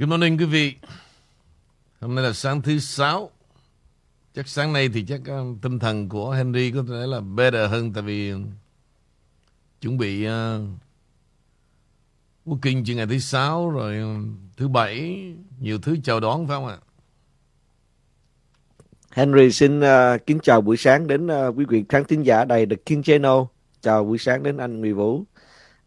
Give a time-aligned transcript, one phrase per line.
[0.00, 0.74] Good morning quý vị.
[2.00, 3.30] Hôm nay là sáng thứ sáu.
[4.34, 7.70] Chắc sáng nay thì chắc um, uh, tinh thần của Henry có thể là better
[7.70, 8.32] hơn tại vì
[9.80, 10.30] chuẩn bị uh,
[12.46, 15.24] working chuyện ngày thứ sáu rồi um, thứ bảy
[15.60, 16.78] nhiều thứ chào đón phải không ạ?
[19.10, 22.66] Henry xin uh, kính chào buổi sáng đến uh, quý vị khán thính giả đầy
[22.66, 23.38] The King Channel.
[23.80, 25.24] Chào buổi sáng đến anh Nguyễn Vũ.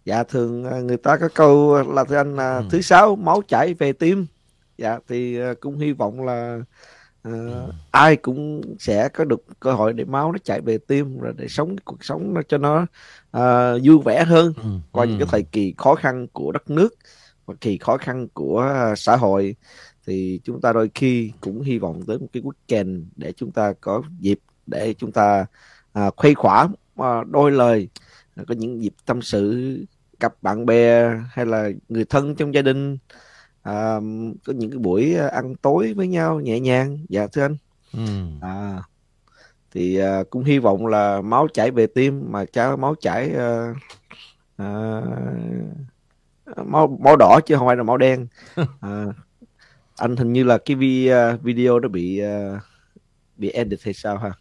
[0.05, 2.63] Dạ thường uh, người ta có câu là thưa anh uh, ừ.
[2.69, 4.25] thứ sáu máu chảy về tim.
[4.77, 6.59] Dạ thì uh, cũng hy vọng là
[7.27, 7.71] uh, ừ.
[7.91, 11.47] ai cũng sẽ có được cơ hội để máu nó chảy về tim rồi để
[11.47, 12.81] sống cuộc sống nó cho nó
[13.37, 14.69] uh, vui vẻ hơn ừ.
[14.91, 15.09] qua ừ.
[15.09, 16.95] những cái thời kỳ khó khăn của đất nước
[17.45, 19.55] và kỳ khó khăn của uh, xã hội
[20.07, 23.73] thì chúng ta đôi khi cũng hy vọng tới một cái weekend để chúng ta
[23.81, 25.45] có dịp để chúng ta
[25.93, 29.75] à, khuây khỏa à, đôi lời à, có những dịp tâm sự
[30.19, 32.97] gặp bạn bè hay là người thân trong gia đình.
[33.61, 33.95] À,
[34.45, 37.05] có những cái buổi ăn tối với nhau nhẹ nhàng.
[37.09, 37.57] Dạ thưa anh.
[37.93, 38.05] Ừ.
[38.41, 38.83] à,
[39.71, 43.73] thì à, cũng hy vọng là máu chảy về tim mà cháu máu chảy à,
[44.57, 45.01] à,
[46.65, 48.27] máu máu đỏ chứ không phải là máu đen.
[48.81, 49.05] À,
[49.97, 50.75] anh hình như là cái
[51.43, 52.61] video nó bị uh,
[53.37, 54.31] bị edit hay sao ha?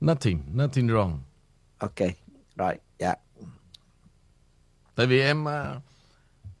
[0.00, 1.18] Nothing nothing wrong.
[1.78, 2.21] Ok
[2.56, 3.18] rồi dạ yeah.
[4.94, 5.82] tại vì em uh,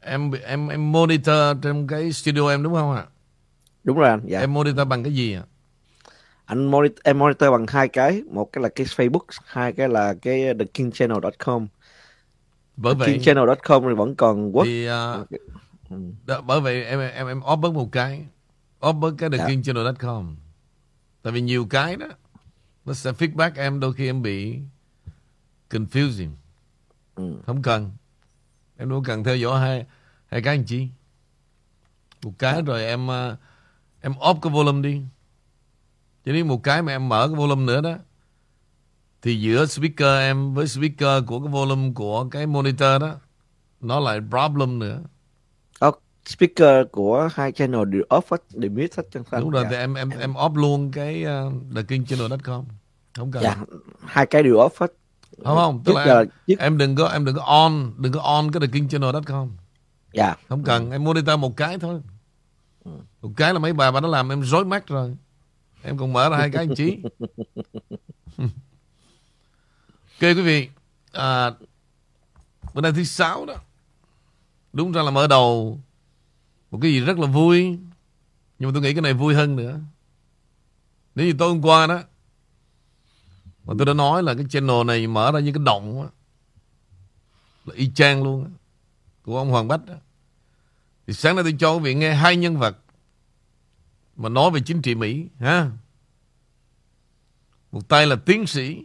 [0.00, 3.06] em em em monitor trong cái studio em đúng không ạ?
[3.84, 4.40] Đúng rồi anh dạ.
[4.40, 5.42] Em monitor bằng cái gì ạ?
[6.44, 10.14] Anh monitor, em monitor bằng hai cái một cái là cái Facebook hai cái là
[10.22, 11.66] cái thekingchannel.com
[12.76, 15.42] bởi vậy kingchannel.com thì vẫn còn work thì uh.
[16.26, 18.26] Đó, bởi vậy em em em off bớt một cái.
[18.80, 20.36] Off bớt cái thekingchannel.com
[21.22, 22.06] tại vì nhiều cái đó
[22.84, 24.58] nó sẽ feedback em đôi khi em bị
[25.72, 26.30] confusing
[27.14, 27.34] ừ.
[27.46, 27.90] không cần
[28.76, 29.86] em đâu cần theo dõi hai
[30.26, 30.88] hai cái anh chị
[32.22, 33.38] một cái rồi em uh,
[34.00, 35.02] em off cái volume đi
[36.24, 37.94] cho nên một cái mà em mở cái volume nữa đó
[39.22, 43.14] thì giữa speaker em với speaker của cái volume của cái monitor đó
[43.80, 45.02] nó lại problem nữa
[46.24, 49.70] speaker của hai channel đều off hết, đều mute hết chân Đúng rồi, dạ.
[49.70, 52.64] thì em em em off luôn cái uh, thekingchannel.com.
[53.14, 53.42] Không cần.
[53.42, 53.56] Dạ,
[54.00, 54.92] hai cái đều off hết.
[55.44, 58.52] Không không, tức là em, em đừng có em đừng có on, đừng có on
[58.52, 59.50] cái thekingchannel.com.
[60.12, 60.36] Dạ.
[60.48, 62.00] Không cần, em monitor một cái thôi.
[62.84, 62.90] Ừ.
[63.22, 65.16] Một cái là mấy bà bà nó làm em rối mắt rồi.
[65.82, 66.98] Em còn mở ra hai cái anh chí.
[70.20, 70.68] ok quý vị,
[71.12, 71.50] à,
[72.74, 73.54] bữa nay thứ sáu đó.
[74.72, 75.80] Đúng ra là mở đầu
[76.70, 77.78] một cái gì rất là vui
[78.58, 79.80] nhưng mà tôi nghĩ cái này vui hơn nữa
[81.14, 82.02] nếu như tối hôm qua đó
[83.64, 86.08] mà tôi đã nói là cái channel này mở ra như cái động á.
[87.64, 88.50] Là y chang luôn á.
[89.22, 89.94] Của ông Hoàng Bách đó.
[91.06, 92.76] thì sáng nay tôi cho quý vị nghe hai nhân vật
[94.16, 95.70] mà nói về chính trị Mỹ ha.
[97.72, 98.82] Một tay là tiến sĩ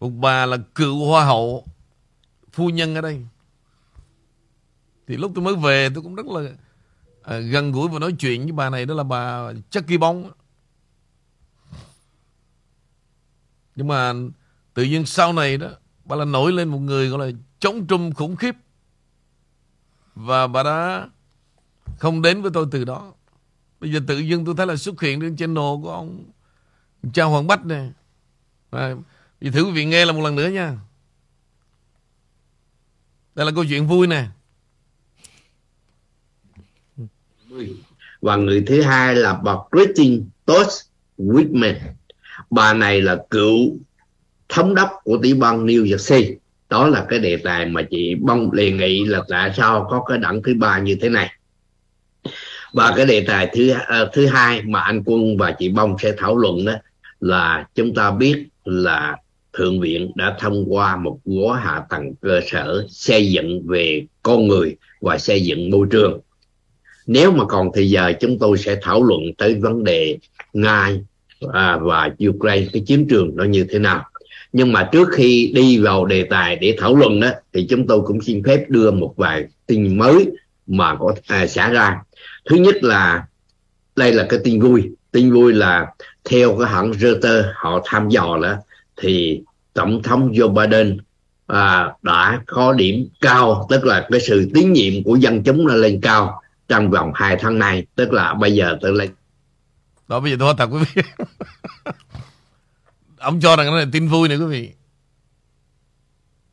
[0.00, 1.66] một bà là cựu hoa hậu
[2.52, 3.26] phu nhân ở đây.
[5.06, 6.50] Thì lúc tôi mới về tôi cũng rất là
[7.22, 10.30] à, gần gũi và nói chuyện với bà này đó là bà Chucky Bong
[13.76, 14.12] Nhưng mà
[14.74, 15.68] tự nhiên sau này đó
[16.04, 18.54] bà là nổi lên một người gọi là chống trung khủng khiếp.
[20.14, 21.08] Và bà đã
[21.98, 23.12] không đến với tôi từ đó.
[23.80, 26.24] Bây giờ tự nhiên tôi thấy là xuất hiện trên channel của ông
[27.12, 27.92] Cha Hoàng Bách này.
[28.70, 28.94] À,
[29.40, 30.78] vì thử quý vị nghe là một lần nữa nha.
[33.34, 34.26] Đây là câu chuyện vui nè.
[38.24, 41.74] và người thứ hai là bà Christine Tosh Whitman
[42.50, 43.76] bà này là cựu
[44.48, 46.34] thống đốc của tiểu bang New Jersey.
[46.70, 50.18] Đó là cái đề tài mà chị bông đề nghị là tại sao có cái
[50.18, 51.30] đẳng thứ ba như thế này.
[52.72, 56.12] Và cái đề tài thứ uh, thứ hai mà anh quân và chị bông sẽ
[56.18, 56.72] thảo luận đó
[57.20, 59.16] là chúng ta biết là
[59.52, 64.48] thượng viện đã thông qua một gói hạ tầng cơ sở xây dựng về con
[64.48, 66.20] người và xây dựng môi trường.
[67.06, 70.18] Nếu mà còn thì giờ chúng tôi sẽ thảo luận tới vấn đề
[70.52, 70.92] nga
[71.52, 74.04] à, và ukraine cái chiến trường nó như thế nào?
[74.52, 78.00] Nhưng mà trước khi đi vào đề tài để thảo luận đó thì chúng tôi
[78.00, 80.26] cũng xin phép đưa một vài tin mới
[80.66, 82.02] mà có à, xảy ra.
[82.50, 83.26] Thứ nhất là
[83.96, 84.90] đây là cái tin vui.
[85.12, 85.86] Tin vui là
[86.24, 88.56] theo cái hãng Reuters họ thăm dò đó
[88.96, 89.40] thì
[89.74, 90.98] tổng thống Joe Biden
[91.46, 95.74] à, đã có điểm cao tức là cái sự tín nhiệm của dân chúng nó
[95.74, 99.10] lên cao trong vòng 2 tháng này tức là bây giờ tới lên
[100.08, 101.02] đó, bây giờ tôi thật quý vị.
[103.18, 104.72] Ông cho rằng cái này tin vui này quý vị.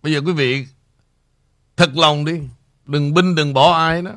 [0.02, 0.68] Bây giờ quý vị
[1.78, 2.42] thật lòng đi.
[2.86, 4.12] Đừng binh, đừng bỏ ai đó.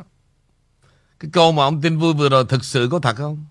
[1.19, 3.47] Cái câu mà ông tin vui vừa rồi thực sự có thật không?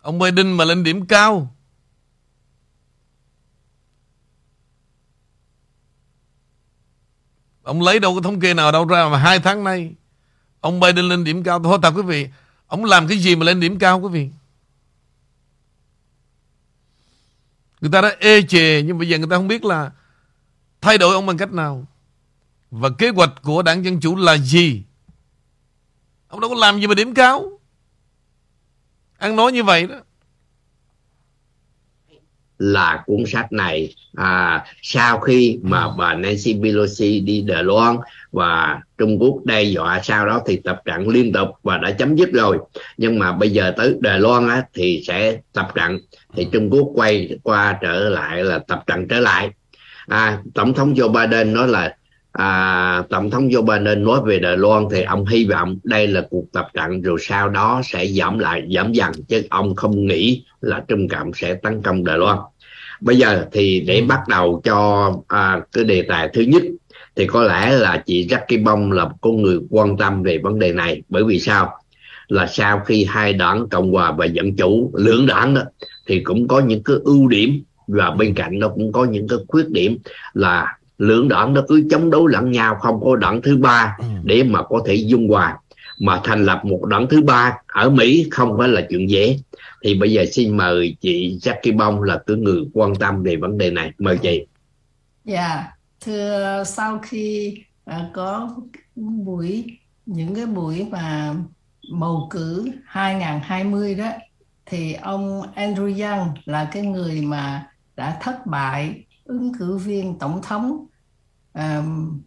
[0.00, 1.54] Ông Biden mà lên điểm cao.
[7.62, 9.94] Ông lấy đâu có thống kê nào đâu ra mà hai tháng nay
[10.60, 11.62] ông Biden lên điểm cao.
[11.62, 12.28] Thôi thật quý vị
[12.72, 14.30] ông làm cái gì mà lên điểm cao quý vị
[17.80, 19.90] người ta đã ê chề, nhưng bây giờ người ta không biết là
[20.80, 21.86] thay đổi ông bằng cách nào
[22.70, 24.82] và kế hoạch của đảng Dân Chủ là gì?
[26.28, 27.60] Ông đâu có làm gì mà điểm cao.
[29.18, 29.96] Ăn nói như vậy đó.
[32.64, 37.96] Là cuốn sách này à, sau khi mà bà Nancy Pelosi đi Đài Loan
[38.32, 42.16] và Trung Quốc đe dọa sau đó thì tập trận liên tục và đã chấm
[42.16, 42.58] dứt rồi.
[42.96, 45.98] Nhưng mà bây giờ tới Đài Loan á, thì sẽ tập trận.
[46.34, 49.50] Thì Trung Quốc quay qua trở lại là tập trận trở lại.
[50.06, 51.96] À, tổng thống Joe Biden nói là
[52.32, 56.22] à, tổng thống Joe Biden nói về Đài Loan thì ông hy vọng đây là
[56.30, 60.44] cuộc tập trận rồi sau đó sẽ giảm lại giảm dần chứ ông không nghĩ
[60.60, 62.38] là Trung Cộng sẽ tấn công Đài Loan
[63.02, 66.62] bây giờ thì để bắt đầu cho à, cái đề tài thứ nhất
[67.16, 70.58] thì có lẽ là chị Jackie Bông là một con người quan tâm về vấn
[70.58, 71.02] đề này.
[71.08, 71.78] Bởi vì sao?
[72.28, 75.62] Là sau khi hai đảng cộng hòa và dân chủ lưỡng đảng đó
[76.06, 79.38] thì cũng có những cái ưu điểm và bên cạnh nó cũng có những cái
[79.48, 79.98] khuyết điểm
[80.34, 84.04] là lưỡng đảng nó cứ chống đối lẫn nhau không có đảng thứ ba ừ.
[84.22, 85.58] để mà có thể dung hòa
[86.02, 89.38] mà thành lập một đảng thứ ba ở Mỹ không phải là chuyện dễ.
[89.84, 93.58] Thì bây giờ xin mời chị Jackie Bông là cái người quan tâm về vấn
[93.58, 93.92] đề này.
[93.98, 94.46] Mời chị.
[95.24, 95.66] Dạ yeah.
[96.00, 97.54] thưa sau khi
[97.90, 98.56] uh, có
[98.96, 99.64] buổi
[100.06, 101.34] những cái buổi mà
[101.92, 104.08] bầu cử 2020 đó
[104.66, 107.66] thì ông Andrew Yang là cái người mà
[107.96, 110.86] đã thất bại ứng cử viên tổng thống
[111.54, 112.20] um,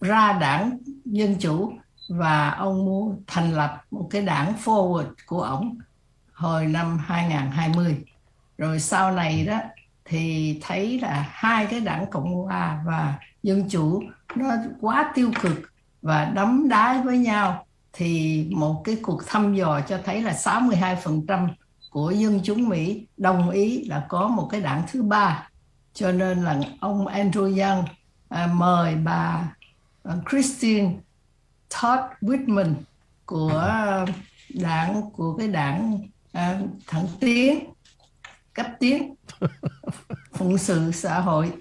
[0.00, 1.72] ra đảng Dân Chủ
[2.08, 5.78] và ông muốn thành lập một cái đảng Forward của ông
[6.32, 8.04] hồi năm 2020.
[8.58, 9.60] Rồi sau này đó
[10.04, 14.02] thì thấy là hai cái đảng Cộng hòa và Dân Chủ
[14.36, 15.72] nó quá tiêu cực
[16.02, 21.48] và đấm đá với nhau thì một cái cuộc thăm dò cho thấy là 62%
[21.90, 25.48] của dân chúng Mỹ đồng ý là có một cái đảng thứ ba
[25.94, 27.84] cho nên là ông Andrew Young
[28.28, 29.54] à, mời bà
[30.02, 30.92] à, Christine
[31.72, 32.74] Todd Whitman
[33.26, 34.06] của
[34.48, 36.00] đảng của cái đảng
[36.32, 37.64] à, thẳng tiến
[38.52, 39.14] cấp tiến
[40.32, 41.52] phụng sự xã hội.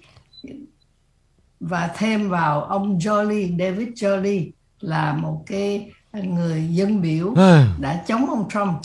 [1.60, 7.34] Và thêm vào ông Jolie David Jolie là một cái người dân biểu
[7.80, 8.80] đã chống ông Trump.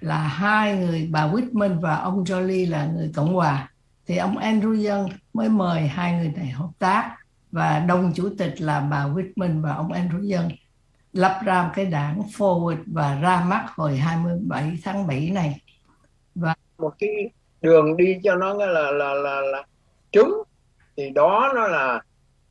[0.00, 3.70] Là hai người bà Whitman và ông Jolie là người cộng hòa.
[4.06, 7.16] Thì ông Andrew Young mới mời hai người này hợp tác
[7.54, 10.50] và đồng chủ tịch là bà Whitman và ông Andrew Young
[11.12, 15.60] lập ra một cái đảng Forward và ra mắt hồi 27 tháng 7 này.
[16.34, 17.30] Và một cái
[17.60, 19.64] đường đi cho nó là là là là, là
[20.12, 20.42] trúng.
[20.96, 22.00] Thì đó nó là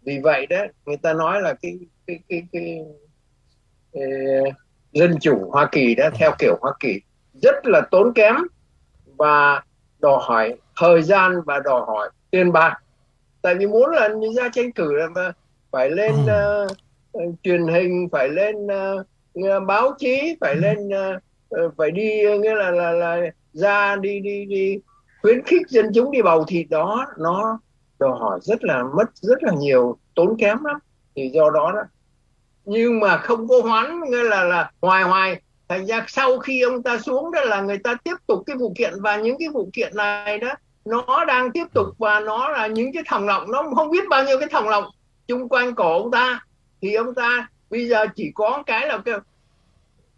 [0.04, 2.80] vì vậy đó người ta nói là cái cái cái cái,
[3.94, 4.04] cái
[4.92, 7.02] dân chủ Hoa Kỳ đã theo kiểu Hoa Kỳ
[7.42, 8.36] rất là tốn kém
[9.18, 9.64] và
[10.00, 12.82] đòi hỏi thời gian và đòi hỏi tiền bạc
[13.44, 15.34] tại vì muốn là ra tranh cử là
[15.71, 16.68] phải lên ừ.
[17.14, 20.59] uh, truyền hình phải lên uh, báo chí phải ừ.
[20.59, 23.18] lên uh, phải đi nghĩa là là là
[23.54, 24.78] ra đi đi đi
[25.21, 27.59] khuyến khích dân chúng đi bầu thì đó nó
[28.00, 30.78] đòi hỏi rất là mất rất là nhiều tốn kém lắm
[31.16, 31.83] thì do đó đó
[32.66, 36.83] nhưng mà không có hoán nghĩa là là hoài hoài thành ra sau khi ông
[36.83, 39.69] ta xuống đó là người ta tiếp tục cái vụ kiện và những cái vụ
[39.73, 40.54] kiện này đó
[40.85, 44.23] nó đang tiếp tục và nó là những cái thòng lọng nó không biết bao
[44.23, 44.83] nhiêu cái thòng lọng
[45.28, 46.45] chung quanh cổ ông ta.
[46.81, 49.16] Thì ông ta bây giờ chỉ có cái là cái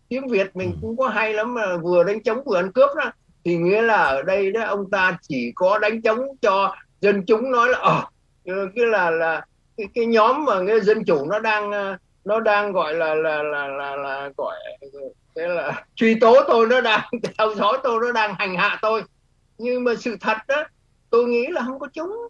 [0.10, 3.12] tiếng Việt mình cũng có hay lắm mà vừa đánh chống vừa ăn cướp đó.
[3.45, 7.51] Thì nghĩa là ở đây đó ông ta chỉ có đánh chống cho dân chúng
[7.51, 8.03] nói là ờ
[8.45, 9.45] cái là là
[9.77, 11.95] cái, cái nhóm mà cái dân chủ nó đang
[12.25, 14.55] nó đang gọi là là là là, là gọi
[15.36, 19.03] thế là truy tố tôi nó đang theo dõi tôi nó đang hành hạ tôi
[19.57, 20.63] nhưng mà sự thật đó
[21.09, 22.27] tôi nghĩ là không có chúng.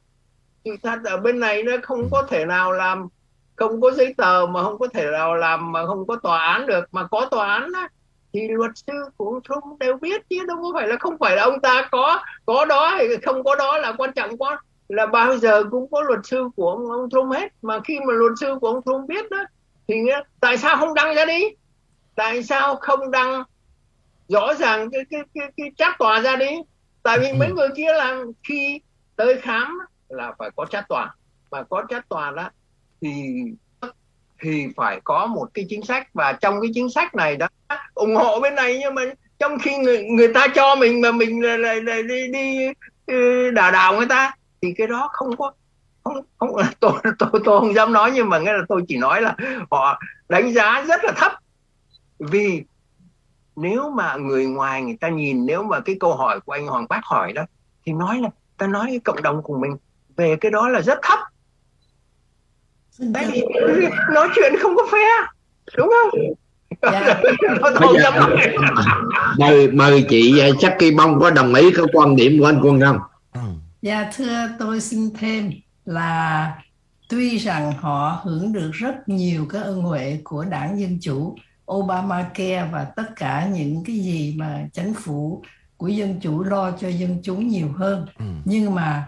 [0.65, 3.07] Sự thật ở bên này nó không có thể nào làm
[3.55, 6.67] không có giấy tờ mà không có thể nào làm mà không có tòa án
[6.67, 6.85] được.
[6.91, 7.87] Mà có tòa án đó,
[8.33, 11.35] thì luật sư của ông Trump đều biết chứ đâu có phải là không phải
[11.35, 14.61] là ông ta có có đó hay không có đó là quan trọng quá.
[14.89, 17.53] Là bao giờ cũng có luật sư của ông, ông Trump hết.
[17.61, 19.43] Mà khi mà luật sư của ông Trump biết đó
[19.87, 19.95] thì
[20.39, 21.43] tại sao không đăng ra đi?
[22.15, 23.43] Tại sao không đăng
[24.27, 26.49] rõ ràng cái cái cái, cái trách tòa ra đi
[27.05, 28.81] tại vì mấy người kia là khi
[29.15, 31.15] tới khám là phải có trách tòa.
[31.51, 32.49] Mà có trách toàn đó
[33.01, 33.11] thì
[34.41, 36.07] thì phải có một cái chính sách.
[36.13, 37.47] Và trong cái chính sách này đó
[37.93, 39.01] ủng hộ bên này nhưng mà
[39.39, 42.67] trong khi người người ta cho mình mà mình lại, lại, lại đi đi
[43.51, 45.51] đà đảo người ta thì cái đó không có
[46.03, 49.21] không không tôi tôi tôi không dám nói nhưng mà nghe là tôi chỉ nói
[49.21, 49.35] là
[49.71, 51.31] họ đánh giá rất là thấp.
[52.19, 52.63] Vì
[53.55, 56.85] nếu mà người ngoài người ta nhìn nếu mà cái câu hỏi của anh Hoàng
[56.89, 57.45] Bác hỏi đó
[57.85, 59.77] thì nói là ta nói cái cộng đồng của mình
[60.17, 61.19] về cái đó là rất thấp.
[62.99, 63.45] Đấy,
[64.13, 65.07] nói chuyện không có phe
[65.77, 66.21] đúng không?
[66.81, 67.21] Dạ.
[69.37, 72.81] mời mời chị chắc kỳ bông có đồng ý cái quan điểm của anh quân
[72.81, 72.99] không?
[73.81, 75.51] Dạ thưa tôi xin thêm
[75.85, 76.51] là
[77.09, 81.35] tuy rằng họ hưởng được rất nhiều cái ân huệ của đảng Dân Chủ,
[81.71, 85.43] Obamacare và tất cả những cái gì mà chính phủ
[85.77, 88.05] của Dân Chủ lo cho dân chúng nhiều hơn.
[88.19, 88.25] Ừ.
[88.45, 89.07] Nhưng mà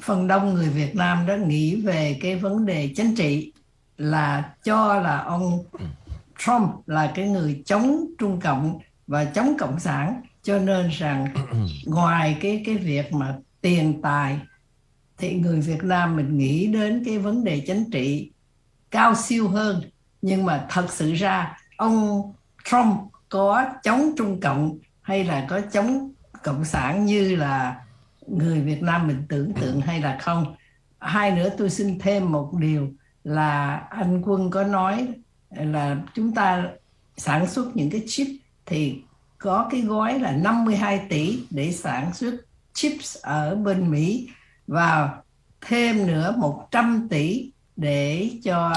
[0.00, 3.52] phần đông người Việt Nam đã nghĩ về cái vấn đề chính trị
[3.96, 5.84] là cho là ông ừ.
[6.38, 11.58] Trump là cái người chống Trung Cộng và chống Cộng sản cho nên rằng ừ.
[11.86, 14.38] ngoài cái cái việc mà tiền tài
[15.18, 18.30] thì người Việt Nam mình nghĩ đến cái vấn đề chính trị
[18.90, 19.90] cao siêu hơn
[20.22, 22.22] nhưng mà thật sự ra, ông
[22.64, 22.96] Trump
[23.28, 27.80] có chống Trung Cộng hay là có chống Cộng sản như là
[28.26, 30.54] người Việt Nam mình tưởng tượng hay là không?
[30.98, 32.92] Hai nữa, tôi xin thêm một điều
[33.24, 35.08] là anh Quân có nói
[35.50, 36.64] là chúng ta
[37.16, 38.26] sản xuất những cái chip
[38.66, 39.02] thì
[39.38, 42.34] có cái gói là 52 tỷ để sản xuất
[42.72, 44.28] chips ở bên Mỹ
[44.66, 45.10] và
[45.60, 48.72] thêm nữa 100 tỷ để cho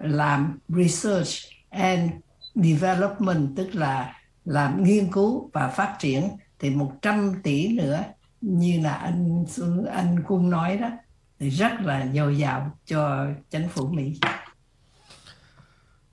[0.00, 1.28] làm research
[1.70, 2.10] and
[2.54, 6.28] development, tức là làm nghiên cứu và phát triển
[6.58, 8.04] thì 100 tỷ nữa,
[8.40, 9.44] như là anh
[9.92, 10.90] anh Quân nói đó,
[11.38, 14.18] thì rất là dồi dào cho chính phủ Mỹ.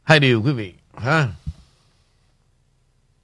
[0.03, 1.33] Hai điều quý vị, ha.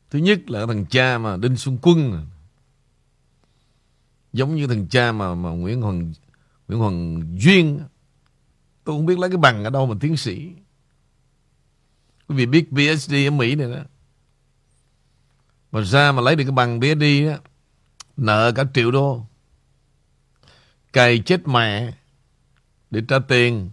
[0.09, 2.27] Thứ nhất là thằng cha mà Đinh Xuân Quân
[4.33, 6.13] giống như thằng cha mà mà Nguyễn Hoàng
[6.67, 7.79] Nguyễn Hoàng Duyên
[8.83, 10.51] tôi không biết lấy cái bằng ở đâu mà tiến sĩ.
[12.27, 13.83] Quý vị biết PhD ở Mỹ này đó.
[15.71, 17.37] Mà ra mà lấy được cái bằng PhD đó
[18.17, 19.25] nợ cả triệu đô.
[20.93, 21.93] Cày chết mẹ
[22.91, 23.69] để trả tiền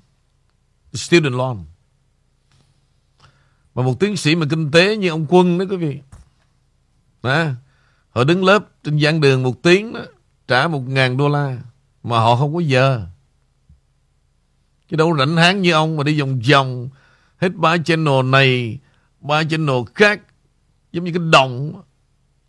[0.93, 1.65] student loan.
[3.75, 6.01] Mà một tiến sĩ mà kinh tế như ông Quân đó quý vị.
[7.23, 7.47] Đó,
[8.11, 10.01] họ đứng lớp trên giảng đường một tiếng đó
[10.49, 11.59] trả một ngàn đô la
[12.03, 13.07] mà họ không có giờ.
[14.91, 16.89] Chứ đâu rảnh háng như ông mà đi vòng vòng
[17.39, 18.79] hết ba channel này,
[19.21, 20.21] ba channel khác
[20.93, 21.83] giống như cái đồng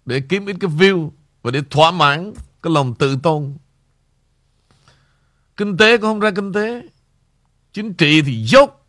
[0.05, 3.53] để kiếm ít cái view và để thỏa mãn cái lòng tự tôn.
[5.57, 6.87] Kinh tế cũng không ra kinh tế.
[7.73, 8.87] Chính trị thì dốc.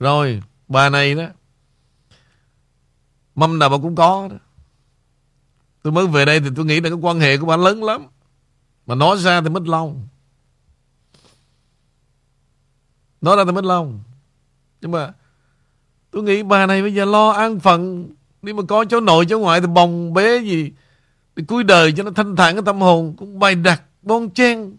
[0.00, 1.26] Rồi, bà này đó
[3.34, 4.36] mâm nào bà cũng có đó.
[5.82, 8.06] Tôi mới về đây thì tôi nghĩ là cái quan hệ của bà lớn lắm.
[8.86, 10.08] Mà nói ra thì mất lòng.
[13.20, 14.00] Nói ra tôi mất lòng.
[14.80, 15.12] Nhưng mà
[16.10, 18.08] tôi nghĩ bà này bây giờ lo an phận.
[18.42, 20.72] đi mà có cháu nội, cháu ngoại thì bồng bế gì.
[21.36, 23.14] Thì cuối đời cho nó thanh thản cái tâm hồn.
[23.18, 24.76] Cũng bày đặt bon chen.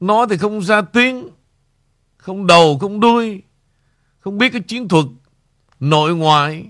[0.00, 1.28] Nói thì không ra tiếng.
[2.16, 3.42] Không đầu, không đuôi.
[4.20, 5.04] Không biết cái chiến thuật
[5.80, 6.66] nội ngoại.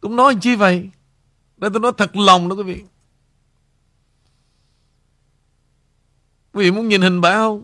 [0.00, 0.90] Cũng nói chi vậy?
[1.56, 2.84] Đây tôi nói thật lòng đó quý vị.
[6.52, 7.62] Quý vị muốn nhìn hình bà không?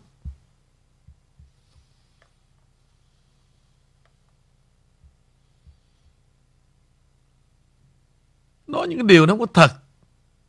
[8.66, 9.72] Nói những cái điều nó không có thật.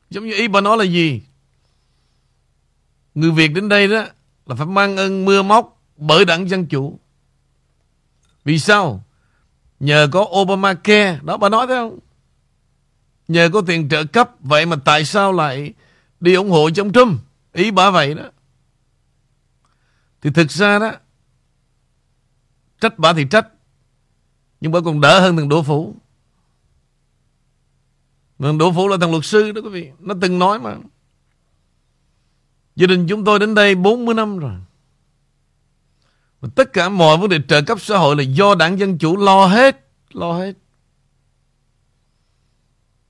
[0.09, 1.21] Giống như ý bà nói là gì?
[3.15, 4.05] Người Việt đến đây đó
[4.45, 7.00] là phải mang ơn mưa móc bởi đảng Dân Chủ.
[8.43, 9.03] Vì sao?
[9.79, 11.19] Nhờ có Obamacare.
[11.24, 12.00] Đó bà nói thấy không?
[13.27, 15.74] Nhờ có tiền trợ cấp Vậy mà tại sao lại
[16.19, 17.21] Đi ủng hộ cho ông Trump
[17.53, 18.24] Ý bà vậy đó
[20.21, 20.91] Thì thực ra đó,
[22.81, 23.47] Trách bà thì trách,
[24.62, 25.95] Nhưng bà còn đỡ hơn thằng Đỗ Phủ
[28.39, 29.91] Thằng Đỗ Phủ là thằng luật sư đó quý vị.
[30.00, 30.75] Nó từng nói mà.
[32.75, 34.53] Gia đình chúng tôi đến đây 40 năm rồi.
[36.41, 39.17] Và Tất cả mọi vấn đề trợ cấp xã hội Là do đảng Dân Chủ
[39.17, 40.53] lo hết Lo hết.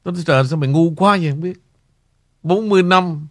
[0.04, 1.62] Tôi nói trời sao mày ngu quá vậy, không biết.
[2.44, 3.28] 40 năm.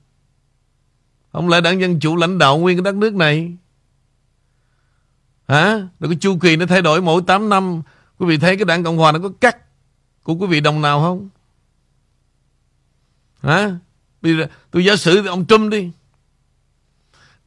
[1.33, 3.57] Không lẽ đảng Dân Chủ lãnh đạo nguyên cái đất nước này?
[5.49, 5.73] Hả?
[5.75, 7.83] Rồi cái chu kỳ nó thay đổi mỗi 8 năm.
[8.19, 9.57] Quý vị thấy cái đảng Cộng Hòa nó có cắt
[10.23, 11.29] Của quý vị đồng nào không?
[13.47, 13.71] Hả?
[14.23, 15.91] Bây giờ tôi giả sử ông Trump đi.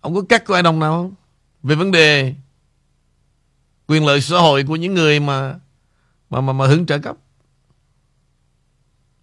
[0.01, 1.13] Ông có cắt của ai đồng nào không?
[1.63, 2.34] Về vấn đề
[3.88, 5.56] quyền lợi xã hội của những người mà
[6.29, 7.15] mà mà, mà hưởng trợ cấp.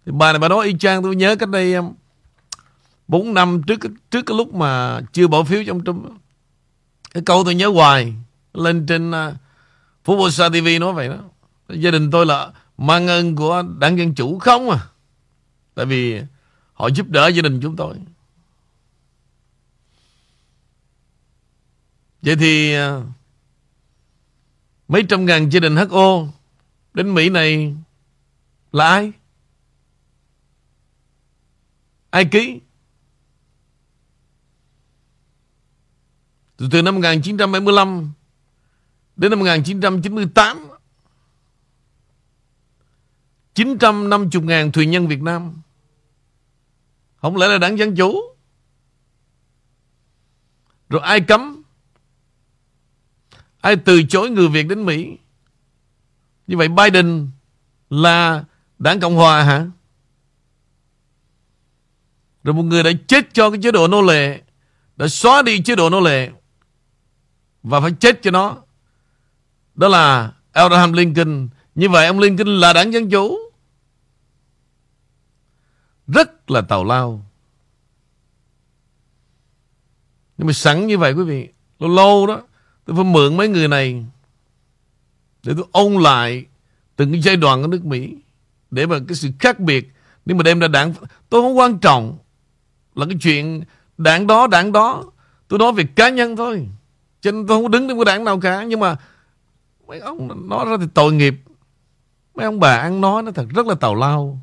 [0.05, 1.93] Thì bà này bà nói y chang tôi nhớ cách đây um,
[3.07, 3.79] bốn năm trước
[4.11, 6.05] trước cái lúc mà chưa bỏ phiếu trong Trump
[7.13, 8.13] cái câu tôi nhớ hoài
[8.53, 9.33] lên trên uh,
[10.03, 11.17] phố Bồ Sa TV nói vậy đó.
[11.69, 14.79] Gia đình tôi là mang ơn của đảng Dân Chủ không à?
[15.75, 16.21] Tại vì
[16.77, 17.95] họ giúp đỡ gia đình chúng tôi.
[22.21, 23.01] Vậy thì à,
[24.87, 26.27] mấy trăm ngàn gia đình HO
[26.93, 27.75] đến Mỹ này
[28.71, 29.11] là ai?
[32.09, 32.59] Ai ký?
[36.57, 38.11] Từ, từ năm 1975
[39.15, 40.67] đến năm 1998
[43.53, 45.61] 950 ngàn thuyền nhân Việt Nam
[47.17, 48.21] không lẽ là đảng Dân Chủ
[50.89, 51.63] Rồi ai cấm?
[53.61, 55.17] Ai từ chối người Việt đến Mỹ?
[56.47, 57.29] Như vậy Biden
[57.89, 58.43] Là
[58.79, 59.65] đảng Cộng Hòa hả?
[62.43, 64.41] Rồi một người đã chết cho cái chế độ nô lệ,
[64.95, 66.29] Đã xóa đi chế độ nô lệ
[67.63, 68.57] Và phải chết cho nó.
[69.75, 71.49] Đó là Abraham Lincoln.
[71.75, 73.46] Như vậy ông Lincoln là đảng Dân Chủ
[76.07, 77.25] rất là tào lao.
[80.37, 81.47] Nhưng mà sẵn như vậy quý vị,
[81.79, 82.41] lâu lâu đó,
[82.85, 84.05] tôi phải mượn mấy người này
[85.43, 86.45] để tôi ôn lại
[86.95, 88.15] từng cái giai đoạn của nước Mỹ
[88.71, 89.91] để mà cái sự khác biệt
[90.25, 90.93] nếu mà đem ra đảng
[91.29, 92.17] tôi không quan trọng
[92.95, 93.63] là cái chuyện
[93.97, 95.03] đảng đó đảng đó.
[95.47, 96.67] Tôi nói về cá nhân thôi
[97.21, 98.63] cho nên tôi không đứng trong cái đảng nào cả.
[98.63, 98.95] Nhưng mà
[99.87, 101.35] mấy ông nói ra thì tội nghiệp.
[102.35, 104.39] Mấy ông bà ăn nói nó thật rất là tào lao.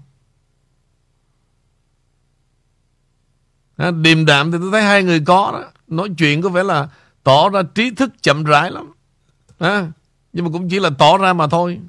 [3.76, 5.64] À, điềm đạm thì tôi thấy hai người có đó.
[5.86, 6.88] Nói chuyện có vẻ là
[7.22, 8.92] tỏ ra trí thức chậm rãi lắm.
[9.58, 9.90] À,
[10.32, 11.80] nhưng mà cũng chỉ là tỏ ra mà thôi.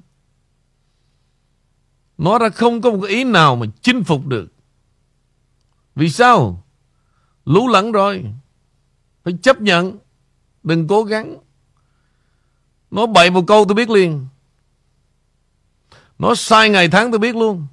[2.18, 4.48] Nói ra không có một cái ý nào mà chinh phục được.
[5.96, 6.64] Vì sao?
[7.46, 8.26] Lú lẫn rồi.
[9.24, 9.98] Phải chấp nhận.
[10.64, 11.38] Đừng cố gắng.
[12.92, 14.28] Nói bậy một câu tôi biết liền.
[16.20, 17.68] Nói sai ngày tháng tôi biết luôn.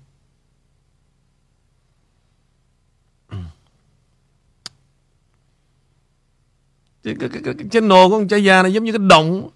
[7.03, 9.51] Cái, cái, cái, cái channel của con trai già này giống như cái động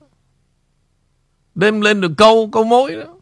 [1.55, 3.15] đem lên được câu câu mối đó.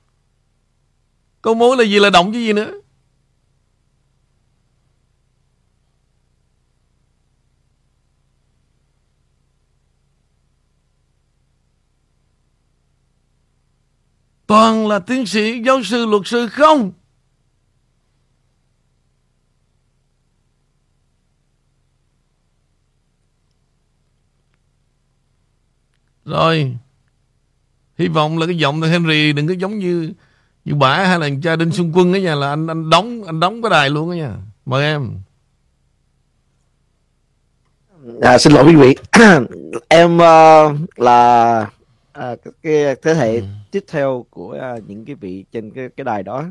[1.43, 2.73] Câu mối là gì là động chứ gì nữa?
[14.47, 16.93] Toàn là tiến sĩ giáo sư luật sư không?
[26.25, 26.77] Rồi
[27.99, 30.13] Hy vọng là cái giọng thằng Henry đừng có giống như
[30.65, 33.41] như bả hay là cha Đinh Xuân Quân ấy nha là anh anh đóng anh
[33.41, 34.37] đóng cái đài luôn đó nha.
[34.67, 35.11] Mời em.
[38.23, 38.97] À, xin lỗi quý vị.
[39.89, 41.61] em uh, là
[42.19, 43.45] uh, cái thế hệ ừ.
[43.71, 46.45] tiếp theo của uh, những cái vị trên cái cái đài đó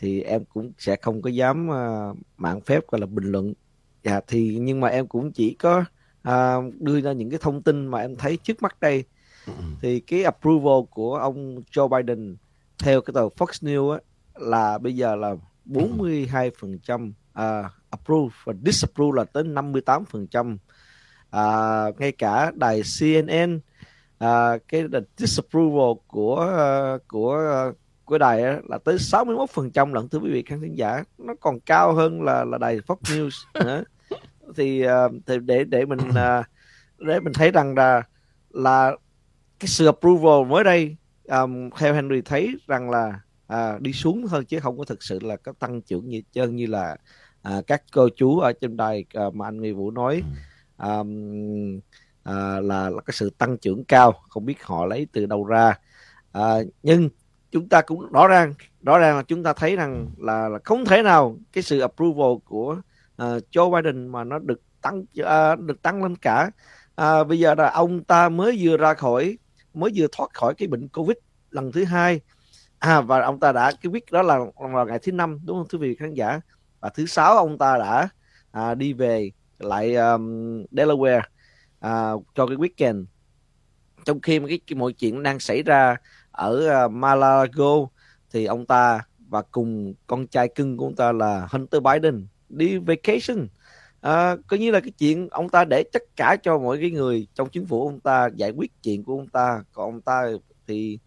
[0.00, 3.52] thì em cũng sẽ không có dám uh, mạng phép gọi là bình luận.
[4.04, 5.84] Dạ thì nhưng mà em cũng chỉ có
[6.22, 9.04] à, đưa ra những cái thông tin mà em thấy trước mắt đây
[9.46, 9.52] ừ.
[9.82, 12.36] thì cái approval của ông Joe Biden
[12.78, 13.98] theo cái tờ Fox News á,
[14.34, 15.34] là bây giờ là
[15.66, 20.56] 42% à, approve và disapprove là tới 58%.
[21.30, 23.60] À, ngay cả đài CNN
[24.18, 24.84] à, cái
[25.16, 26.52] disapproval của
[26.96, 27.72] uh, của
[28.04, 31.92] của đài là tới 61% lận thưa quý vị khán thính giả nó còn cao
[31.92, 33.84] hơn là là đài Fox News nữa
[34.56, 36.46] thì uh, thì để để mình uh,
[36.98, 38.02] để mình thấy rằng là
[38.50, 38.96] là
[39.60, 44.44] cái sự approval mới đây um, theo Henry thấy rằng là à, đi xuống hơn
[44.44, 46.96] chứ không có thực sự là có tăng trưởng như chân như là
[47.42, 50.22] à, các cô chú ở trên đài à, mà anh Nghi Vũ nói.
[50.78, 51.80] Um,
[52.22, 55.78] à, là là cái sự tăng trưởng cao không biết họ lấy từ đâu ra.
[56.32, 57.08] À, nhưng
[57.50, 60.84] chúng ta cũng rõ ràng rõ ràng là chúng ta thấy rằng là, là không
[60.84, 62.80] thể nào cái sự approval của
[63.22, 66.50] uh, Joe Biden mà nó được tăng uh, được tăng lên cả.
[67.00, 69.38] Uh, bây giờ là ông ta mới vừa ra khỏi
[69.74, 71.16] mới vừa thoát khỏi cái bệnh covid
[71.50, 72.20] lần thứ hai.
[72.78, 75.66] À, và ông ta đã cái week đó là vào ngày thứ năm đúng không
[75.72, 76.40] quý vị khán giả?
[76.80, 78.08] Và thứ sáu ông ta đã
[78.50, 81.20] à, đi về lại um, Delaware
[81.80, 83.04] à, cho cái weekend.
[84.04, 85.96] Trong khi cái, cái mọi chuyện đang xảy ra
[86.30, 87.86] ở uh, Malago
[88.30, 92.78] thì ông ta và cùng con trai cưng của ông ta là Hunter Biden đi
[92.78, 93.48] vacation.
[94.00, 97.26] À, coi như là cái chuyện ông ta để tất cả cho mọi cái người
[97.34, 99.62] trong chính phủ ông ta giải quyết chuyện của ông ta.
[99.72, 100.22] Còn ông ta
[100.66, 100.98] thì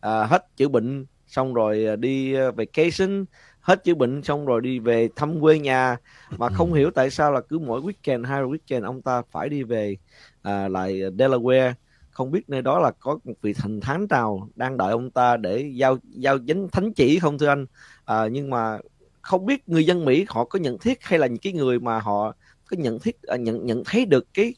[0.00, 3.24] à, hết chữa bệnh xong rồi à, đi à, vacation
[3.60, 5.96] hết chữa bệnh xong rồi đi về thăm quê nhà.
[6.38, 9.62] Mà không hiểu tại sao là cứ mỗi weekend hai weekend ông ta phải đi
[9.62, 9.96] về
[10.42, 11.72] à, lại Delaware.
[12.10, 15.36] Không biết nơi đó là có một vị thành thánh nào đang đợi ông ta
[15.36, 17.66] để giao giao dính thánh chỉ không thưa anh?
[18.04, 18.78] À, nhưng mà
[19.20, 22.00] không biết người dân Mỹ họ có nhận thiết hay là những cái người mà
[22.00, 22.34] họ
[22.70, 24.54] có nhận thiết à, nhận nhận thấy được cái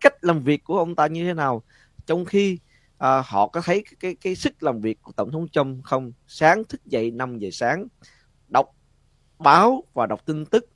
[0.00, 1.62] cách làm việc của ông ta như thế nào.
[2.06, 2.58] Trong khi
[2.98, 6.12] à, họ có thấy cái, cái cái sức làm việc của tổng thống Trump không?
[6.26, 7.86] Sáng thức dậy 5 giờ sáng
[8.48, 8.66] đọc
[9.38, 10.68] báo và đọc tin tức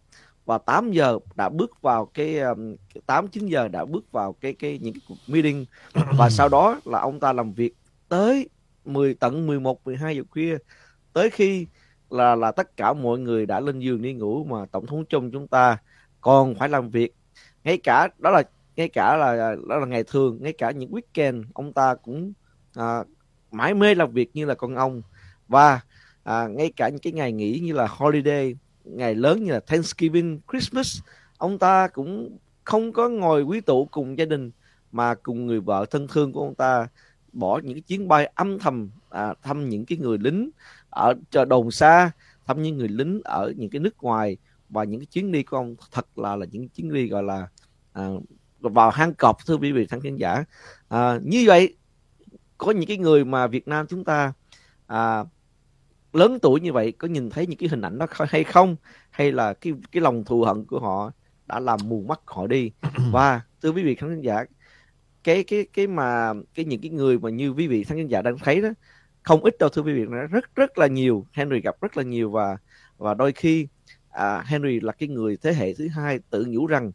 [0.44, 4.53] và 8 giờ đã bước vào cái um, 8 9 giờ đã bước vào cái
[4.53, 5.66] cái những cái cuộc meeting.
[5.92, 7.74] Và sau đó là ông ta làm việc
[8.09, 8.48] tới
[8.85, 10.59] 10 tận 11 12 giờ khuya.
[11.12, 11.66] Tới khi
[12.11, 15.33] là là tất cả mọi người đã lên giường đi ngủ mà tổng thống Trump
[15.33, 15.79] chúng ta
[16.21, 17.14] còn phải làm việc.
[17.64, 18.42] Ngay cả đó là
[18.77, 22.33] ngay cả là đó là ngày thường ngay cả những weekend ông ta cũng
[22.75, 23.05] à,
[23.51, 25.03] mãi mê làm việc như là con ông.
[25.49, 25.81] Và
[26.25, 30.40] à, ngay cả những cái ngày nghỉ như là holiday ngày lớn như là Thanksgiving,
[30.53, 31.01] Christmas
[31.38, 34.51] ông ta cũng không có ngồi quý tụ cùng gia đình
[34.92, 36.88] mà cùng người vợ thân thương của ông ta
[37.33, 40.51] bỏ những chuyến bay âm thầm à, thăm những cái người lính
[40.90, 42.11] ở chờ đồn xa
[42.46, 44.37] thăm những người lính ở những cái nước ngoài
[44.68, 47.48] và những cái chuyến đi của ông thật là là những chuyến đi gọi là
[47.92, 48.09] à,
[48.61, 50.44] vào hang cọp thưa quý vị khán thính giả.
[50.88, 51.77] À, như vậy
[52.59, 54.33] có những cái người mà Việt Nam chúng ta
[54.87, 55.24] à,
[56.12, 58.77] lớn tuổi như vậy có nhìn thấy những cái hình ảnh đó hay không?
[59.11, 61.12] Hay là cái cái lòng thù hận của họ
[61.46, 62.70] đã làm mù mắt họ đi?
[63.12, 64.44] Và thưa quý vị khán giả
[65.24, 68.38] cái cái cái mà cái những cái người mà như quý vị khán giả đang
[68.38, 68.68] thấy đó
[69.29, 71.27] không ít đâu thưa quý vị rất rất là nhiều.
[71.33, 72.57] Henry gặp rất là nhiều và
[72.99, 73.69] và đôi khi
[74.11, 76.93] à, Henry là cái người thế hệ thứ hai tự nhủ rằng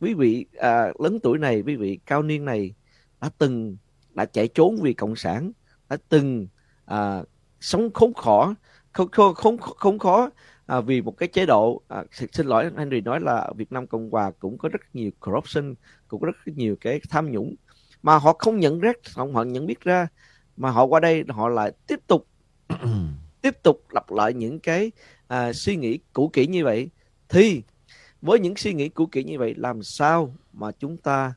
[0.00, 2.74] quý vị à, lớn tuổi này quý vị cao niên này
[3.20, 3.76] đã từng
[4.10, 5.52] đã chạy trốn vì cộng sản
[5.88, 6.46] đã từng
[6.84, 7.22] à,
[7.60, 8.52] sống khốn khổ
[8.92, 10.30] không không không không khó
[10.66, 14.10] à, vì một cái chế độ à, xin lỗi Henry nói là Việt Nam Cộng
[14.10, 15.74] Hòa cũng có rất nhiều corruption
[16.08, 17.54] cũng có rất nhiều cái tham nhũng.
[18.02, 20.08] Mà họ không nhận ra không họ nhận biết ra
[20.56, 22.26] mà họ qua đây họ lại tiếp tục
[23.42, 24.92] tiếp tục lặp lại những cái
[25.26, 26.90] à, suy nghĩ cũ kỹ như vậy.
[27.28, 27.62] Thì
[28.22, 31.34] với những suy nghĩ cũ kỹ như vậy làm sao mà chúng ta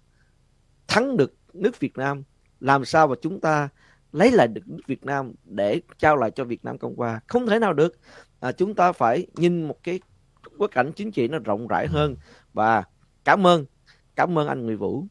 [0.88, 2.24] thắng được nước Việt Nam?
[2.60, 3.70] Làm sao mà chúng ta
[4.12, 7.20] lấy lại được nước Việt Nam để trao lại cho Việt Nam Cộng Hòa?
[7.28, 8.00] Không thể nào được.
[8.40, 10.00] À, chúng ta phải nhìn một cái
[10.58, 12.16] bối cảnh chính trị nó rộng rãi hơn.
[12.54, 12.84] Và
[13.24, 13.66] cảm ơn
[14.16, 15.06] cảm ơn anh Nguyễn Vũ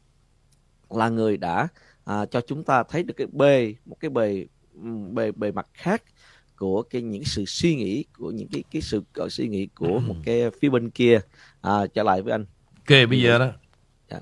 [0.89, 1.67] là người đã
[2.05, 4.45] à, cho chúng ta thấy được cái bề một cái bề
[5.11, 6.03] bề bề mặt khác
[6.55, 9.99] của cái những sự suy nghĩ của những cái cái sự uh, suy nghĩ của
[9.99, 11.19] một cái phía bên kia
[11.61, 12.45] à, trở lại với anh.
[12.77, 13.47] Ok bây giờ đó.
[14.11, 14.19] Dạ.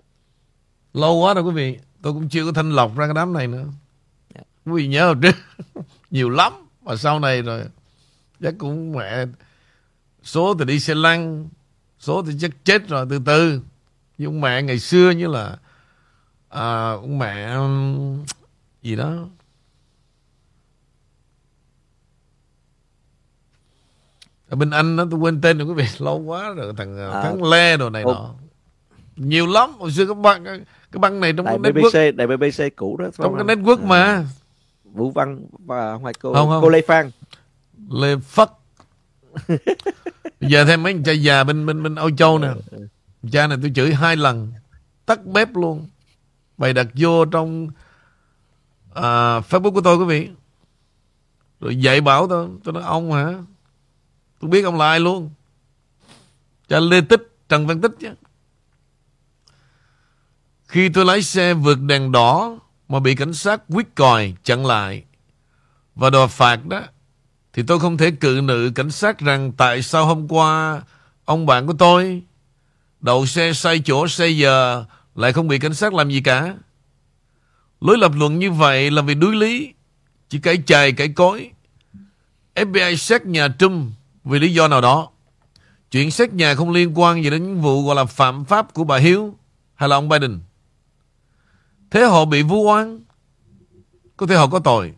[0.93, 3.47] Lâu quá rồi quý vị, tôi cũng chưa có thanh lọc ra cái đám này
[3.47, 3.65] nữa.
[4.35, 4.41] Dạ.
[4.65, 5.35] Quý vị nhớ trước
[6.11, 7.63] nhiều lắm mà sau này rồi
[8.41, 9.25] chắc cũng mẹ
[10.23, 11.49] số thì đi xe lăn,
[11.99, 13.61] số thì chắc chết rồi từ từ.
[14.17, 15.57] Nhưng mẹ ngày xưa như là
[16.53, 17.57] à, mẹ
[18.81, 19.13] gì đó
[24.49, 27.21] ở bên anh đó tôi quên tên rồi quý vị lâu quá rồi thằng à,
[27.23, 28.35] thằng le đồ này nọ
[29.15, 32.15] nhiều lắm hồi xưa các băng cái băng này trong đại cái BBC network.
[32.15, 33.85] đại BBC cũ đó trong cái network à.
[33.85, 34.25] mà
[34.83, 36.61] Vũ Văn và ngoài cô không, không.
[36.61, 37.11] cô Lê Phan
[37.89, 38.49] Lê Phất
[40.39, 42.49] giờ thêm mấy cha già bên bên bên Âu Châu nè
[43.31, 44.51] cha này tôi chửi hai lần
[45.05, 45.87] tắt bếp luôn
[46.63, 47.67] bày đặt vô trong
[48.91, 48.95] uh,
[49.49, 50.29] Facebook của tôi quý vị.
[51.59, 53.33] Rồi dạy bảo tôi tôi nói ông hả?
[54.39, 55.29] Tôi biết ông là ai luôn.
[56.67, 58.09] Cha Lê Tích Trần Văn Tích chứ
[60.67, 65.03] khi tôi lái xe vượt đèn đỏ mà bị cảnh sát quyết còi chặn lại
[65.95, 66.81] và đòi phạt đó
[67.53, 70.81] thì tôi không thể cự nữ cảnh sát rằng tại sao hôm qua
[71.25, 72.23] ông bạn của tôi
[73.01, 76.55] đậu xe sai chỗ sai giờ lại không bị cảnh sát làm gì cả.
[77.81, 79.73] Lối lập luận như vậy là vì đối lý,
[80.29, 81.51] chỉ cãi chài cãi cối.
[82.55, 85.09] FBI xét nhà Trump vì lý do nào đó.
[85.91, 88.83] Chuyện xét nhà không liên quan gì đến những vụ gọi là phạm pháp của
[88.83, 89.35] bà Hiếu
[89.75, 90.39] hay là ông Biden.
[91.91, 92.99] Thế họ bị vu oan.
[94.17, 94.93] Có thể họ có tội.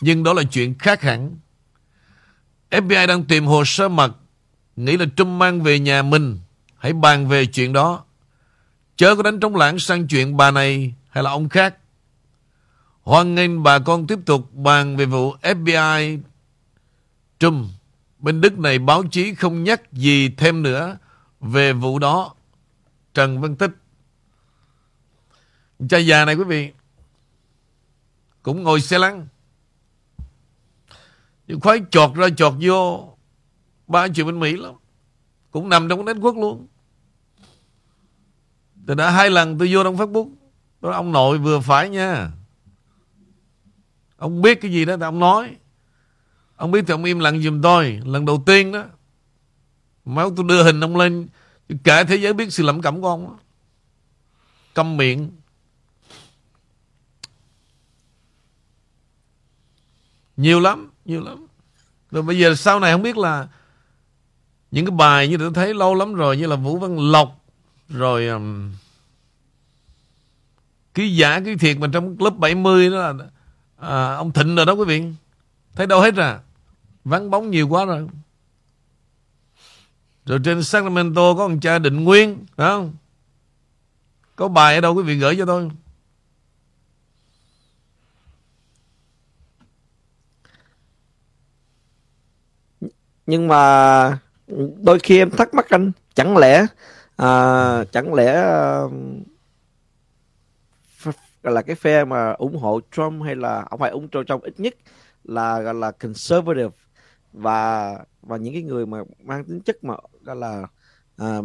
[0.00, 1.36] Nhưng đó là chuyện khác hẳn.
[2.70, 4.16] FBI đang tìm hồ sơ mật
[4.76, 6.40] nghĩ là Trump mang về nhà mình.
[6.78, 8.04] Hãy bàn về chuyện đó.
[8.98, 11.76] Chớ có đánh trống lãng sang chuyện bà này hay là ông khác.
[13.02, 16.20] Hoan nghênh bà con tiếp tục bàn về vụ FBI
[17.38, 17.66] Trump.
[18.18, 20.98] Bên Đức này báo chí không nhắc gì thêm nữa.
[21.40, 22.34] về vụ đó.
[23.14, 23.70] Trần Văn Tích.
[25.88, 26.72] Cha già này quý vị,
[28.42, 29.26] cũng ngồi xe lăn.
[31.46, 33.16] Nhưng khoái chọt ra chọt vô,
[33.86, 34.74] ba chuyện bên Mỹ lắm.
[35.50, 36.66] Cũng nằm trong network luôn
[38.88, 40.30] tôi đã hai lần tôi vô trong Facebook.
[40.80, 42.30] Đó ông nội vừa phải nha.
[44.16, 45.56] Ông biết cái gì đó, thì ông nói.
[46.56, 48.00] Ông biết thì ông im lặng giùm tôi.
[48.04, 48.84] Lần đầu tiên đó.
[50.04, 51.28] Máu tôi đưa hình ông lên.
[51.84, 53.36] Cả thế giới biết sự lẩm cẩm của ông.
[54.74, 55.30] Câm miệng.
[60.36, 60.90] Nhiều lắm.
[61.04, 61.46] Nhiều lắm.
[62.10, 63.48] Rồi bây giờ sau này không biết là
[64.70, 67.37] những cái bài như tôi thấy lâu lắm rồi, như là Vũ Văn Lộc
[67.88, 68.72] rồi um,
[70.94, 73.14] cái giả cái thiệt mà trong lớp 70 đó là
[73.76, 75.04] à, ông Thịnh rồi đó quý vị.
[75.74, 76.40] Thấy đâu hết à.
[77.04, 78.08] Vắng bóng nhiều quá rồi.
[80.24, 82.92] Rồi trên Sacramento có ông cha Định Nguyên phải không?
[84.36, 85.70] Có bài ở đâu quý vị gửi cho tôi?
[93.26, 94.18] Nhưng mà
[94.82, 96.66] đôi khi em thắc mắc anh chẳng lẽ
[97.18, 98.42] à, chẳng lẽ
[98.84, 98.92] uh,
[101.42, 104.60] là cái phe mà ủng hộ Trump hay là không phải ủng hộ Trump ít
[104.60, 104.74] nhất
[105.24, 106.76] là gọi là conservative
[107.32, 110.66] và và những cái người mà mang tính chất mà gọi là
[111.22, 111.44] uh,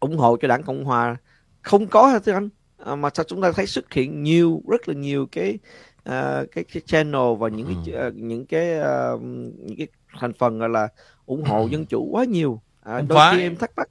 [0.00, 1.16] ủng hộ cho đảng cộng hòa
[1.62, 2.48] không có hả thưa anh?
[2.84, 5.58] À, mà sao chúng ta thấy xuất hiện nhiều rất là nhiều cái
[6.08, 9.22] uh, cái, cái channel và những cái uh, những cái uh,
[9.58, 9.86] những cái
[10.20, 10.88] thành phần gọi là
[11.26, 12.60] ủng hộ dân chủ quá nhiều.
[12.82, 13.88] À, đôi khi em thắc mắc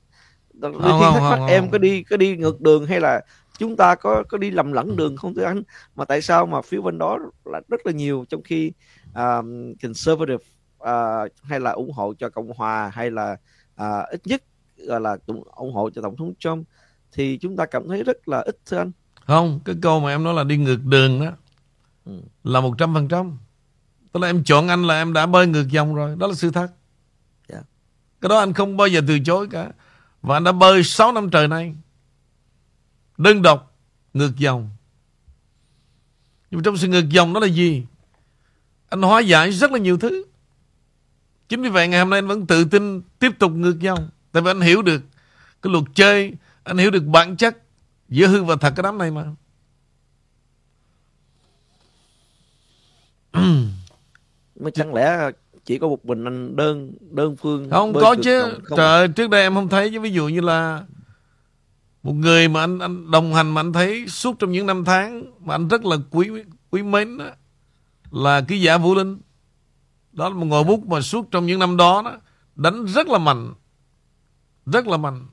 [0.62, 3.22] Không, không, thắc mắc không, em có đi có đi ngược đường hay là
[3.58, 5.62] chúng ta có có đi lầm lẫn đường không thưa anh
[5.95, 8.72] mà tại sao mà phía bên đó là rất là nhiều trong khi
[9.15, 10.43] um, conservative
[10.84, 13.38] uh, hay là ủng hộ cho cộng hòa hay là
[13.82, 14.43] uh, ít nhất
[14.78, 15.17] gọi là
[15.56, 16.67] ủng hộ cho tổng thống Trump
[17.12, 18.91] thì chúng ta cảm thấy rất là ít thưa anh
[19.28, 21.32] Không, cái câu mà em nói là đi ngược đường đó
[22.06, 22.22] Ừ.
[22.43, 23.38] là một trăm phần trăm.
[24.13, 26.15] Tức là em chọn anh là em đã bơi ngược dòng rồi.
[26.19, 26.67] Đó là sự thật.
[27.48, 27.62] Dạ.
[28.22, 29.72] Cái đó anh không bao giờ từ chối cả.
[30.21, 31.75] Và anh đã bơi 6 năm trời nay.
[33.17, 33.75] Đơn độc,
[34.13, 34.69] ngược dòng.
[36.51, 37.86] Nhưng mà trong sự ngược dòng đó là gì?
[38.89, 40.25] Anh hóa giải rất là nhiều thứ.
[41.49, 44.10] Chính vì vậy ngày hôm nay anh vẫn tự tin tiếp tục ngược dòng.
[44.32, 45.01] Tại vì anh hiểu được
[45.62, 47.58] cái luật chơi, anh hiểu được bản chất
[48.10, 49.25] giữa hư và thật cái đám này mà.
[54.60, 55.32] mà chẳng lẽ
[55.69, 58.41] chỉ có một mình anh đơn đơn phương Không có chứ.
[58.41, 58.77] không?
[58.77, 60.84] Trời ơi, trước đây em không thấy chứ ví dụ như là
[62.03, 65.23] một người mà anh anh đồng hành mà anh thấy suốt trong những năm tháng
[65.45, 66.29] mà anh rất là quý
[66.69, 67.25] quý mến đó,
[68.12, 69.19] là ký giả Vũ Linh.
[70.12, 72.17] Đó là một ngòi bút mà suốt trong những năm đó đó
[72.55, 73.53] đánh rất là mạnh.
[74.65, 75.27] Rất là mạnh.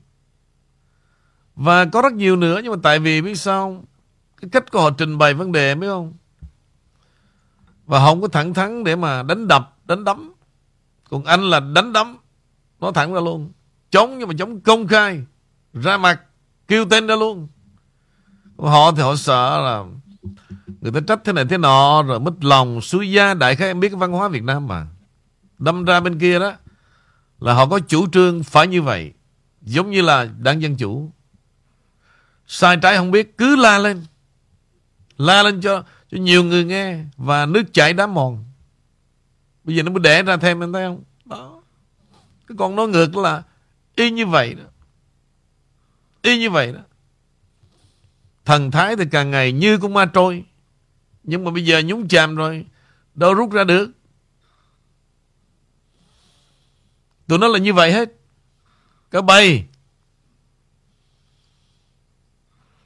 [1.55, 3.85] Và có rất nhiều nữa nhưng mà tại vì biết sao không?
[4.41, 6.13] Cái cách của họ trình bày vấn đề biết không?
[7.85, 10.33] Và họ không có thẳng thắn để mà đánh đập, đánh đấm.
[11.09, 12.17] Còn anh là đánh đấm.
[12.79, 13.51] Nói thẳng ra luôn.
[13.91, 15.23] Chống nhưng mà chống công khai.
[15.73, 16.21] Ra mặt.
[16.67, 17.47] Kêu tên ra luôn.
[18.57, 19.83] Họ thì họ sợ là
[20.81, 22.81] Người ta trách thế này thế nọ Rồi mất lòng.
[22.81, 24.87] Suy gia Đại khái em biết cái văn hóa Việt Nam mà.
[25.57, 26.53] Đâm ra bên kia đó
[27.39, 29.13] Là họ có chủ trương phải như vậy.
[29.61, 31.11] Giống như là đảng Dân Chủ.
[32.47, 34.05] Sai trái không biết Cứ la lên.
[35.17, 38.46] La lên cho, cho nhiều người nghe Và nước chảy đá mòn.
[39.67, 41.03] Bây giờ nó mới đẻ ra thêm em thấy không?
[41.25, 41.61] Đó.
[42.47, 43.43] Cái con nói ngược là
[43.95, 44.63] Y như vậy đó.
[46.21, 46.79] Y như vậy đó.
[48.45, 50.43] Thần thái thì càng ngày như con ma trôi.
[51.23, 52.65] Nhưng mà bây giờ nhúng chàm rồi
[53.15, 53.91] Đâu rút ra được.
[57.27, 58.09] Tụi nó là như vậy hết.
[59.11, 59.63] Cả bầy.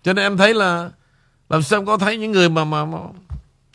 [0.04, 0.92] Cho nên em thấy là
[1.50, 3.00] Làm sao em có thấy những người mà mà, mà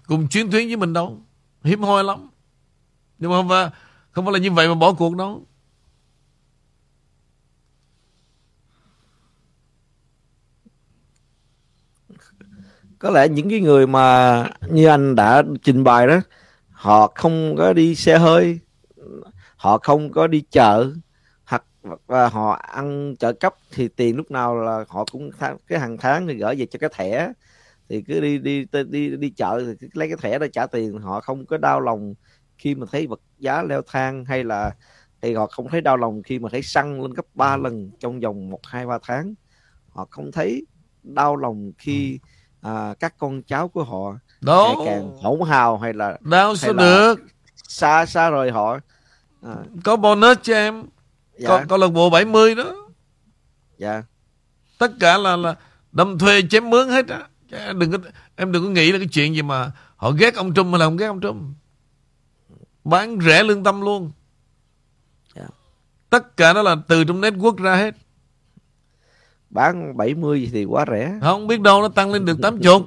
[0.07, 1.21] Cùng chuyến tuyến với mình đâu.
[1.64, 2.29] Hiếm hoi lắm.
[3.18, 3.70] Nhưng mà không phải,
[4.11, 5.46] không phải là như vậy mà bỏ cuộc đâu.
[12.98, 16.20] Có lẽ những cái người mà như anh đã trình bày đó
[16.70, 18.59] họ không có đi xe hơi
[19.57, 20.92] họ không có đi chợ
[21.44, 21.64] hoặc
[22.07, 25.96] và họ ăn trợ cấp thì tiền lúc nào là họ cũng tháng, cái hàng
[25.98, 27.33] tháng thì gửi về cho cái thẻ.
[27.88, 30.66] Thì cứ đi đi đi đi, đi chợ thì cứ lấy cái thẻ để trả
[30.66, 32.14] tiền họ không có đau lòng
[32.59, 34.75] khi mà thấy vật giá leo thang hay là
[35.23, 38.21] thì họ không thấy đau lòng khi mà thấy xăng lên gấp 3 lần trong
[38.21, 39.35] vòng một hai ba tháng.
[39.88, 40.66] Họ không thấy
[41.03, 42.19] đau lòng khi
[42.61, 44.19] à, các con cháu của họ
[44.77, 47.21] ngày càng hỗn hào hay là sao hay là- được.
[47.69, 48.79] xa xa rời họ.
[49.42, 50.83] À, Có bonus cho em.
[51.38, 51.49] Dạ.
[51.49, 52.75] Có, có lần bộ 70 đó.
[53.79, 54.03] Dạ.
[54.79, 55.55] Tất cả là là
[55.92, 57.29] đâm thuê chém mướn hết á.
[57.75, 57.99] Đừng có
[58.37, 60.87] em đừng có nghĩ là cái chuyện gì mà họ ghét ông Trump hay là
[60.87, 61.42] không ghét ông Trump
[62.87, 64.11] bán rẻ lương tâm luôn.
[65.35, 65.46] Dạ.
[66.11, 67.94] tất cả đó là từ trong network ra hết.
[69.51, 71.18] Bán 70 thì quá rẻ.
[71.20, 72.83] Không biết đâu nó tăng lên được 80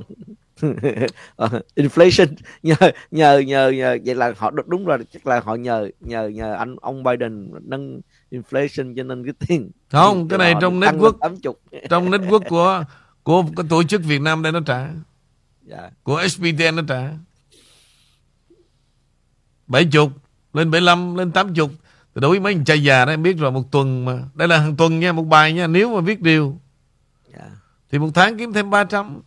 [1.35, 2.27] Ờ, inflation.
[2.63, 2.75] Nhờ
[3.11, 3.97] nhờ nhờ nhờ.
[4.05, 8.01] Vậy là họ đúng rồi chắc là họ nhờ nhờ nhờ anh ông Biden nâng
[8.31, 11.59] inflation cho nên cái tiền không cái này trong network tám chục.
[11.89, 12.83] trong network của
[13.23, 14.87] của tổ chức Việt Nam đây nó trả.
[15.61, 15.89] Dạ.
[16.03, 17.09] Của SPTN nó trả
[19.69, 20.09] 70
[20.53, 21.67] lên 75 lên 80
[22.15, 24.23] thì đối với mấy anh trai già đó em biết rồi một tuần mà.
[24.33, 26.59] Đây là hàng tuần nha một bài nha nếu mà viết điều
[27.33, 27.45] dạ.
[27.91, 29.21] Thì một tháng kiếm thêm 300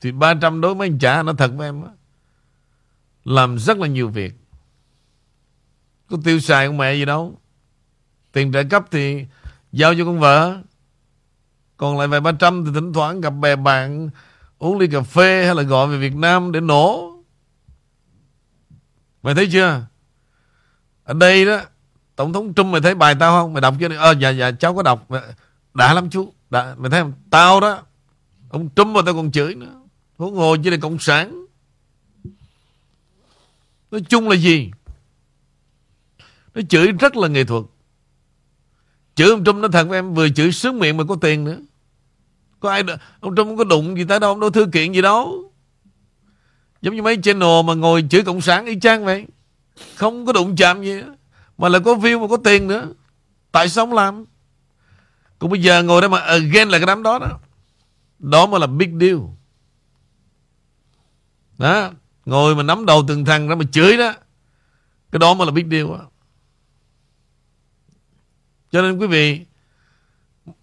[0.00, 1.90] thì 300 đối với anh trả nó thật với em á.
[3.24, 4.34] Làm rất là nhiều việc.
[6.10, 7.38] Có tiêu xài con mẹ gì đâu.
[8.32, 9.26] Tiền trợ cấp thì
[9.72, 10.58] giao cho con vợ.
[11.76, 14.10] Còn lại vài ba trăm thì thỉnh thoảng gặp bè bạn
[14.58, 17.09] uống ly cà phê hay là gọi về Việt Nam để nổ
[19.22, 19.86] mày thấy chưa?
[21.04, 21.60] Ở đây đó
[22.16, 23.52] tổng thống Trump mày thấy bài tao không?
[23.52, 23.96] Mày đọc chưa?
[23.96, 25.08] Ờ dạ dạ cháu có đọc.
[25.74, 26.32] Đã lắm chú.
[26.50, 27.12] Đã, mày thấy không?
[27.30, 27.82] Tao đó
[28.48, 29.80] ông Trump mà tao còn chửi nữa.
[30.16, 31.46] Huống hồ chứ là cộng sản.
[33.90, 34.70] Nói chung là gì?
[36.54, 37.64] Nó chửi rất là nghệ thuật.
[39.14, 41.58] Chửi ông Trump nó thật với em vừa chửi sướng miệng mà có tiền nữa.
[42.60, 44.92] Có ai đ- ông Trump không có đụng gì tới đâu ông đâu thư kiện
[44.92, 45.49] gì đâu
[46.82, 49.26] giống như mấy channel mà ngồi chửi cộng sản y chang vậy.
[49.96, 51.04] Không có đụng chạm gì hết.
[51.58, 52.88] mà là có view, mà có tiền nữa.
[53.52, 54.24] Tại sao không làm?
[55.38, 57.38] Còn bây giờ ngồi đây mà again là cái đám đó đó.
[58.18, 59.18] Đó mới là big deal.
[61.58, 61.90] Đó,
[62.24, 64.14] ngồi mà nắm đầu từng thằng đó mà chửi đó.
[65.12, 66.06] Cái đó mới là big deal đó.
[68.70, 69.40] cho nên quý vị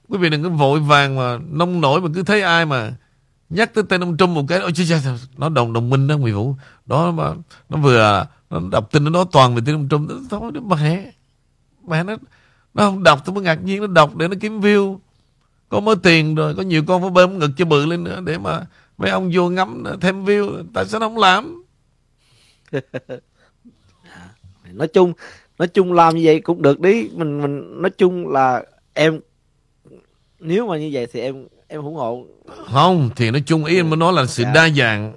[0.07, 2.91] quý vị đừng có vội vàng mà nông nổi mà cứ thấy ai mà
[3.49, 4.95] nhắc tới tên ông Trump một cái ôi chứ chứ,
[5.37, 6.55] nó đồng đồng minh đó Nguyễn Vũ.
[6.85, 7.33] Đó mà
[7.69, 10.11] nó vừa nó đọc tin nó nói toàn về tên ông Trump.
[10.29, 11.11] Thôi nó mẹ
[11.87, 12.15] mẹ nó
[12.73, 14.97] nó không đọc tôi mới ngạc nhiên nó đọc để nó kiếm view.
[15.69, 18.37] Có mới tiền rồi có nhiều con phải bơm ngực cho bự lên nữa để
[18.37, 18.65] mà
[18.97, 20.63] mấy ông vô ngắm thêm view.
[20.73, 21.63] Tại sao nó không làm?
[24.71, 25.13] Nói chung
[25.59, 27.09] nói chung làm như vậy cũng được đi.
[27.13, 29.19] Mình mình nói chung là em
[30.39, 32.25] nếu mà như vậy thì em em ủng hộ.
[32.71, 34.51] Không thì nói chung ý anh mới nói là sự Dạ.
[34.53, 35.13] đa dạng.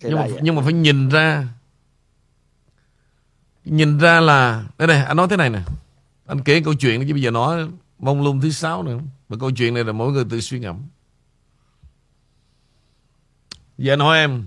[0.00, 0.40] Cái nhưng mà này vậy.
[0.44, 1.48] nhưng mà phải nhìn ra.
[3.64, 5.60] Nhìn ra là đây này anh nói thế này nè.
[6.26, 8.98] Anh kể câu chuyện chứ bây giờ nói mông lung thứ sáu nữa.
[9.28, 10.82] Mà câu chuyện này là mỗi người tự suy ngẫm.
[13.78, 14.46] Giờ anh hỏi em.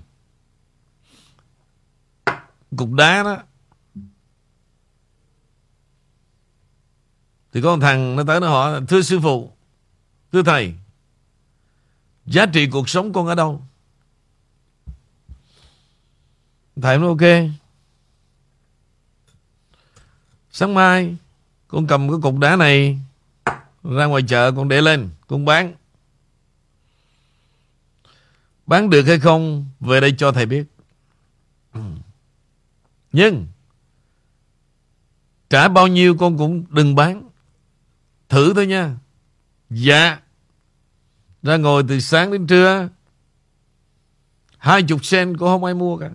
[2.76, 3.36] Cục đá đó.
[7.52, 9.52] Thì có một thằng nó tới nó hỏi thưa sư phụ
[10.32, 10.74] thưa thầy
[12.30, 13.62] giá trị cuộc sống con ở đâu?
[16.82, 17.52] Thầy nói ok.
[20.50, 21.16] Sáng mai,
[21.68, 22.98] con cầm cái cục đá này
[23.84, 25.74] ra ngoài chợ con để lên, con bán.
[28.66, 30.64] Bán được hay không, về đây cho thầy biết.
[33.12, 33.46] Nhưng,
[35.50, 37.28] trả bao nhiêu con cũng đừng bán.
[38.28, 38.96] Thử thôi nha.
[39.70, 40.18] Dạ
[41.48, 42.88] ra ngồi từ sáng đến trưa,
[44.58, 46.10] hai chục sen cũng không ai mua cả.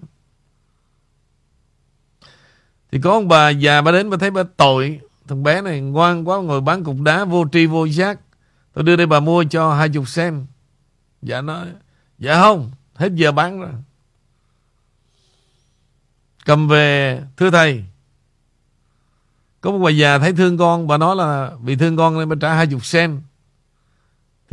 [2.92, 6.28] Thì có ông bà già bà đến bà thấy bà tội, thằng bé này ngoan
[6.28, 8.20] quá, ngồi bán cục đá vô tri vô giác.
[8.74, 10.46] Tôi đưa đây bà mua cho hai chục sen.
[11.22, 11.68] Dạ nói
[12.20, 13.72] dạ không, hết giờ bán rồi.
[16.46, 17.86] Cầm về, thưa thầy.
[19.62, 22.36] Có một bà già thấy thương con, bà nói là vì thương con nên bà
[22.42, 23.22] trả hai chục sen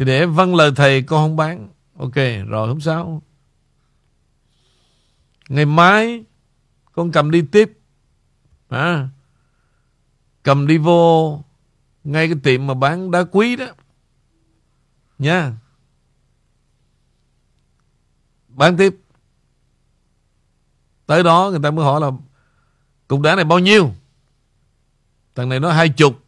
[0.00, 1.68] thì để vâng lời thầy con không bán.
[1.98, 2.14] Ok
[2.46, 3.22] rồi không sao
[5.48, 6.24] ngày mai
[6.92, 7.78] con cầm đi tiếp.
[8.68, 9.08] À,
[10.42, 11.44] cầm đi vô
[12.04, 13.66] ngay cái tiệm mà bán đá quý đó.
[15.18, 15.52] Nha.
[18.48, 18.96] Bán tiếp.
[21.06, 22.10] Tới đó người ta mới hỏi là
[23.08, 23.90] cục đá này bao nhiêu?
[25.34, 26.24] Thằng này nói hai chục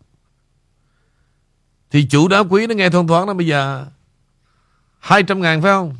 [1.92, 3.86] thì chủ đá quý nó nghe thoáng thoáng nó bây giờ
[4.98, 5.96] 200 ngàn phải không?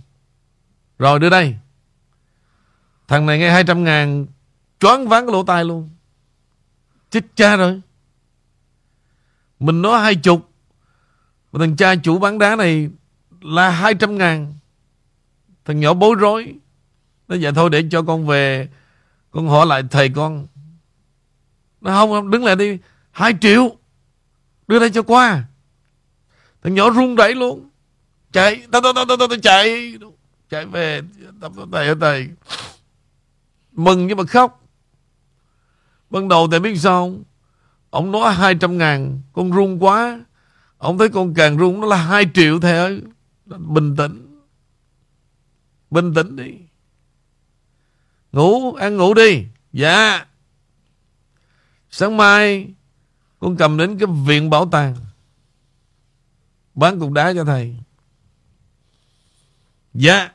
[0.99, 1.57] Rồi đưa đây.
[3.09, 4.27] Thằng này nghe 200 ngàn
[4.81, 5.91] choáng váng cái lỗ tai luôn.
[7.11, 7.81] Chết cha rồi.
[9.61, 10.51] Mình nói hai chục.
[11.53, 12.89] Mà thằng cha chủ bán đá này
[13.41, 14.55] là 200 ngàn.
[15.65, 16.55] Thằng nhỏ bối rối.
[17.29, 18.69] Nó dạ thôi để cho con về.
[19.31, 20.47] Con hỏi lại thầy con.
[21.81, 22.79] Nó không, không đứng lại đi.
[23.11, 23.77] 2 triệu.
[24.69, 25.45] Đưa đây cho qua
[26.63, 27.69] Thằng nhỏ run rẩy luôn.
[28.33, 29.95] Chạy, tao tao tao tao tao chạy.
[30.51, 31.03] Chạy về
[31.73, 32.29] Thầy ở thầy
[33.73, 34.65] Mừng nhưng mà khóc.
[36.11, 37.23] Ban đầu thầy biết sao không?
[37.91, 40.21] Ông nói 200 ngàn, Con run quá.
[40.79, 43.03] Ông thấy con càng run, nó là 2 triệu thầy ơi
[43.47, 44.41] Bình tĩnh.
[45.91, 46.51] Bình tĩnh đi.
[48.33, 49.45] Ngủ, Ăn ngủ đi.
[49.73, 50.27] Dạ.
[51.91, 52.69] Sáng mai,
[53.41, 54.95] Con cầm đến cái viện bảo tàng.
[56.75, 57.77] Bán cục đá cho thầy.
[59.95, 60.31] Dạ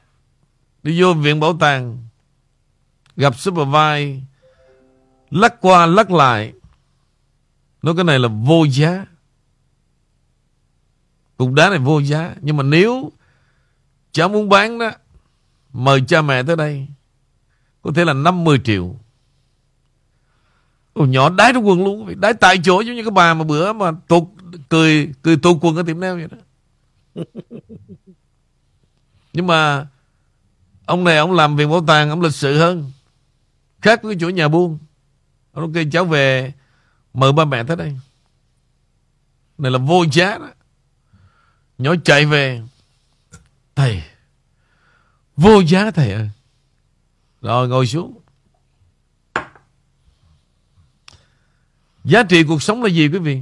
[0.83, 2.07] Đi vô viện bảo tàng
[3.15, 4.21] Gặp supervise
[5.29, 6.53] Lắc qua lắc lại.
[7.81, 9.05] Nói cái này là vô giá.
[11.37, 12.35] Cục đá này vô giá.
[12.41, 13.11] Nhưng mà nếu
[14.11, 14.91] Cháu muốn bán đó
[15.73, 16.87] Mời cha mẹ tới đây
[17.81, 18.95] Có thể là 50 triệu.
[20.93, 23.73] Ồ, nhỏ đái trong quần luôn Đái tại chỗ giống như cái bà mà bữa
[23.73, 24.23] mà tụt
[24.69, 26.37] cười cười tụt quần ở tiệm nail vậy đó.
[29.33, 29.87] Nhưng mà
[30.87, 32.91] Ông này ông làm việc bảo tàng Ông lịch sự hơn.
[33.81, 34.79] Khác với chỗ nhà buôn.
[35.51, 36.53] Ông kêu cháu về
[37.13, 37.99] Mời ba mẹ tới đây.
[39.57, 40.49] Này là vô giá đó.
[41.77, 42.61] Nhỏ chạy về.
[43.75, 44.03] Thầy
[45.35, 46.29] Vô giá thầy ơi.
[47.41, 48.19] Rồi ngồi xuống.
[52.03, 53.41] Giá trị cuộc sống là gì quý vị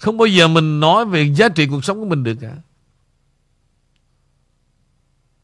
[0.00, 2.56] không bao giờ mình nói về giá trị cuộc sống của mình được cả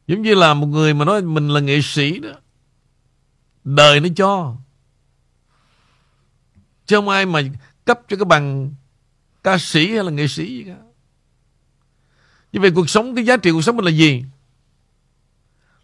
[0.06, 2.30] Giống như là một người mà nói mình là nghệ sĩ đó
[3.64, 4.56] Đời nó cho
[6.86, 7.42] Chứ không ai mà
[7.84, 8.74] cấp cho cái bằng
[9.42, 10.76] ca sĩ hay là nghệ sĩ gì cả.
[12.52, 14.24] Như vậy cuộc sống, cái giá trị cuộc sống mình là gì?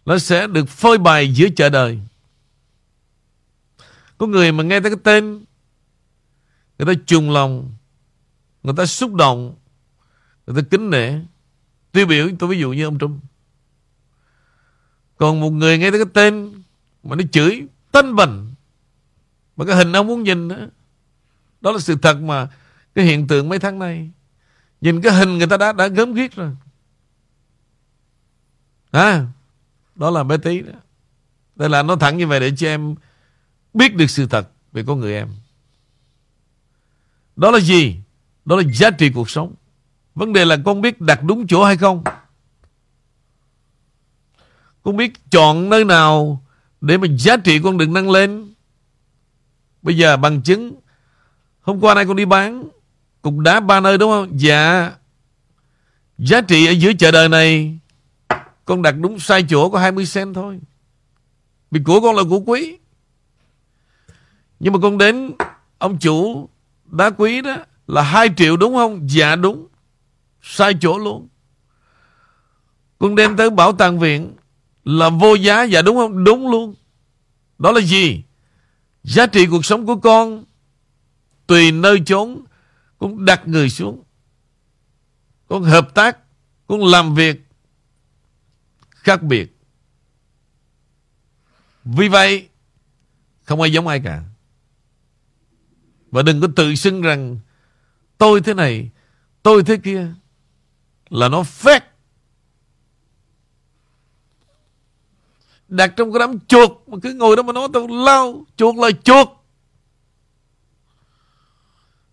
[0.05, 1.99] Nó sẽ được phơi bày giữa chợ đời.
[4.17, 5.45] Có người mà nghe tới cái tên
[6.77, 7.71] Người ta trùng lòng
[8.63, 9.55] Người ta xúc động,
[10.47, 11.19] Người ta kính nể.
[11.91, 13.19] Tiêu biểu, tôi ví dụ như ông Trung
[15.17, 16.63] Còn một người nghe tới cái tên
[17.03, 18.53] Mà nó chửi tên bẩn
[19.55, 20.55] Mà cái hình ông muốn nhìn đó
[21.61, 22.47] Đó là sự thật mà
[22.95, 24.09] Cái hiện tượng mấy tháng nay.
[24.81, 26.51] Nhìn cái hình người ta đã đã gớm ghiếc rồi.
[28.91, 29.25] À
[29.95, 30.73] Đó là bé tí đó.
[31.55, 32.95] Đây là nó thẳng như vậy để cho em
[33.73, 35.29] Biết được sự thật về con người em.
[37.35, 38.02] Đó là gì?
[38.45, 39.55] Đó là giá trị cuộc sống.
[40.15, 42.03] Vấn đề là con biết đặt đúng chỗ hay không.
[44.83, 46.43] Con biết chọn nơi nào
[46.81, 48.53] Để mà giá trị con được nâng lên.
[49.81, 50.75] Bây giờ bằng chứng,
[51.61, 52.63] Hôm qua nay con đi bán
[53.21, 54.39] Cục đá ba nơi đúng không?
[54.39, 54.91] Dạ.
[56.17, 57.79] Giá trị ở giữa chợ đời này,
[58.65, 60.59] Con đặt đúng sai chỗ có 20 cent thôi.
[61.71, 62.77] Vì của con là của quý.
[64.59, 65.31] Nhưng mà con đến
[65.77, 66.49] Ông chủ
[66.85, 67.55] đá quý đó
[67.87, 69.09] là 2 triệu đúng không?
[69.09, 69.67] Dạ đúng.
[70.41, 71.27] Sai chỗ luôn.
[72.99, 74.33] Con đem tới bảo tàng viện
[74.85, 75.63] Là vô giá.
[75.63, 76.23] Dạ đúng không?
[76.23, 76.75] Đúng luôn.
[77.59, 78.23] Đó là gì?
[79.03, 80.43] Giá trị cuộc sống của con
[81.47, 82.43] Tùy nơi chốn.
[82.99, 84.03] Con đặt người xuống.
[85.47, 86.17] Con hợp tác.
[86.67, 87.41] Con làm việc
[88.89, 89.57] Khác biệt.
[91.83, 92.49] Vì vậy,
[93.43, 94.23] Không ai giống ai cả.
[96.11, 97.39] Và đừng có tự xưng rằng
[98.17, 98.89] Tôi thế này
[99.43, 100.07] Tôi thế kia
[101.09, 101.93] Là nó fake
[105.73, 108.89] đặt trong cái đám chuột mà cứ ngồi đó mà nói tao lao chuột là
[109.03, 109.27] chuột.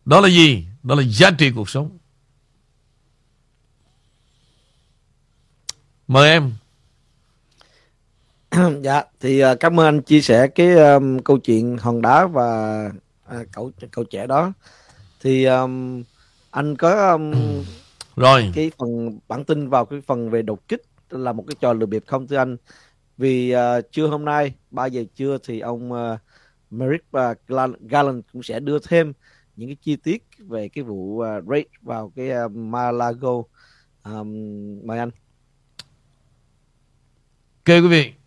[0.04, 0.66] Đó là gì?
[0.82, 1.98] Đó là giá trị cuộc sống.
[6.08, 6.52] Mời em.
[8.82, 12.84] Dạ thì uh, cảm ơn anh chia sẻ cái um, câu chuyện hòn đá và
[13.40, 14.52] uh, cậu cậu trẻ đó
[15.20, 16.02] thì um,
[16.50, 17.32] anh có um,
[18.16, 18.50] rồi.
[18.54, 21.86] cái phần bản tin vào cái phần về đột kích là một cái trò lừa
[21.86, 22.56] bịp không thưa anh?
[23.18, 26.18] Vì uh, trưa hôm nay 3 giờ trưa thì ông uh,
[26.70, 27.34] Merrick và
[27.80, 29.12] Garland cũng sẽ đưa thêm
[29.56, 33.42] những cái chi tiết về cái vụ uh, raid vào cái uh, Malago
[34.04, 34.32] um,
[34.86, 35.10] mời anh.
[37.64, 38.19] Ok quý vị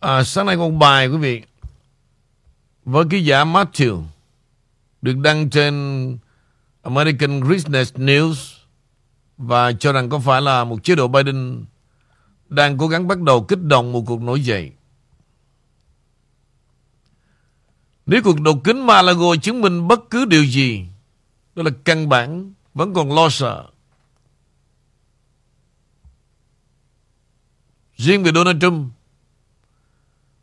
[0.00, 1.42] à, sáng nay con bài quý vị
[2.84, 4.02] với ký giả Matthew
[5.02, 6.18] được đăng trên
[6.82, 8.56] American Business News
[9.38, 11.64] và cho rằng có phải là một chế độ Biden
[12.48, 14.72] đang cố gắng bắt đầu kích động một cuộc nổi dậy.
[18.06, 20.86] Nếu cuộc đột kính Malago chứng minh bất cứ điều gì,
[21.54, 23.66] đó là căn bản vẫn còn lo sợ.
[27.96, 28.92] Riêng về Donald Trump,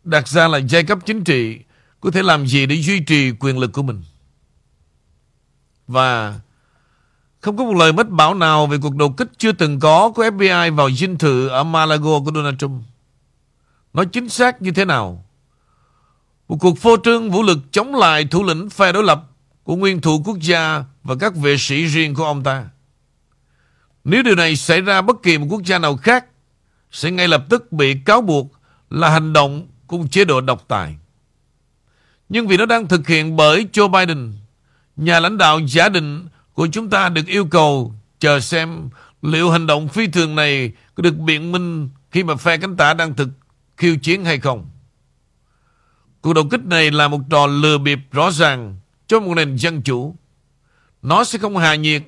[0.04, 1.60] đặt ra là giai cấp chính trị
[2.02, 4.04] có thể làm gì để duy trì quyền lực của mình.
[5.88, 6.40] Và
[7.42, 10.24] không có một lời mất bảo nào về cuộc đột kích chưa từng có của
[10.24, 12.84] FBI vào dinh thự ở Malago của Donald Trump.
[13.94, 15.26] Nói chính xác như thế nào?
[16.48, 19.24] Một cuộc phô trương vũ lực chống lại thủ lĩnh phe đối lập
[19.64, 22.66] của nguyên thủ quốc gia và các vệ sĩ riêng của ông ta.
[24.04, 26.26] Nếu điều này xảy ra bất kỳ một quốc gia nào khác,
[26.92, 28.52] sẽ ngay lập tức bị cáo buộc
[28.90, 30.96] là hành động cùng chế độ độc tài.
[32.30, 34.34] Nhưng vì nó đang thực hiện bởi Joe Biden,
[34.96, 38.90] nhà lãnh đạo giả định của chúng ta được yêu cầu chờ xem
[39.22, 42.94] liệu hành động phi thường này có được biện minh khi mà phe cánh tả
[42.94, 43.30] đang thực
[43.78, 44.66] khiêu chiến hay không.
[46.22, 48.78] Cuộc đột kích này là một trò lừa bịp rõ ràng
[49.08, 50.16] cho một nền dân chủ.
[51.02, 52.04] Nó sẽ không hạ nhiệt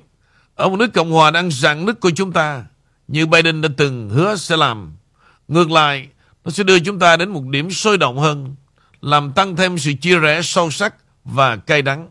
[0.54, 2.64] ở một nước Cộng hòa đang rạn nứt của chúng ta
[3.08, 4.92] như Biden đã từng hứa sẽ làm.
[5.48, 6.08] Ngược lại,
[6.46, 8.56] nó sẽ đưa chúng ta đến một điểm sôi động hơn,
[9.00, 10.94] làm tăng thêm sự chia rẽ sâu sắc
[11.24, 12.10] và cay đắng,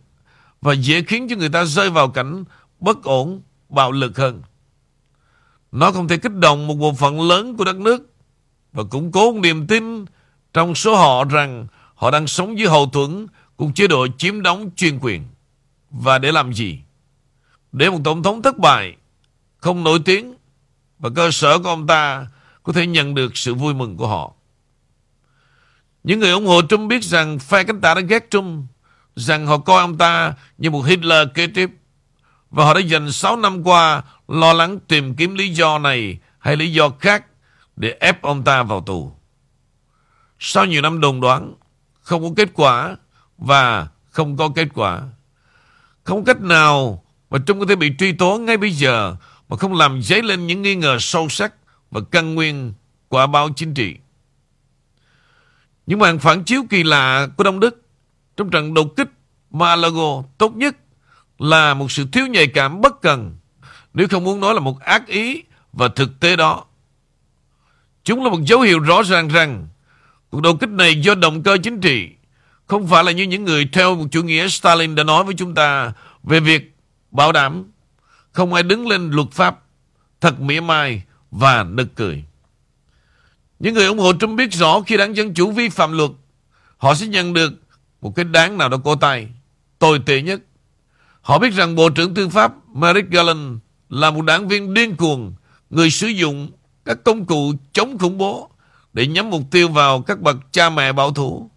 [0.61, 2.43] và dễ khiến cho người ta rơi vào cảnh
[2.79, 4.41] bất ổn, bạo lực hơn.
[5.71, 8.13] Nó không thể kích động một bộ phận lớn của đất nước
[8.73, 10.05] và củng cố niềm tin
[10.53, 14.69] trong số họ rằng họ đang sống dưới hậu thuẫn của chế độ chiếm đóng
[14.75, 15.23] chuyên quyền.
[15.89, 16.79] Và để làm gì?
[17.71, 18.95] Để một tổng thống thất bại,
[19.57, 20.36] không nổi tiếng
[20.99, 22.27] và cơ sở của ông ta
[22.66, 24.34] có thể nhận được sự vui mừng của họ.
[26.03, 28.66] Những người ủng hộ Trump biết rằng phe cánh tả đã ghét Trump,
[29.16, 31.70] rằng họ coi ông ta như một Hitler kế tiếp.
[32.51, 36.55] Và họ đã dành 6 năm qua lo lắng tìm kiếm lý do này hay
[36.55, 37.26] lý do khác
[37.76, 39.11] để ép ông ta vào tù.
[40.39, 41.53] Sau nhiều năm đồn đoán,
[42.01, 42.95] không có kết quả
[43.38, 45.01] và không có kết quả.
[46.03, 49.16] Không cách nào mà Trump có thể bị truy tố ngay bây giờ
[49.49, 51.53] mà không làm dấy lên những nghi ngờ sâu sắc
[51.91, 52.73] và căn nguyên
[53.09, 53.95] quả báo chính trị.
[55.86, 57.81] Những màn phản chiếu kỳ lạ của Đông Đức
[58.38, 59.09] trong trận đột kích
[59.51, 60.75] Malago tốt nhất
[61.39, 63.36] là một sự thiếu nhạy cảm bất cần,
[63.93, 66.65] nếu không muốn nói là một ác ý và thực tế đó.
[68.03, 69.67] Chúng là một dấu hiệu rõ ràng rằng
[70.29, 72.09] cuộc đột kích này do động cơ chính trị,
[72.65, 75.55] không phải là như những người theo một chủ nghĩa Stalin đã nói với chúng
[75.55, 76.75] ta về việc
[77.11, 77.63] bảo đảm
[78.31, 79.59] không ai đứng lên luật pháp
[80.21, 82.23] thật mỉa mai và nực cười.
[83.59, 86.11] Những người ủng hộ Trump biết rõ khi đảng Dân Chủ vi phạm luật,
[86.78, 87.53] họ sẽ nhận được
[88.01, 89.30] một cái đáng nào đó cổ tay,
[89.80, 90.41] tồi tệ nhất.
[91.21, 93.57] Họ biết rằng Bộ trưởng Tư pháp Merrick Garland
[93.89, 95.34] là một đảng viên điên cuồng,
[95.69, 96.51] người sử dụng
[96.86, 98.49] các công cụ chống khủng bố
[98.93, 101.49] để nhắm mục tiêu vào các bậc cha mẹ bảo thủ.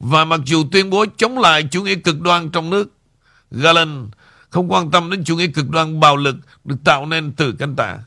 [0.00, 2.92] Và mặc dù tuyên bố chống lại chủ nghĩa cực đoan trong nước,
[3.50, 4.08] Garland
[4.50, 7.76] không quan tâm đến chủ nghĩa cực đoan bạo lực được tạo nên từ cánh
[7.76, 7.98] tả.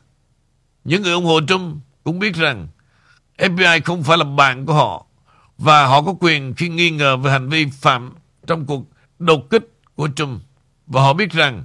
[0.90, 2.68] Những người ủng hộ Trump cũng biết rằng
[3.38, 5.06] FBI không phải là bạn của họ
[5.58, 8.12] và họ có quyền khi nghi ngờ về hành vi phạm
[8.46, 8.84] trong cuộc
[9.18, 10.42] đột kích của Trump.
[10.86, 11.64] Và họ biết rằng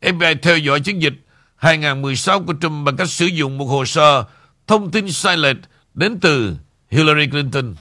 [0.00, 1.12] FBI theo dõi chiến dịch
[1.56, 4.24] 2016 của Trump bằng cách sử dụng một hồ sơ
[4.66, 5.56] thông tin sai lệch
[5.94, 6.56] đến từ
[6.90, 7.74] Hillary Clinton.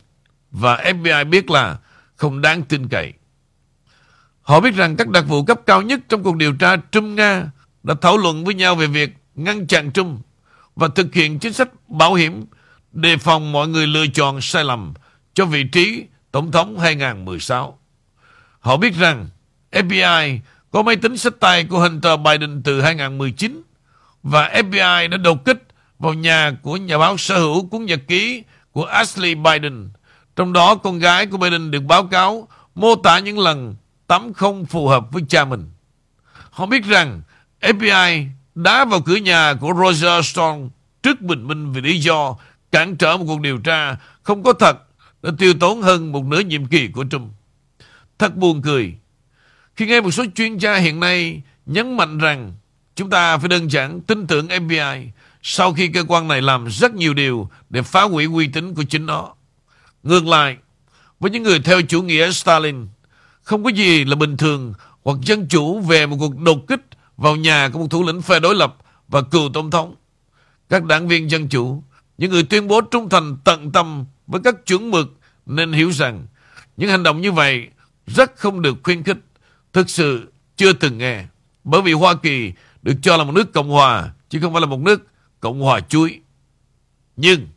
[0.52, 1.78] Và FBI biết là
[2.16, 3.14] không đáng tin cậy.
[4.42, 7.48] Họ biết rằng các đặc vụ cấp cao nhất trong cuộc điều tra Trump-Nga
[7.84, 10.25] đã thảo luận với nhau về việc ngăn chặn Trump
[10.76, 12.46] và thực hiện chính sách bảo hiểm,
[12.92, 14.94] đề phòng mọi người lựa chọn sai lầm
[15.34, 17.80] cho vị trí Tổng thống 2016.
[18.60, 19.28] Họ biết rằng
[19.72, 20.40] FBI
[20.72, 23.62] có máy tính sách tay của Hunter Biden từ 2019
[24.24, 25.64] và FBI đã đột kích
[26.00, 29.90] vào nhà của nhà báo sở hữu cuốn nhật ký của Ashley Biden.
[30.36, 33.76] Trong đó, con gái của Biden được báo cáo mô tả những lần
[34.08, 35.72] tắm không phù hợp với cha mình.
[36.50, 37.22] Họ biết rằng
[37.62, 40.60] FBI đá vào cửa nhà của Roger Stone
[41.04, 42.36] trước bình minh vì lý do
[42.72, 44.78] cản trở một cuộc điều tra không có thật
[45.24, 47.32] đã tiêu tốn hơn một nửa nhiệm kỳ của Trump.
[48.20, 48.96] Thật buồn cười.
[49.76, 52.54] Khi nghe một số chuyên gia hiện nay nhấn mạnh rằng
[52.96, 55.08] chúng ta phải đơn giản tin tưởng FBI
[55.44, 58.84] sau khi cơ quan này làm rất nhiều điều để phá hủy uy tín của
[58.84, 59.34] chính nó.
[60.04, 60.58] Ngược lại,
[61.20, 62.88] với những người theo chủ nghĩa Stalin,
[63.44, 66.82] không có gì là bình thường hoặc dân chủ về một cuộc đột kích
[67.18, 69.96] vào nhà của một thủ lĩnh phe đối lập và cựu tổng thống.
[70.70, 71.84] Các đảng viên dân chủ,
[72.18, 76.28] những người tuyên bố trung thành tận tâm với các chuẩn mực nên hiểu rằng
[76.78, 77.68] những hành động như vậy
[78.08, 79.18] rất không được khuyến khích.
[79.74, 81.26] Thực sự chưa từng nghe.
[81.64, 84.68] Bởi vì Hoa Kỳ được cho là một nước Cộng Hòa chứ không phải là
[84.68, 85.08] một nước
[85.40, 86.20] Cộng Hòa chuối.
[87.16, 87.48] Nhưng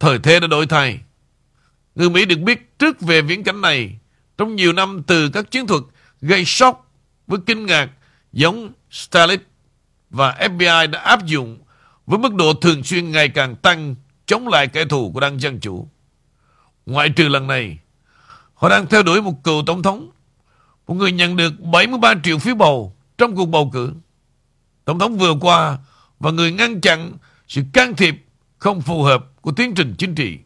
[0.00, 1.00] thời thế đã đổi thay.
[1.94, 3.98] Người Mỹ được biết trước về viễn cảnh này
[4.38, 5.82] trong nhiều năm từ các chiến thuật
[6.20, 6.92] gây sốc
[7.26, 7.90] với kinh ngạc
[8.32, 9.40] giống Stalin
[10.10, 11.58] và FBI đã áp dụng
[12.06, 13.94] với mức độ thường xuyên ngày càng tăng
[14.26, 15.88] chống lại kẻ thù của đảng Dân Chủ.
[16.86, 17.78] Ngoại trừ lần này,
[18.54, 20.10] họ đang theo đuổi một cựu tổng thống,
[20.86, 23.92] một người nhận được 73 triệu phiếu bầu trong cuộc bầu cử.
[24.84, 25.78] Tổng thống vừa qua
[26.20, 27.12] và người ngăn chặn
[27.48, 28.14] sự can thiệp
[28.58, 30.38] không phù hợp của tiến trình chính trị,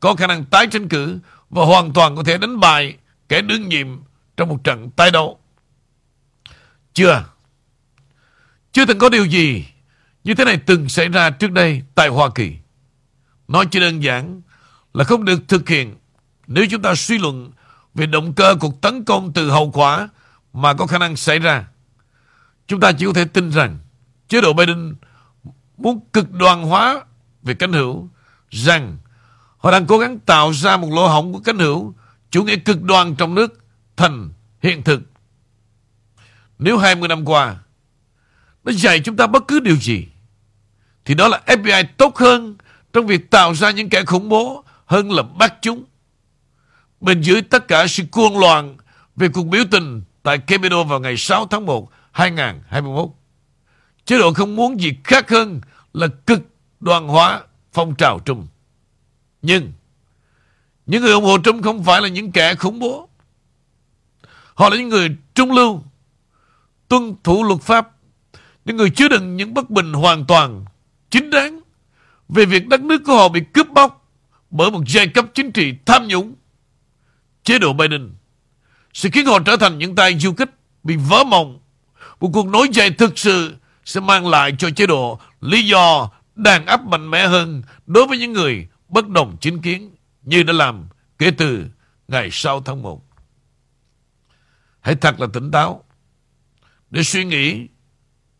[0.00, 1.18] có khả năng tái tranh cử
[1.50, 2.96] và hoàn toàn có thể đánh bại
[3.28, 3.86] kẻ đương nhiệm
[4.36, 5.38] trong một trận tái đấu.
[6.96, 7.24] Chưa.
[8.72, 9.66] Chưa từng có điều gì
[10.24, 12.56] như thế này từng xảy ra trước đây tại Hoa Kỳ.
[13.48, 14.42] Nói chỉ đơn giản
[14.94, 15.96] là không được thực hiện
[16.46, 17.50] nếu chúng ta suy luận
[17.94, 20.08] về động cơ cuộc tấn công từ hậu quả
[20.52, 21.66] mà có khả năng xảy ra.
[22.66, 23.78] Chúng ta chỉ có thể tin rằng
[24.28, 24.94] chế độ Biden
[25.76, 27.04] muốn cực đoan hóa
[27.42, 28.08] về cánh hữu,
[28.50, 28.96] rằng
[29.58, 31.94] họ đang cố gắng tạo ra một lỗ hổng của cánh hữu
[32.30, 33.64] chủ nghĩa cực đoan trong nước
[33.96, 34.30] thành
[34.62, 35.02] hiện thực.
[36.58, 37.56] Nếu 20 năm qua
[38.64, 40.06] nó dạy chúng ta bất cứ điều gì
[41.04, 42.56] thì đó là FBI tốt hơn
[42.92, 45.84] trong việc tạo ra những kẻ khủng bố hơn là bắt chúng.
[47.00, 48.76] Bên dưới tất cả sự cuồng loạn
[49.16, 53.08] về cuộc biểu tình tại Capitol vào ngày 6 tháng 1, 2021.
[54.04, 55.60] Chế độ không muốn gì khác hơn
[55.92, 56.40] là cực
[56.80, 57.42] đoan hóa
[57.72, 58.46] phong trào Trung.
[59.42, 59.72] Nhưng,
[60.86, 63.08] những người ủng hộ Trung không phải là những kẻ khủng bố.
[64.54, 65.82] Họ là những người trung lưu,
[66.88, 67.90] tuân thủ luật pháp,
[68.64, 70.64] những người chứa đựng những bất bình hoàn toàn,
[71.10, 71.60] chính đáng
[72.28, 74.10] về việc đất nước của họ bị cướp bóc
[74.50, 76.34] bởi một giai cấp chính trị tham nhũng.
[77.42, 78.14] Chế độ Biden
[78.92, 80.50] sẽ khiến họ trở thành những tay du kích
[80.82, 81.58] bị vỡ mộng.
[82.20, 86.66] Một cuộc nối dài thực sự sẽ mang lại cho chế độ lý do đàn
[86.66, 90.86] áp mạnh mẽ hơn đối với những người bất đồng chính kiến như đã làm
[91.18, 91.64] kể từ
[92.08, 93.02] ngày 6 tháng 1.
[94.80, 95.84] Hãy thật là tỉnh táo
[96.90, 97.66] để suy nghĩ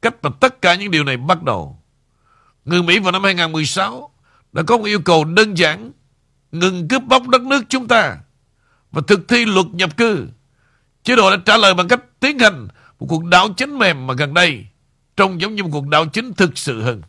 [0.03, 1.83] cách mà tất cả những điều này bắt đầu.
[2.65, 4.11] Người Mỹ vào năm 2016
[4.53, 5.93] đã có một yêu cầu đơn giản,
[6.53, 8.17] ngừng cướp bóc đất nước chúng ta
[8.93, 10.29] và thực thi luật nhập cư.
[11.03, 12.69] Chế độ đã trả lời bằng cách tiến hành
[12.99, 14.67] một cuộc đảo chính mềm mà gần đây,
[15.17, 17.03] trông giống như một cuộc đảo chính thực sự hơn.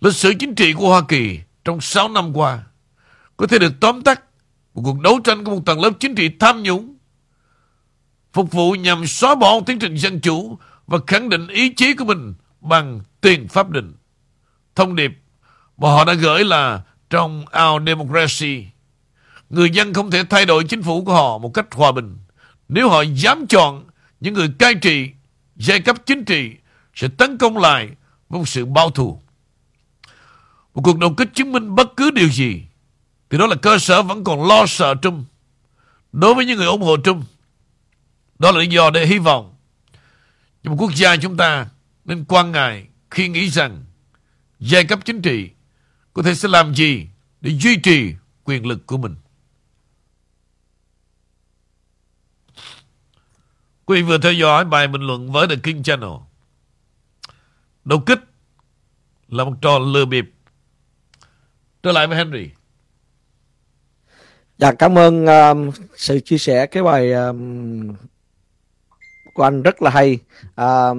[0.00, 2.62] Lịch sử chính trị của Hoa Kỳ trong 6 năm qua
[3.36, 4.22] có thể được tóm tắt
[4.74, 6.96] một cuộc đấu tranh của một tầng lớp chính trị tham nhũng
[8.32, 12.04] phục vụ nhằm xóa bỏ tiến trình dân chủ và khẳng định ý chí của
[12.04, 13.92] mình bằng tiền pháp định.
[14.74, 15.12] Thông điệp
[15.78, 18.66] mà họ đã gửi là trong Our Democracy,
[19.50, 22.18] người dân không thể thay đổi chính phủ của họ một cách hòa bình.
[22.68, 23.84] Nếu họ dám chọn
[24.20, 25.10] những người cai trị,
[25.56, 26.50] giai cấp chính trị
[26.94, 27.88] sẽ tấn công lại
[28.28, 29.20] với một sự bao thù.
[30.74, 32.62] Một cuộc đột kích chứng minh bất cứ điều gì
[33.30, 35.24] thì đó là cơ sở vẫn còn lo sợ Trung.
[36.12, 37.24] Đối với những người ủng hộ Trung,
[38.40, 39.54] đó là lý do để hy vọng
[40.62, 41.66] cho một quốc gia chúng ta
[42.04, 43.84] nên quan ngại khi nghĩ rằng
[44.60, 45.50] giai cấp chính trị
[46.12, 47.08] có thể sẽ làm gì
[47.40, 48.14] để duy trì
[48.44, 49.14] quyền lực của mình.
[53.86, 56.10] Quý vị vừa theo dõi bài bình luận với The King Channel.
[57.84, 58.20] Đột kích
[59.28, 60.32] là một trò lừa bịp.
[61.82, 62.50] Trở lại với Henry.
[64.58, 67.94] Dạ cảm ơn um, sự chia sẻ cái bài um,
[69.34, 70.18] của anh rất là hay.
[70.54, 70.90] à,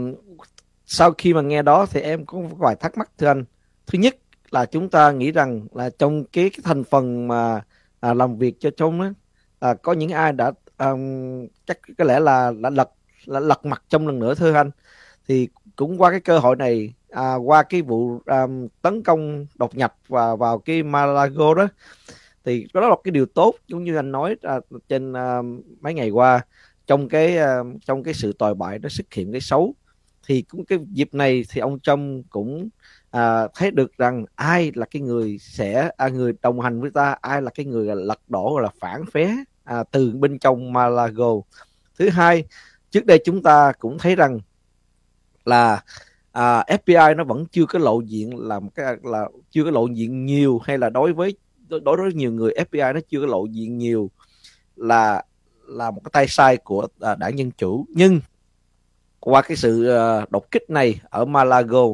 [0.86, 3.44] sau khi mà nghe đó thì em có một vài thắc mắc thưa anh.
[3.88, 4.16] Thứ nhất
[4.52, 7.62] là chúng ta nghĩ rằng là trong cái, cái thành phần mà
[8.00, 9.14] à, làm việc cho chung á
[9.60, 12.90] à, có những ai đã um, chắc có lẽ là đã lật
[13.26, 14.72] là lật mặt trong lần nữa thưa anh
[15.28, 19.76] thì cũng qua cái cơ hội này à, qua cái vụ um, tấn công đột
[19.76, 21.68] nhập và vào cái Malago đó
[22.46, 24.60] thì đó là một cái điều tốt giống như anh nói à,
[24.90, 25.42] trên à,
[25.82, 26.42] mấy ngày qua
[26.92, 29.76] trong cái ờ, trong cái sự tồi bại nó xuất hiện cái xấu
[30.28, 32.70] thì cũng cái dịp này thì ông Trump cũng
[33.12, 37.16] à, thấy được rằng ai là cái người sẽ à, người đồng hành với ta
[37.22, 39.30] ai là cái người lật đổ là phản phế
[39.64, 41.34] à, từ bên trong Malago
[42.00, 42.44] thứ hai
[42.90, 44.40] trước đây chúng ta cũng thấy rằng
[45.46, 45.84] là
[46.32, 50.26] à, FBI nó vẫn chưa có lộ diện làm cái là chưa có lộ diện
[50.26, 51.38] nhiều hay là đối với
[51.70, 54.12] đối với nhiều người FBI nó chưa có lộ diện nhiều
[54.76, 55.24] là
[55.72, 57.86] là một cái tay sai của uh, đảng dân chủ.
[57.90, 58.22] Nhưng
[59.20, 61.86] qua cái sự uh, đột kích này ở Malago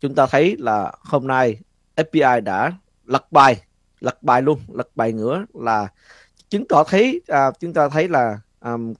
[0.00, 1.58] chúng ta thấy là hôm nay
[1.96, 2.72] FBI đã
[3.04, 3.62] lật bài
[4.00, 5.88] lật bài luôn lật bài nữa là
[6.50, 8.94] chứng tỏ thấy uh, chúng ta thấy là um,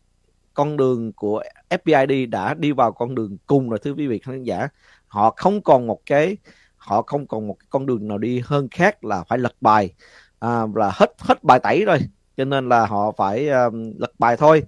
[0.55, 4.19] con đường của FBI đi đã đi vào con đường cùng rồi thưa quý vị
[4.19, 4.69] khán giả.
[5.07, 6.37] Họ không còn một cái
[6.77, 9.95] họ không còn một cái con đường nào đi hơn khác là phải lật bài
[10.39, 11.99] à, là hết hết bài tẩy rồi
[12.37, 14.63] cho nên là họ phải um, lật bài thôi.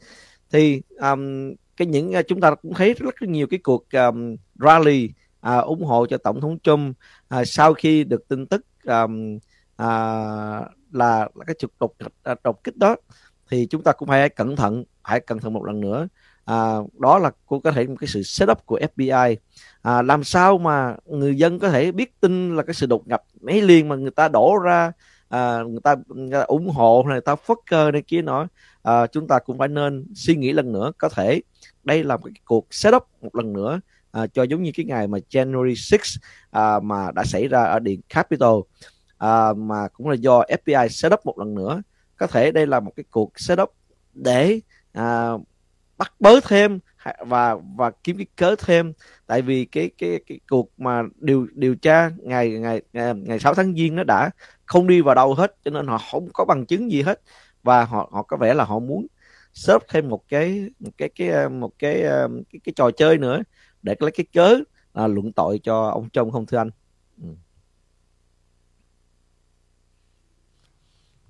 [0.51, 5.11] Thì um, cái những chúng ta cũng thấy rất nhiều cái cuộc um, rally
[5.41, 6.97] à, ủng hộ cho tổng thống Trump
[7.29, 9.39] à, sau khi được tin tức um,
[9.77, 9.89] à,
[10.93, 12.97] là, là cái trục đột à, đột kích đó
[13.51, 16.09] thì chúng ta cũng phải cẩn thận hãy cẩn thận một lần nữa.
[16.45, 19.37] À, đó là cô có thể một cái sự setup của FBI
[19.83, 23.23] à, làm sao mà người dân có thể biết tin là cái sự đột nhập
[23.41, 24.93] mấy liền mà người ta đổ ra
[25.29, 28.47] à, người, ta, người ta ủng hộ này người ta phất cơ này kia nói
[28.83, 30.93] à, chúng ta cũng phải nên suy nghĩ lần nữa.
[30.99, 31.41] Có thể
[31.85, 33.81] đây là một cái cuộc setup một lần nữa
[34.13, 35.99] à, cho giống như cái ngày mà January 6
[36.51, 38.61] à, mà đã xảy ra ở điện Capitol.
[39.19, 41.83] À, mà cũng là do FBI setup một lần nữa.
[42.17, 43.73] Có thể đây là một cái cuộc setup
[44.15, 44.61] để
[44.93, 45.31] à,
[45.99, 46.79] bắt bớ thêm
[47.27, 48.93] và và kiếm cái cớ thêm.
[49.27, 53.55] Tại vì cái cái cái cuộc mà điều điều tra ngày ngày ngày, ngày 6
[53.55, 54.31] tháng giêng nó đã
[54.67, 57.21] không đi vào đâu hết cho nên họ không có bằng chứng gì hết
[57.63, 59.07] và họ họ có vẻ là họ muốn
[59.55, 63.43] xếp thêm một cái một cái cái một cái cái, cái, cái trò chơi nữa
[63.83, 64.59] để lấy cái cớ
[64.95, 66.71] là luận tội cho ông Trump không thưa anh
[67.23, 67.29] ừ.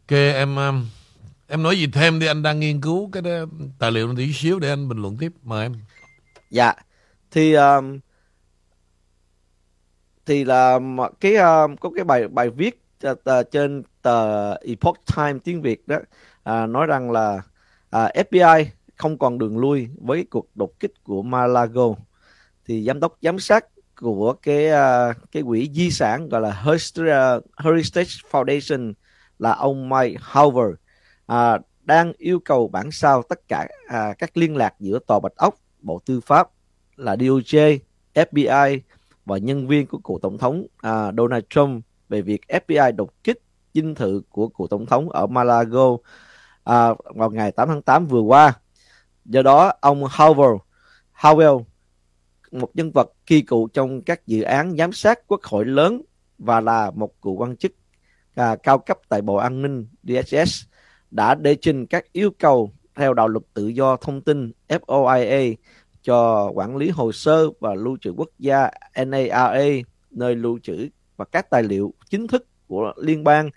[0.08, 0.86] Ok em um,
[1.48, 3.30] em nói gì thêm đi anh đang nghiên cứu cái đó,
[3.78, 5.74] tài liệu tí xíu để anh bình luận tiếp mời em.
[6.50, 6.74] Dạ
[7.30, 7.98] thì um,
[10.26, 10.78] thì là
[11.20, 12.85] cái um, có cái bài bài viết
[13.50, 15.98] trên tờ Epoch Times tiếng Việt đó
[16.42, 17.42] à, nói rằng là
[17.90, 18.64] à, FBI
[18.96, 21.94] không còn đường lui với cuộc đột kích của Malago
[22.66, 23.66] thì giám đốc giám sát
[24.00, 26.62] của cái uh, cái quỹ di sản gọi là
[27.56, 28.92] Heritage Foundation
[29.38, 30.74] là ông Mike Hoover
[31.26, 35.36] à, đang yêu cầu bản sao tất cả à, các liên lạc giữa tòa bạch
[35.36, 36.48] ốc bộ tư pháp
[36.96, 37.78] là DOJ
[38.14, 38.80] FBI
[39.24, 43.38] và nhân viên của cựu tổng thống à, Donald Trump về việc FBI đột kích
[43.74, 45.96] dinh thự của cựu tổng thống ở Malago
[46.64, 48.52] à, vào ngày 8 tháng 8 vừa qua.
[49.24, 50.58] Do đó, ông Howell,
[51.14, 51.62] Howell
[52.52, 56.02] một nhân vật kỳ cựu trong các dự án giám sát quốc hội lớn
[56.38, 57.72] và là một cựu quan chức
[58.34, 60.64] à, cao cấp tại Bộ An ninh DSS
[61.10, 65.54] đã đệ trình các yêu cầu theo đạo luật tự do thông tin FOIA
[66.02, 68.70] cho quản lý hồ sơ và lưu trữ quốc gia
[69.06, 69.64] NARA
[70.10, 73.50] nơi lưu trữ và các tài liệu chính thức của liên bang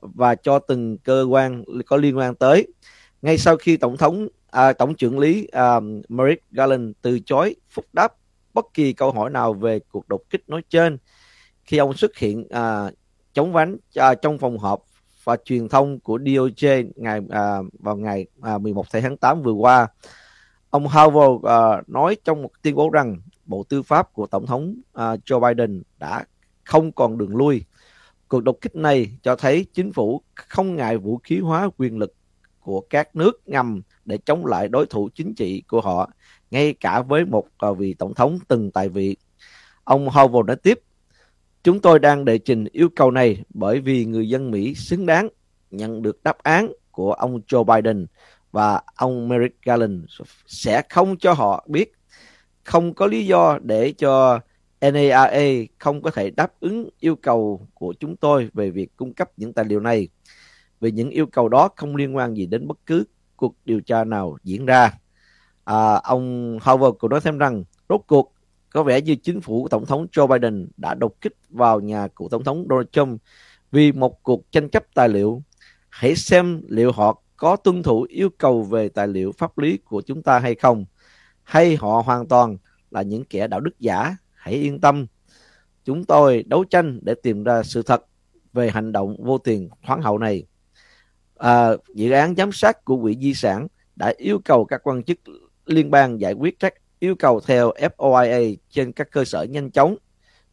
[0.00, 2.66] và cho từng cơ quan có liên quan tới.
[3.22, 7.84] Ngay sau khi tổng thống à, tổng trưởng lý à, Merrick Garland từ chối phúc
[7.92, 8.14] đáp
[8.54, 10.98] bất kỳ câu hỏi nào về cuộc đột kích nói trên
[11.64, 12.90] khi ông xuất hiện à,
[13.32, 14.82] chống vánh à, trong phòng họp
[15.24, 19.88] và truyền thông của DOJ ngày à, vào ngày à, 11 tháng 8 vừa qua.
[20.70, 24.74] Ông Howell à, nói trong một tuyên bố rằng Bộ Tư pháp của Tổng thống
[24.92, 26.24] à, Joe Biden đã
[26.64, 27.64] không còn đường lui.
[28.28, 32.14] Cuộc đột kích này cho thấy chính phủ không ngại vũ khí hóa quyền lực
[32.60, 36.10] của các nước ngầm để chống lại đối thủ chính trị của họ,
[36.50, 37.44] ngay cả với một
[37.78, 39.16] vị tổng thống từng tại vị.
[39.84, 40.80] Ông Howell nói tiếp,
[41.64, 45.28] Chúng tôi đang đệ trình yêu cầu này bởi vì người dân Mỹ xứng đáng
[45.70, 48.06] nhận được đáp án của ông Joe Biden
[48.52, 50.04] và ông Merrick Garland
[50.46, 51.92] sẽ không cho họ biết
[52.64, 54.40] không có lý do để cho
[54.82, 55.42] NARA
[55.78, 59.52] không có thể đáp ứng yêu cầu của chúng tôi về việc cung cấp những
[59.52, 60.08] tài liệu này
[60.80, 63.04] vì những yêu cầu đó không liên quan gì đến bất cứ
[63.36, 64.92] cuộc điều tra nào diễn ra.
[65.64, 68.34] À, ông Howard cũng nói thêm rằng rốt cuộc
[68.70, 72.08] có vẻ như chính phủ của Tổng thống Joe Biden đã đột kích vào nhà
[72.14, 73.22] của Tổng thống Donald Trump
[73.72, 75.42] vì một cuộc tranh chấp tài liệu.
[75.88, 80.00] Hãy xem liệu họ có tuân thủ yêu cầu về tài liệu pháp lý của
[80.00, 80.84] chúng ta hay không,
[81.42, 82.56] hay họ hoàn toàn
[82.90, 84.16] là những kẻ đạo đức giả.
[84.42, 85.06] Hãy yên tâm,
[85.84, 88.04] chúng tôi đấu tranh để tìm ra sự thật
[88.52, 90.46] về hành động vô tiền khoáng hậu này.
[91.36, 93.66] À, dự án giám sát của quỹ di sản
[93.96, 95.18] đã yêu cầu các quan chức
[95.66, 99.96] liên bang giải quyết các yêu cầu theo FOIA trên các cơ sở nhanh chóng.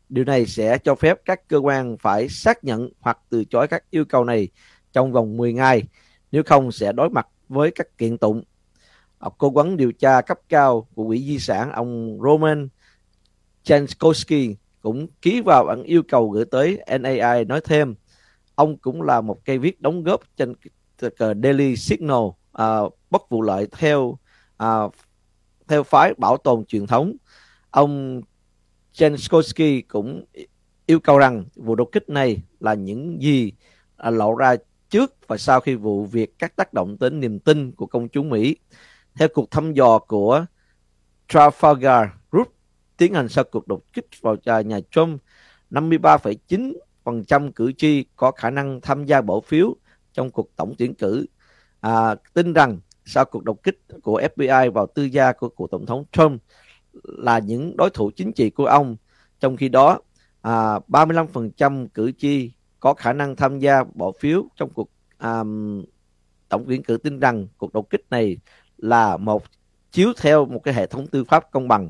[0.09, 3.83] Điều này sẽ cho phép các cơ quan phải xác nhận hoặc từ chối các
[3.89, 4.47] yêu cầu này
[4.93, 5.83] trong vòng 10 ngày,
[6.31, 8.43] nếu không sẽ đối mặt với các kiện tụng.
[9.19, 12.69] À, cố vấn điều tra cấp cao của Quỹ Di sản ông Roman
[13.63, 17.95] Jankowski cũng ký vào bản yêu cầu gửi tới NAI nói thêm
[18.55, 20.53] ông cũng là một cây viết đóng góp trên
[21.43, 24.17] Daily Signal uh, bất vụ lợi theo
[24.63, 24.93] uh,
[25.67, 27.13] theo phái bảo tồn truyền thống.
[27.71, 28.21] Ông
[28.93, 30.25] Jankowski cũng
[30.85, 33.53] yêu cầu rằng vụ đột kích này là những gì
[33.97, 34.55] à, lộ ra
[34.89, 38.29] trước và sau khi vụ việc các tác động đến niềm tin của công chúng
[38.29, 38.55] Mỹ.
[39.15, 40.45] Theo cuộc thăm dò của
[41.27, 42.07] Trafalgar
[42.99, 44.35] tiến hành sau cuộc đột kích vào
[44.65, 45.21] nhà Trump,
[45.71, 49.75] 53,9% cử tri có khả năng tham gia bỏ phiếu
[50.13, 51.25] trong cuộc tổng tuyển cử.
[51.79, 55.85] À, tin rằng sau cuộc đột kích của FBI vào tư gia của cựu tổng
[55.85, 56.41] thống Trump
[57.03, 58.95] là những đối thủ chính trị của ông.
[59.39, 59.99] Trong khi đó,
[60.41, 65.43] à, 35% cử tri có khả năng tham gia bỏ phiếu trong cuộc à,
[66.49, 68.37] tổng tuyển cử tin rằng cuộc đột kích này
[68.77, 69.43] là một
[69.91, 71.89] chiếu theo một cái hệ thống tư pháp công bằng.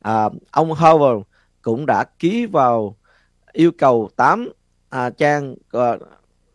[0.00, 1.22] À, ông Howard
[1.62, 2.96] cũng đã ký vào
[3.52, 4.48] yêu cầu 8
[4.88, 5.96] à, trang à,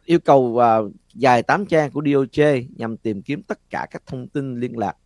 [0.06, 0.78] yêu cầu à,
[1.14, 4.98] dài 8 trang của DOJ nhằm tìm kiếm tất cả các thông tin liên lạc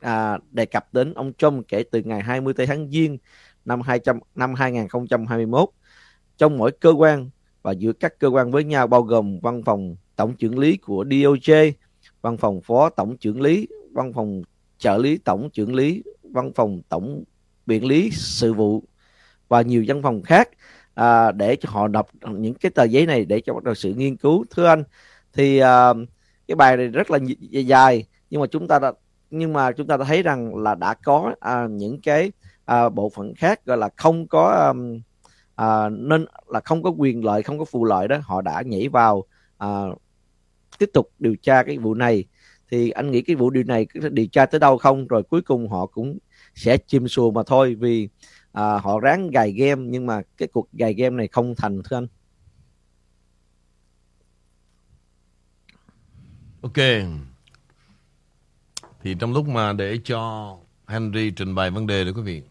[0.00, 3.18] à, đề cập đến ông Trump kể từ ngày 20 tháng Giêng
[3.64, 5.68] năm 200 năm 2021
[6.36, 7.30] trong mỗi cơ quan
[7.62, 11.04] và giữa các cơ quan với nhau bao gồm văn phòng tổng trưởng lý của
[11.04, 11.72] DOJ,
[12.22, 14.42] văn phòng phó tổng trưởng lý, văn phòng
[14.78, 17.24] trợ lý tổng trưởng lý, văn phòng tổng
[17.66, 18.82] biện lý sự vụ
[19.48, 20.48] và nhiều văn phòng khác
[20.94, 23.94] à, để cho họ đọc những cái tờ giấy này để cho bắt đầu sự
[23.94, 24.44] nghiên cứu.
[24.50, 24.84] Thưa anh
[25.32, 25.94] thì à,
[26.48, 27.18] cái bài này rất là
[27.50, 28.92] dài nhưng mà chúng ta đã
[29.30, 32.32] nhưng mà chúng ta đã thấy rằng là đã có à, những cái
[32.64, 34.74] à, bộ phận khác gọi là không có
[35.54, 38.88] à, nên là không có quyền lợi không có phụ lợi đó họ đã nhảy
[38.88, 39.24] vào
[39.58, 39.68] à,
[40.78, 42.24] tiếp tục điều tra cái vụ này.
[42.70, 45.06] Thì anh nghĩ cái vụ điều này điều tra tới đâu không?
[45.06, 46.18] Rồi cuối cùng họ cũng
[46.54, 48.08] sẽ chìm xuồng mà thôi vì
[48.52, 51.96] à, họ ráng gài game nhưng mà cái cuộc gài game này không thành thưa
[51.96, 52.06] anh.
[56.62, 56.76] Ok.
[59.02, 62.42] Thì trong lúc mà để cho Henry trình bày vấn đề đó quý vị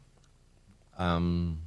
[0.97, 1.57] um,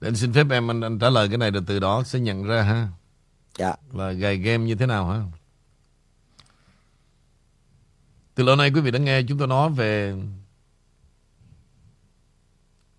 [0.00, 2.20] để anh xin phép em anh, anh trả lời cái này rồi từ đó sẽ
[2.20, 2.88] nhận ra ha.
[3.58, 3.74] Dạ.
[3.92, 5.22] Là gài game như thế nào ha
[8.36, 10.14] từ lâu nay quý vị đã nghe chúng tôi nói về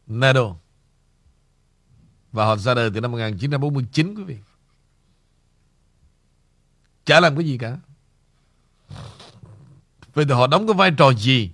[0.07, 0.55] NATO
[2.31, 4.37] và họ ra đời từ năm 1949 quý vị.
[7.05, 7.77] Chả làm cái gì cả.
[10.13, 11.51] Vậy thì họ đóng cái vai trò gì?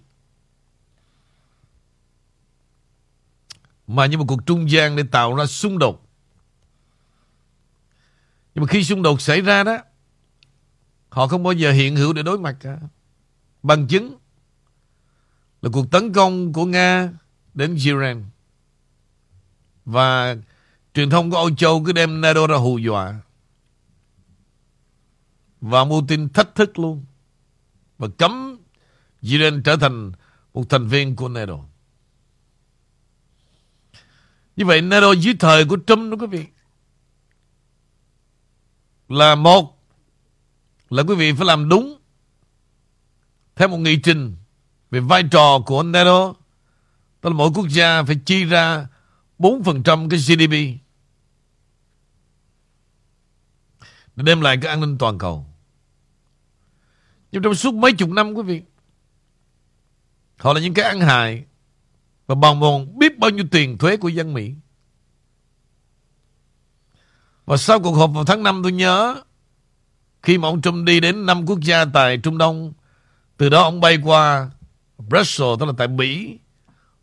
[3.87, 6.09] Mà như một cuộc trung gian để tạo ra xung đột.
[8.55, 9.77] Nhưng mà khi xung đột xảy ra đó,
[11.09, 12.79] Họ không bao giờ hiện hữu để đối mặt cả.
[13.63, 14.17] Bằng chứng
[15.61, 17.09] Là cuộc tấn công của Nga
[17.53, 18.25] Đến Iran
[19.85, 20.35] Và
[20.93, 23.19] Truyền thông của Âu Châu cứ đem NATO ra hù dọa.
[25.61, 27.05] Và Putin thách thức luôn
[27.97, 28.57] Và cấm
[29.21, 30.11] Iran trở thành
[30.53, 31.59] Một thành viên của NATO.
[34.55, 36.45] Như vậy, NATO dưới thời của Trump đó quý vị,
[39.09, 39.79] Là một,
[40.89, 42.02] Là quý vị phải làm đúng
[43.55, 44.35] theo một nghị trình
[44.91, 46.33] Về vai trò của NATO
[47.21, 48.87] Tức là mỗi quốc gia phải chi ra
[49.39, 50.79] 4% cái GDP
[54.15, 55.45] Để đem lại cái an ninh toàn cầu.
[57.31, 58.61] Nhưng trong suốt mấy chục năm, quý vị,
[60.37, 61.45] Họ là những cái ăn hại
[62.27, 64.53] Và bào mòn biết bao nhiêu tiền thuế của dân Mỹ.
[67.45, 69.21] Và sau cuộc họp vào tháng 5 tôi nhớ,
[70.21, 72.73] Khi mà ông Trump đi đến năm quốc gia tại Trung Đông
[73.37, 74.49] từ đó ông bay qua
[74.97, 76.39] Brussels tức là tại Mỹ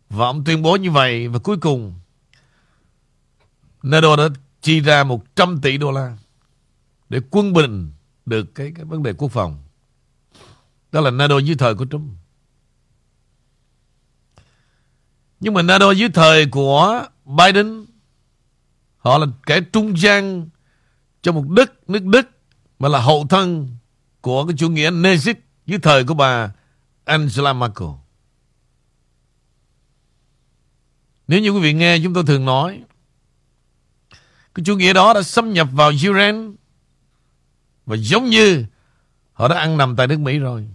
[0.09, 1.27] Và ông tuyên bố như vậy.
[1.27, 1.93] Và cuối cùng
[3.83, 4.23] NATO đã
[4.61, 6.17] chi ra 100 tỷ đô la
[7.09, 7.91] Để quân bình
[8.25, 9.63] được cái, cái vấn đề quốc phòng.
[10.91, 12.11] Đó là NATO dưới thời của Trump.
[15.39, 17.85] Nhưng mà NATO dưới thời của Biden
[18.97, 20.49] Họ là kẻ trung gian
[21.21, 22.29] Cho một đất, nước Đức
[22.79, 23.75] Mà là hậu thân
[24.21, 25.33] Của cái chủ nghĩa Nazi.
[25.71, 26.51] Dưới thời của bà
[27.05, 27.87] Angela Merkel
[31.27, 32.83] Nếu như quý vị nghe chúng tôi thường nói,
[34.55, 36.55] Cái chủ nghĩa đó đã xâm nhập vào Iran
[37.85, 38.65] Và giống như
[39.33, 40.67] Họ đã ăn nằm tại nước Mỹ rồi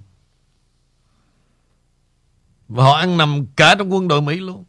[2.69, 4.65] và họ ăn nằm cả trong quân đội Mỹ luôn.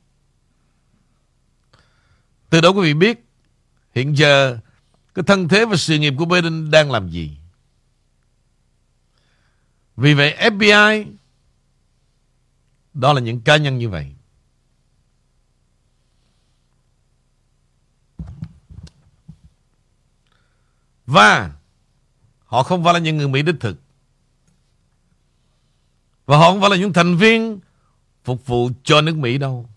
[2.50, 3.26] Từ đó quý vị biết
[3.96, 4.60] hiện giờ
[5.14, 7.38] cái thân thế và sự nghiệp của Biden đang làm gì.
[9.98, 11.06] Vì vậy FBI
[12.94, 14.14] đó là những cá nhân như vậy.
[21.06, 21.52] Và
[22.46, 23.78] họ không phải là những người Mỹ đích thực.
[26.26, 27.60] Và họ không phải là những thành viên
[28.24, 29.70] phục vụ cho nước Mỹ đâu.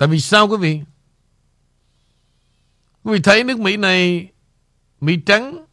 [0.00, 0.80] Tại vì sao quý vị?
[3.02, 4.28] Quý vị thấy nước Mỹ này
[5.00, 5.64] Mỹ trắng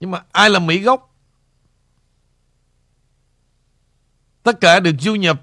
[0.00, 1.16] Nhưng mà ai là Mỹ gốc?
[4.42, 5.42] Tất cả được du nhập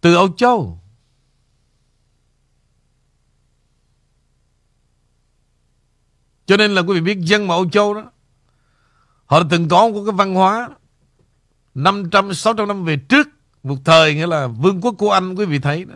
[0.00, 0.80] Từ Âu Châu
[6.46, 8.10] Cho nên là quý vị biết dân mà Âu Châu đó
[9.26, 10.68] Họ từng có một cái văn hóa
[11.74, 13.28] 500, 600 năm về trước
[13.62, 15.94] một thời nghĩa là vương quốc của Anh quý vị thấy đó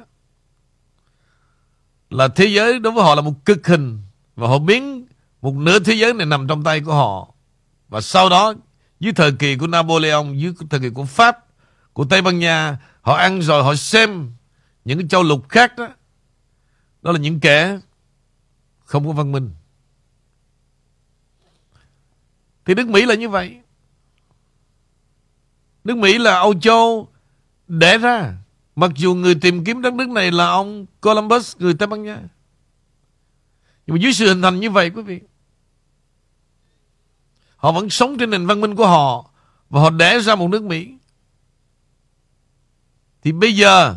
[2.13, 4.01] là thế giới đối với họ là một cực hình
[4.37, 5.07] và họ biến
[5.43, 7.35] một nửa thế giới này nằm trong tay của họ.
[7.89, 8.55] Và sau đó,
[9.01, 11.39] dưới thời kỳ của Napoleon, dưới thời kỳ của Pháp,
[11.93, 14.33] của Tây Ban Nha, họ ăn rồi họ xem
[14.85, 15.89] những cái châu lục khác đó
[17.03, 17.79] đó là những kẻ
[18.85, 19.51] không có văn minh.
[22.65, 23.59] Thì nước Mỹ là như vậy.
[25.85, 27.09] Nước Mỹ là Âu Châu
[27.69, 28.42] đẻ ra
[28.77, 32.19] mặc dù người tìm kiếm đất nước này là ông Columbus, người Tây Ban Nha
[33.87, 35.21] nhưng mà dưới sự hình thành như vậy, quý vị,
[37.57, 39.31] họ vẫn sống trên nền văn minh của họ
[39.71, 40.89] và họ đẻ ra một nước Mỹ
[43.23, 43.97] thì bây giờ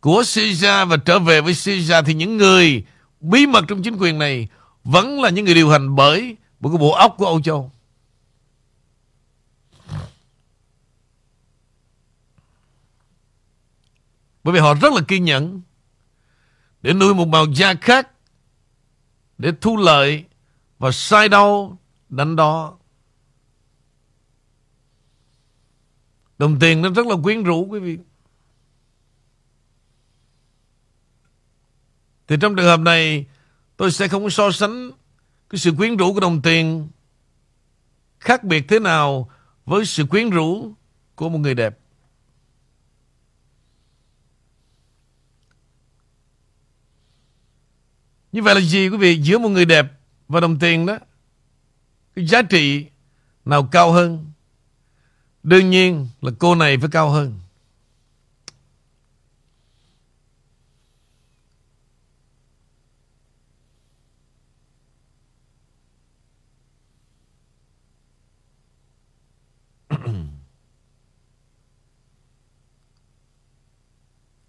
[0.00, 2.84] của Caesar và trở về với Caesar thì những người
[3.20, 4.48] bí mật trong chính quyền này
[4.84, 7.70] vẫn là những người điều hành bởi một cái bộ óc của Âu Châu.
[14.46, 15.60] Bởi vì họ rất là kiên nhẫn
[16.82, 18.10] để nuôi một màu da khác
[19.38, 20.24] để thu lợi
[20.78, 21.78] và sai đâu
[22.08, 22.78] đánh đó.
[26.38, 27.98] Đồng tiền nó rất là quyến rũ, quý vị.
[32.26, 33.26] Thì trong trường hợp này,
[33.76, 34.90] tôi sẽ không so sánh
[35.50, 36.88] cái sự quyến rũ của đồng tiền
[38.20, 39.30] khác biệt thế nào
[39.64, 40.72] với sự quyến rũ
[41.14, 41.78] của một người đẹp.
[48.36, 49.20] Như vậy là gì, quý vị?
[49.22, 49.86] Giữa một người đẹp
[50.28, 50.98] và đồng tiền đó,
[52.16, 52.86] cái giá trị
[53.44, 54.32] nào cao hơn?
[55.42, 57.38] Đương nhiên là cô này phải cao hơn.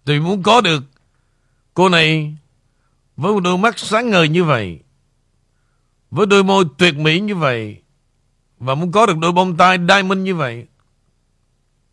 [0.04, 0.82] Tôi muốn có được
[1.74, 2.36] cô này
[3.18, 4.80] với một đôi mắt sáng ngời như vậy,
[6.10, 7.82] với đôi môi tuyệt mỹ như vậy,
[8.58, 10.66] và muốn có được đôi bông tai diamond như vậy,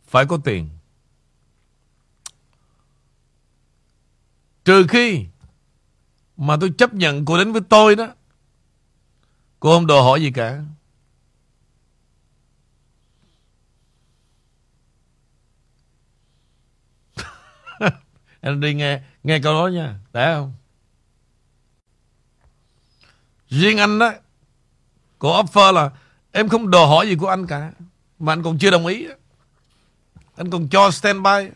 [0.08, 0.70] phải có tiền.
[4.66, 5.26] Trừ khi
[6.38, 8.08] mà tôi chấp nhận cô đến với tôi đó,
[9.60, 10.62] cô không đòi hỏi gì cả.
[18.42, 20.00] anh đi nghe nghe câu đó nha.
[20.14, 20.54] Đã không?
[23.60, 24.12] Riêng anh đó
[25.20, 25.90] Cô offer là
[26.32, 27.72] Em không đòi hỏi gì của anh cả
[28.20, 29.08] Mà anh còn chưa đồng ý
[30.36, 31.50] Anh còn cho standby.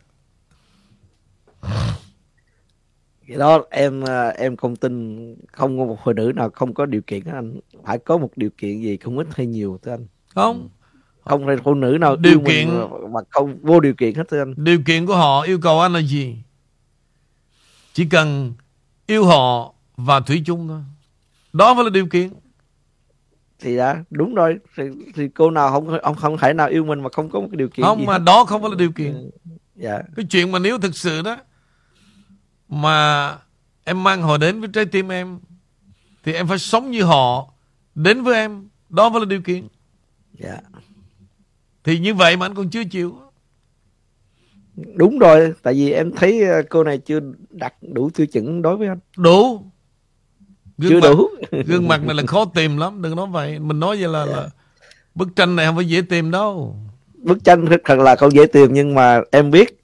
[3.27, 6.85] Cái đó em à, em không tin Không có một phụ nữ nào không có
[6.85, 7.59] điều kiện anh.
[7.85, 10.07] Phải có một điều kiện gì Không ít hay nhiều thưa anh.
[10.35, 10.69] Không.
[11.25, 12.69] Không phải phụ nữ nào điều kiện.
[13.11, 14.53] Mà không vô điều kiện hết thưa anh.
[14.57, 16.35] Điều kiện của họ yêu cầu anh là gì?
[17.93, 18.53] Chỉ cần
[19.07, 20.81] Yêu họ và thủy chung thôi
[21.53, 22.29] đó mới là điều kiện.
[23.59, 24.59] Thì đã đúng rồi.
[24.77, 24.83] Thì,
[25.15, 27.57] thì cô nào không không không thể nào yêu mình mà không có một cái
[27.57, 28.19] điều kiện không gì mà hết.
[28.25, 29.13] đó không phải là điều kiện.
[29.13, 29.29] Ừ.
[29.75, 30.01] dạ.
[30.15, 31.37] Cái chuyện mà nếu thực sự đó
[32.69, 33.29] mà
[33.83, 35.39] em mang họ đến với trái tim em
[36.23, 37.53] thì em phải sống như họ
[37.95, 38.69] đến với em.
[38.89, 39.67] Đó mới là điều kiện.
[40.33, 40.57] Dạ.
[41.83, 43.19] Thì như vậy mà anh còn chưa chịu.
[44.95, 47.19] Đúng rồi tại vì em thấy ờ, cô này chưa
[47.49, 48.99] đặt đủ tiêu chuẩn đối với anh.
[49.17, 49.68] Đủ
[50.79, 51.29] gương chưa mặt, đủ.
[51.65, 53.59] gương mặt này là khó tìm lắm đừng nói vậy.
[53.59, 54.37] Mình nói vậy là, yeah.
[54.37, 54.49] là
[55.15, 56.75] bức tranh này không phải dễ tìm đâu.
[57.13, 59.83] Bức tranh thật là không dễ tìm nhưng mà em biết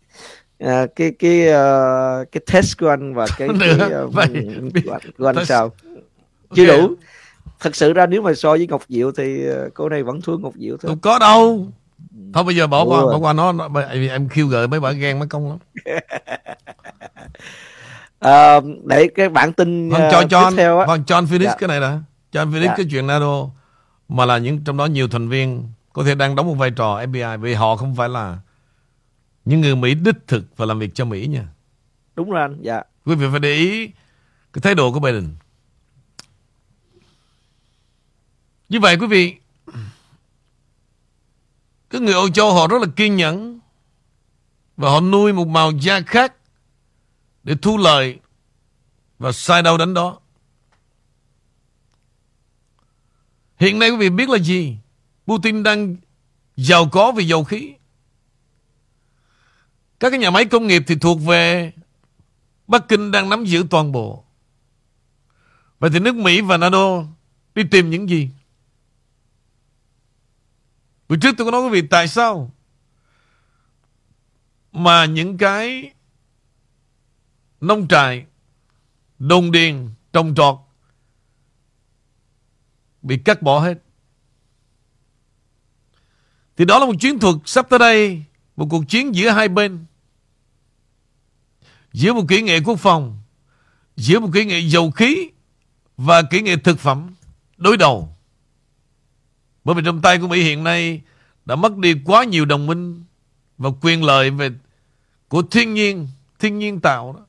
[0.60, 4.28] à, cái cái uh, cái test của anh và cái, cái uh, vậy.
[4.86, 5.72] của anh, của anh sao?
[6.56, 6.78] Chưa okay.
[6.78, 6.96] đủ.
[7.60, 9.44] Thật sự ra nếu mà so với ngọc diệu thì
[9.74, 10.90] cô này vẫn thua ngọc diệu thôi.
[10.90, 11.68] Không có đâu.
[12.34, 15.20] Thôi bây giờ bỏ qua bỏ qua nó, nó em khiêu gợi mấy bà ghen
[15.20, 15.58] mấy công lắm
[18.20, 20.86] à, để cái bản tin Hoàng cho John, tiếp theo á.
[20.86, 21.56] Hoàng John Phoenix dạ.
[21.60, 22.00] cái này đã
[22.32, 22.74] John Phoenix dạ.
[22.78, 23.48] cái chuyện NATO
[24.10, 27.02] mà là những trong đó nhiều thành viên có thể đang đóng một vai trò
[27.02, 28.38] FBI vì họ không phải là
[29.46, 31.48] những người Mỹ đích thực và làm việc cho Mỹ nha.
[32.16, 32.82] Đúng rồi anh, dạ.
[33.06, 33.88] Quý vị phải để ý
[34.54, 35.36] cái thái độ của Biden.
[38.70, 39.36] Như vậy quý vị,
[41.90, 43.60] cái người Âu Châu họ rất là kiên nhẫn
[44.78, 46.34] và họ nuôi một màu da khác
[47.46, 48.20] để thu lợi
[49.20, 50.20] và sai đâu đánh đó.
[53.58, 54.78] Hiện nay quý vị biết là gì?
[55.28, 55.96] Putin đang
[56.56, 57.74] giàu có vì dầu khí.
[60.00, 61.72] Các cái nhà máy công nghiệp thì thuộc về
[62.68, 64.24] Bắc Kinh đang nắm giữ toàn bộ.
[65.80, 67.04] Vậy thì nước Mỹ và NATO
[67.56, 68.30] đi tìm những gì?
[71.10, 72.52] Bữa trước tôi có nói quý vị, tại sao
[74.72, 75.92] mà những cái
[77.68, 78.26] nông trại,
[79.20, 80.56] đồng điền, trồng trọt
[83.02, 83.78] bị cắt bỏ hết.
[86.58, 88.24] Thì đó là một chiến thuật sắp tới đây,
[88.56, 89.86] một cuộc chiến giữa hai bên.
[91.94, 93.20] Giữa một kỹ nghệ quốc phòng,
[93.96, 95.30] giữa một kỹ nghệ dầu khí
[95.98, 97.16] và kỹ nghệ thực phẩm
[97.58, 98.16] đối đầu.
[99.64, 101.02] Bởi vì trong tay của Mỹ hiện nay
[101.46, 103.04] đã mất đi quá nhiều đồng minh
[103.58, 104.50] và quyền lợi về
[105.28, 106.08] của thiên nhiên,
[106.40, 107.26] thiên nhiên tạo đó.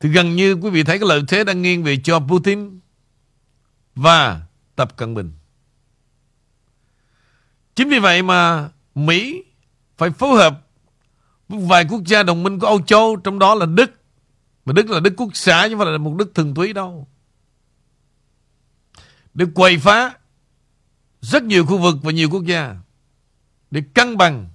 [0.00, 2.80] Thì gần như quý vị thấy cái lợi thế đang nghiêng về cho Putin
[3.94, 4.42] và
[4.76, 5.32] Tập Cận Bình.
[7.74, 9.44] Chính vì vậy mà Mỹ
[9.96, 10.66] phải phối hợp
[11.48, 13.90] với vài quốc gia đồng minh của Âu Châu, trong đó là Đức.
[14.64, 17.08] Mà Đức là Đức quốc xã chứ không phải là một Đức thường túy đâu.
[19.34, 20.14] Để quậy phá
[21.20, 22.76] rất nhiều khu vực và nhiều quốc gia
[23.70, 24.48] để cân bằng.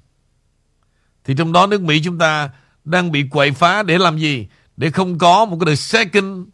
[1.23, 2.49] Thì trong đó nước Mỹ chúng ta
[2.83, 4.47] đang bị quậy phá để làm gì?
[4.77, 6.47] Để không có một cái the second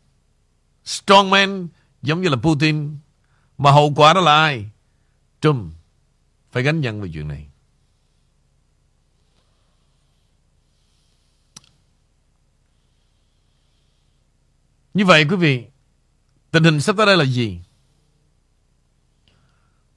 [0.86, 1.68] strongman
[2.02, 2.98] giống như là Putin.
[3.58, 4.70] Mà hậu quả đó là ai?
[5.42, 5.74] Trump
[6.52, 7.48] phải gánh nhận về chuyện này.
[14.94, 15.64] Như vậy quý vị,
[16.52, 17.60] tình hình sắp tới đây là gì?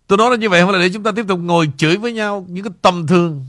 [0.06, 1.96] Tôi nói là như vậy không phải là để chúng ta tiếp tục ngồi chửi
[1.96, 3.46] với nhau những cái tầm thường.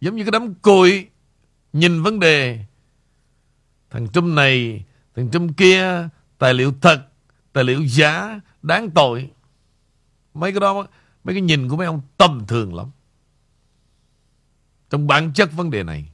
[0.00, 1.06] Giống như cái đám cùi
[1.72, 2.64] nhìn vấn đề.
[3.90, 4.84] Thằng Trump này,
[5.16, 6.08] thằng Trump kia,
[6.38, 7.06] tài liệu thật,
[7.52, 9.30] tài liệu giả, đáng tội.
[10.34, 10.86] Mấy cái đó,
[11.24, 12.90] mấy cái nhìn của mấy ông tầm thường lắm.
[14.90, 16.08] Trong bản chất vấn đề này.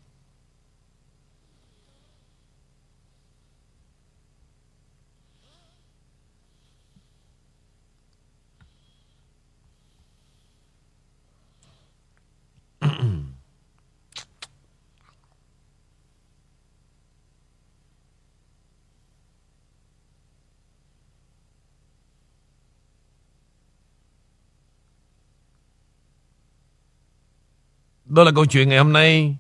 [28.15, 29.37] Đó là câu chuyện ngày hôm nay.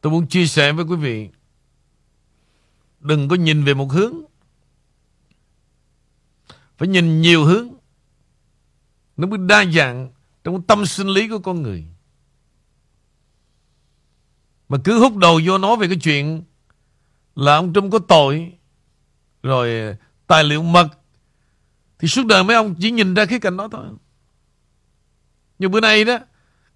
[0.00, 1.28] Tôi muốn chia sẻ với quý vị.
[3.00, 4.14] Đừng có nhìn về một hướng.
[6.78, 7.68] Phải nhìn nhiều hướng.
[9.16, 10.10] Nó mới đa dạng
[10.44, 11.84] Trong tâm sinh lý của con người.
[14.68, 16.42] Mà cứ hút đầu vô nói về cái chuyện
[17.34, 18.52] Là ông Trump có tội,
[19.42, 19.96] Rồi ờ,
[20.26, 20.88] tài liệu mật.
[21.98, 23.86] Thì suốt đời mấy ông chỉ nhìn ra khía cạnh đó thôi.
[25.58, 26.18] Nhưng bữa nay đó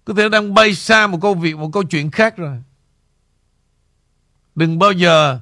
[0.05, 2.63] có thể đang bay xa một câu việc, một câu chuyện khác rồi.
[4.55, 5.39] Đừng bao giờ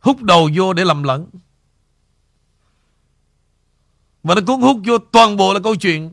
[0.00, 1.26] hút đầu vô để lầm lẫn.
[4.22, 6.12] Và nó cuốn hút vô toàn bộ là câu chuyện.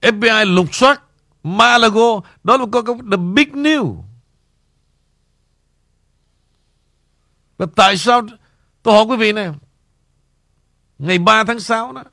[0.00, 1.02] FBI lục soát
[1.42, 2.20] Malago.
[2.44, 4.02] Đó là câu, câu the big news.
[7.58, 8.22] Và tại sao
[8.82, 9.52] tôi hỏi quý vị này
[10.98, 12.04] ngày 3 tháng 6 đó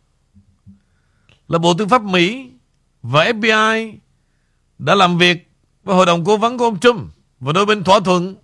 [1.48, 2.52] là Bộ Tư pháp Mỹ
[3.02, 3.94] và FBI
[4.80, 5.52] đã làm việc
[5.84, 8.36] với hội đồng cố vấn của ông Trump và đôi bên thỏa thuận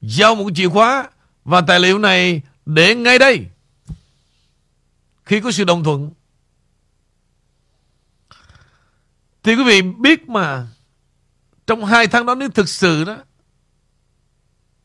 [0.00, 1.10] giao một chìa khóa
[1.44, 3.46] và tài liệu này để ngay đây.
[5.24, 6.10] Khi có sự đồng thuận,
[9.42, 10.66] thì quý vị biết mà,
[11.66, 13.16] trong hai tháng đó nếu thực sự đó,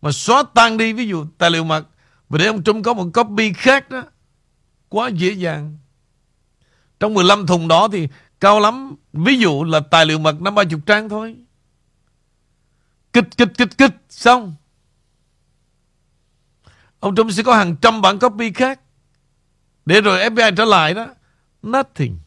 [0.01, 1.87] mà xóa tan đi, ví dụ tài liệu mật
[2.29, 4.03] và để ông Trump có một copy khác đó,
[4.89, 5.77] quá dễ dàng.
[6.99, 8.07] Trong 15 thùng đó thì
[8.43, 8.95] Cao lắm.
[9.13, 11.35] Ví dụ là tài liệu mật năm ba chục trang thôi.
[13.13, 14.55] Kịch kịch kịch kịch, Xong.
[16.99, 18.79] Ông Trump sẽ có hàng trăm bản copy khác.
[19.85, 21.07] Để rồi FBI trở lại đó.
[21.63, 22.19] Nothing.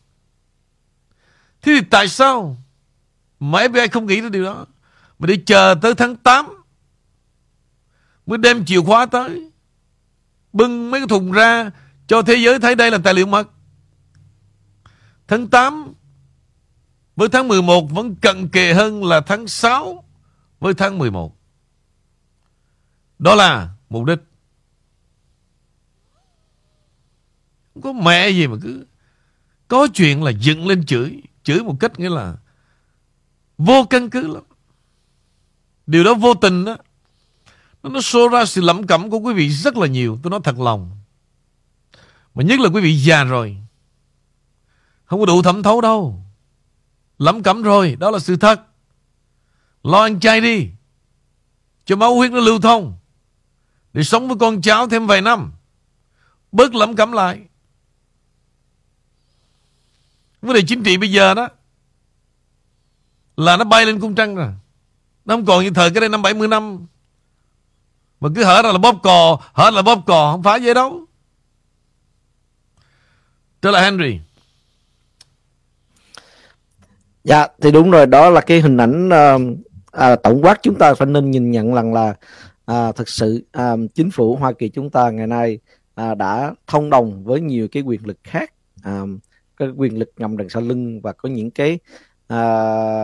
[1.63, 2.57] Thế thì tại sao
[3.41, 4.67] Mà FBI không nghĩ tới điều đó?
[5.19, 6.47] Mà để chờ tới tháng 8
[8.27, 9.51] Mới đem chìa khóa tới,
[10.53, 11.71] Bưng mấy cái thùng ra
[12.07, 13.51] Cho thế giới thấy đây là tài liệu mật.
[15.29, 15.95] Tháng 8
[17.17, 20.05] với tháng 11 vẫn cận kề hơn là tháng 6
[20.61, 21.37] với tháng 11.
[23.19, 24.19] Đó là mục đích.
[27.75, 28.87] Không có mẹ gì mà cứ
[29.69, 31.23] có chuyện là dựng lên chửi.
[31.43, 32.37] Chửi một cách nghĩa là
[33.59, 34.43] vô căn cứ lắm.
[35.87, 36.77] Điều đó vô tình đó.
[37.83, 40.19] Nó xô ra sự lẩm cẩm của quý vị rất là nhiều.
[40.23, 40.91] Tôi nói thật lòng.
[42.35, 43.57] Mà nhất là quý vị già rồi.
[45.05, 46.26] Không có đủ thẩm thấu đâu.
[47.19, 48.61] Lắm cấm rồi, đó là sự thật.
[49.83, 50.69] Lo ăn chay đi.
[51.85, 52.97] Cho máu huyết nó lưu thông.
[53.93, 55.53] Để sống với con cháu thêm vài năm.
[56.53, 57.41] Bớt lắm cấm lại.
[60.43, 61.49] Vấn đề chính trị bây giờ đó.
[63.37, 64.53] là nó bay lên cung trăng rồi
[65.25, 66.87] nó không còn như thời cái đây năm 70 năm
[68.21, 71.05] mà cứ hở ra là bóp cò hở là bóp cò không phải vậy đâu
[73.63, 74.21] trở lại Henry
[77.27, 79.59] dạ thì đúng rồi đó là cái hình ảnh uh,
[79.93, 82.15] à, tổng quát chúng ta phải nên nhìn nhận rằng là
[82.65, 85.59] à, thực sự à, chính phủ Hoa Kỳ chúng ta ngày nay
[85.95, 89.01] à, đã thông đồng với nhiều cái quyền lực khác à,
[89.57, 91.79] cái quyền lực ngầm đằng sau lưng và có những cái
[92.29, 92.41] à,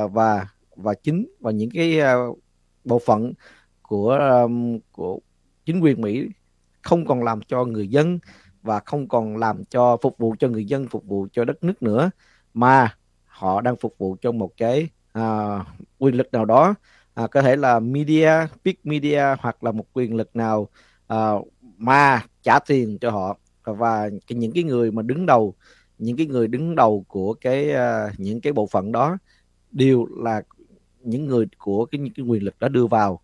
[0.07, 0.47] và
[0.77, 2.39] và chính và những cái uh,
[2.85, 3.33] bộ phận
[3.83, 5.19] của um, của
[5.65, 6.29] chính quyền Mỹ
[6.83, 8.19] không còn làm cho người dân
[8.63, 11.83] và không còn làm cho phục vụ cho người dân phục vụ cho đất nước
[11.83, 12.11] nữa
[12.55, 12.97] mà
[13.43, 15.59] họ đang phục vụ cho một cái à,
[15.99, 16.75] quyền lực nào đó.
[17.15, 18.31] À, có thể là media
[18.65, 20.69] big media hoặc là một quyền lực nào
[21.07, 21.33] à,
[21.79, 23.37] mà trả tiền cho họ.
[23.65, 25.55] Và cái, những cái người mà đứng đầu
[25.99, 29.19] những cái người đứng đầu của cái uh, những cái bộ phận đó
[29.71, 30.43] đều là
[31.01, 33.21] những người của cái những cái quyền lực đó đưa vào.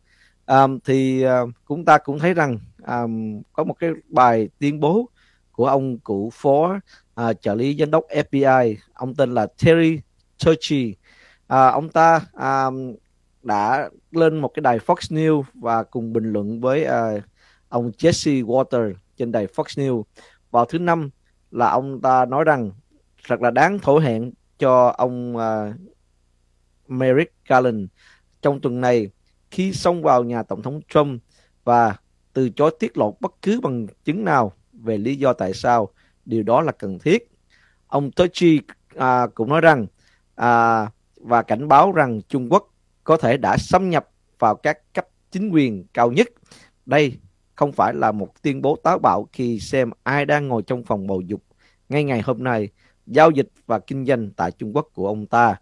[0.47, 5.09] Um, thì uh, chúng ta cũng thấy rằng um, có một cái bài tuyên bố
[5.53, 6.79] của ông cựu phó
[7.21, 10.01] uh, trợ lý giám đốc FBI ông tên là Terry
[10.45, 10.97] Turchi
[11.47, 12.67] à, ông ta à,
[13.43, 17.11] đã lên một cái đài Fox News và cùng bình luận với à,
[17.69, 20.03] ông Jesse Water trên đài Fox News.
[20.51, 21.11] Vào thứ năm
[21.51, 22.71] là ông ta nói rằng
[23.29, 25.75] thật là đáng thổ hẹn cho ông à,
[26.89, 27.85] Merrick Garland
[28.43, 29.11] trong tuần này
[29.51, 31.23] khi xông vào nhà tổng thống Trump
[31.65, 31.97] và
[32.33, 35.89] từ chối tiết lộ bất cứ bằng chứng nào về lý do tại sao.
[36.25, 37.31] Điều đó là cần thiết.
[37.87, 38.61] Ông Turchi
[38.97, 39.87] à, cũng nói rằng
[40.39, 40.87] à,
[41.17, 42.71] và cảnh báo rằng Trung Quốc
[43.05, 44.09] có thể đã xâm nhập
[44.39, 46.29] vào các cấp chính quyền cao nhất.
[46.87, 47.19] Đây
[47.55, 51.07] không phải là một tuyên bố táo bạo khi xem ai đang ngồi trong phòng
[51.07, 51.43] bầu dục
[51.89, 52.69] ngay ngày hôm nay
[53.07, 55.57] giao dịch và kinh doanh tại Trung Quốc của ông ta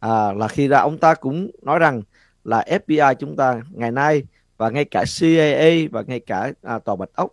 [0.00, 2.02] à, là khi ra ông ta cũng nói rằng
[2.44, 4.22] là FBI chúng ta ngày nay
[4.56, 7.30] và ngay cả CIA và ngay cả à, tòa Bạch Ốc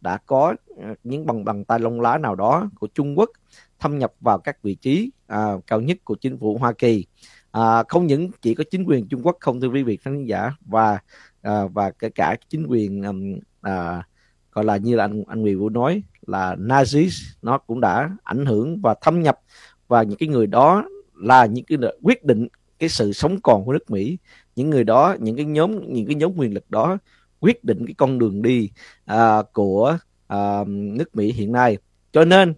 [0.00, 3.30] đã có à, những bằng bằng tay lông lá nào đó của Trung Quốc
[3.78, 7.06] thâm nhập vào các vị trí à, cao nhất của chính phủ Hoa Kỳ.
[7.50, 10.52] À, không những chỉ có chính quyền Trung Quốc không thưa quý vị khán giả
[10.60, 10.98] và
[11.42, 14.06] à, và kể cả chính quyền um, à,
[14.52, 18.46] gọi là như là anh anh Nguyễn Vũ nói là Nazis nó cũng đã ảnh
[18.46, 19.40] hưởng và thâm nhập.
[19.88, 22.48] Và những cái người đó là những cái quyết định
[22.78, 24.18] cái sự sống còn của nước Mỹ.
[24.56, 26.98] Những người đó những cái nhóm những cái nhóm quyền lực đó
[27.40, 28.70] quyết định cái con đường đi
[29.04, 31.78] à, của à, nước Mỹ hiện nay.
[32.12, 32.54] Cho nên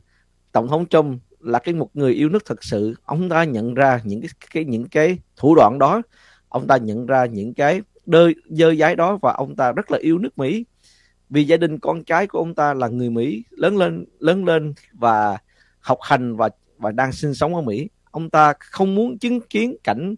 [0.58, 2.94] tổng thống Trump là cái một người yêu nước thật sự.
[3.04, 6.02] Ông ta nhận ra những cái, cái những cái thủ đoạn đó.
[6.48, 9.98] Ông ta nhận ra những cái đơ dơ giấy đó và ông ta rất là
[9.98, 10.64] yêu nước Mỹ.
[11.30, 14.74] Vì gia đình con cái của ông ta là người Mỹ lớn lên lớn lên
[14.92, 15.38] và
[15.80, 16.48] học hành và
[16.78, 17.88] và đang sinh sống ở Mỹ.
[18.10, 20.14] Ông ta không muốn chứng kiến cảnh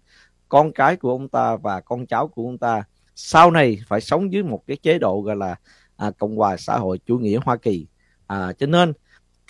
[0.49, 2.83] con cái của ông ta và con cháu của ông ta
[3.15, 5.57] sau này phải sống dưới một cái chế độ gọi là
[5.97, 7.87] à, cộng hòa xã hội chủ nghĩa Hoa Kỳ.
[8.27, 8.93] À, cho nên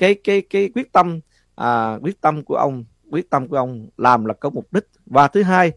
[0.00, 1.20] cái cái cái quyết tâm
[1.54, 4.84] à, quyết tâm của ông quyết tâm của ông làm là có mục đích.
[5.06, 5.72] Và thứ hai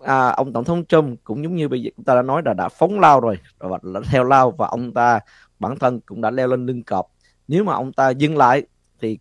[0.00, 2.54] à, ông tổng thống Trump cũng giống như bây giờ chúng ta đã nói là
[2.54, 5.20] đã phóng lao rồi và đã theo lao và ông ta
[5.58, 7.06] bản thân cũng đã leo lên lưng cọp.
[7.48, 8.62] Nếu mà ông ta dừng lại
[9.00, 9.18] thì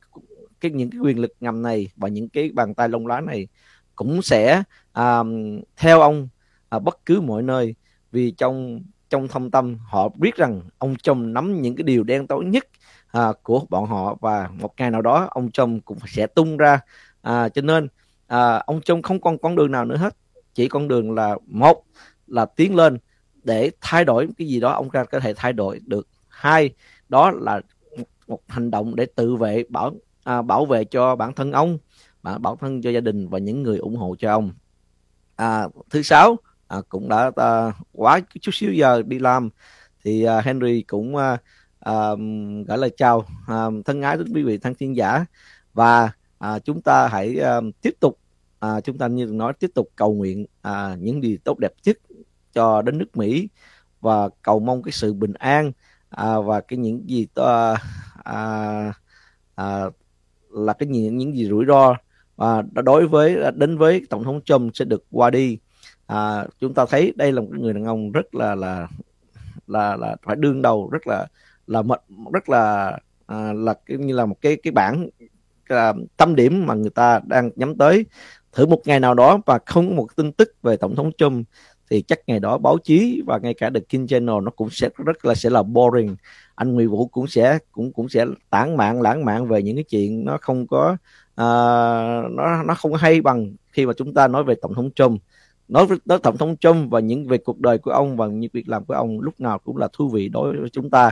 [0.61, 3.47] cái những cái quyền lực ngầm này và những cái bàn tay lông lá này
[3.95, 5.23] cũng sẽ à,
[5.77, 6.27] theo ông
[6.69, 7.75] à, bất cứ mọi nơi.
[8.11, 12.27] Vì trong trong thâm tâm họ biết rằng ông Trump nắm những cái điều đen
[12.27, 12.67] tối nhất
[13.11, 14.15] à, của bọn họ.
[14.21, 16.79] Và một ngày nào đó ông Trump cũng sẽ tung ra.
[17.21, 17.87] À, cho nên
[18.27, 20.15] à, ông Trump không còn con đường nào nữa hết.
[20.53, 21.83] Chỉ con đường là một
[22.27, 22.97] là tiến lên
[23.43, 24.71] để thay đổi cái gì đó.
[24.71, 26.07] Ông ta có thể thay đổi được.
[26.27, 26.69] Hai
[27.09, 27.61] đó là
[28.27, 29.91] một hành động để tự vệ bảo
[30.23, 31.77] à, bảo vệ cho bản thân ông
[32.23, 34.51] bảo, bảo thân cho gia đình và những người ủng hộ cho ông.
[35.35, 39.49] À, thứ sáu à, cũng đã à, quá chút xíu giờ đi làm
[40.03, 41.37] thì à, Henry cũng à,
[42.67, 43.25] gửi lời chào
[43.85, 45.25] thân ái đến quý vị thân thiên giả.
[45.73, 47.39] Và à, chúng ta hãy
[47.81, 48.19] tiếp tục
[48.59, 51.97] à, chúng ta như nói tiếp tục cầu nguyện à, những điều tốt đẹp nhất
[52.53, 53.49] cho đến nước Mỹ.
[54.01, 55.71] Và cầu mong cái sự bình an
[56.45, 57.75] và cái những gì to,
[58.23, 58.93] à,
[59.55, 59.83] à,
[60.49, 61.95] là cái những những gì rủi ro
[62.35, 65.57] và đối với đến với tổng thống Trump sẽ được qua đi.
[66.07, 68.87] À, chúng ta thấy đây là một người đàn ông rất là là
[69.67, 71.27] là là phải đương đầu rất là
[71.67, 71.97] là một
[72.33, 75.09] rất là à, là cái như là một cái cái bản
[75.67, 78.05] à, tâm điểm mà người ta đang nhắm tới.
[78.51, 81.47] Thử một ngày nào đó và không có một tin tức về tổng thống Trump
[81.89, 84.89] thì chắc ngày đó báo chí và ngay cả The King Channel nó cũng sẽ
[84.97, 86.15] rất là sẽ là boring.
[86.55, 89.83] Anh Nguyễn Vũ cũng sẽ cũng cũng sẽ tản mạng lãng mạn về những cái
[89.83, 90.97] chuyện nó không có
[91.31, 95.21] uh, nó nó không hay bằng khi mà chúng ta nói về tổng thống Trump.
[95.67, 98.51] Nói với nói tổng thống Trump và những về cuộc đời của ông và những
[98.53, 101.11] việc làm của ông lúc nào cũng là thú vị đối với chúng ta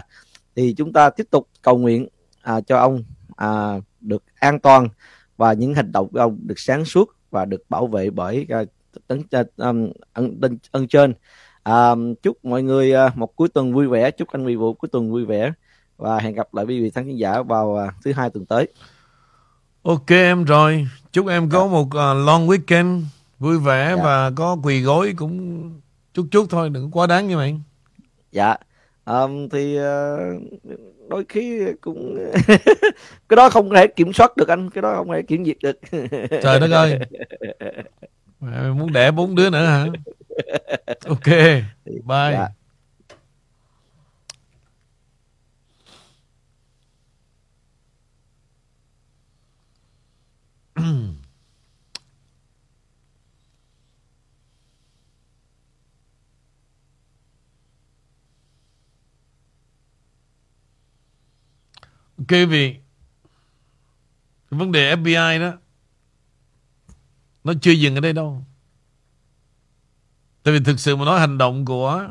[0.56, 2.08] thì chúng ta tiếp tục cầu nguyện
[2.42, 3.04] à, cho ông
[3.36, 4.88] à, được an toàn
[5.38, 8.68] và những hành động của ông được sáng suốt và được bảo vệ bởi uh,
[9.08, 9.22] tấn
[9.58, 11.14] um, ân, ân, ân trên.
[11.64, 14.12] À, chúc mọi người uh, một cuối tuần vui vẻ.
[14.12, 15.52] Chúc anh vị vụ cuối tuần vui vẻ
[15.98, 18.68] và hẹn gặp lại quý vị khán giả vào uh, thứ hai tuần tới.
[19.84, 20.88] Ok em rồi.
[21.12, 21.72] Chúc em có dạ.
[21.72, 23.02] một uh, long weekend
[23.40, 24.04] vui vẻ dạ.
[24.04, 25.72] và có quỳ gối cũng
[26.14, 27.56] chút chút thôi đừng quá đáng như vậy
[28.32, 28.56] dạ
[29.06, 29.84] um, thì uh,
[31.10, 32.32] đôi khi cũng
[33.30, 35.80] cái đó không thể kiểm soát được anh cái đó không thể kiểm duyệt được.
[36.42, 37.00] Trời đất ơi.
[38.40, 39.86] Mày muốn đẻ bốn đứa nữa hả?
[41.08, 41.28] Ok
[41.86, 42.32] bye.
[42.32, 42.48] dạ.
[62.18, 62.76] quý vị
[64.50, 65.58] vấn đề FBI đó,
[67.44, 68.46] nó chưa dừng ở đây đâu.
[70.44, 72.10] Tại vì thực sự mà nói hành động của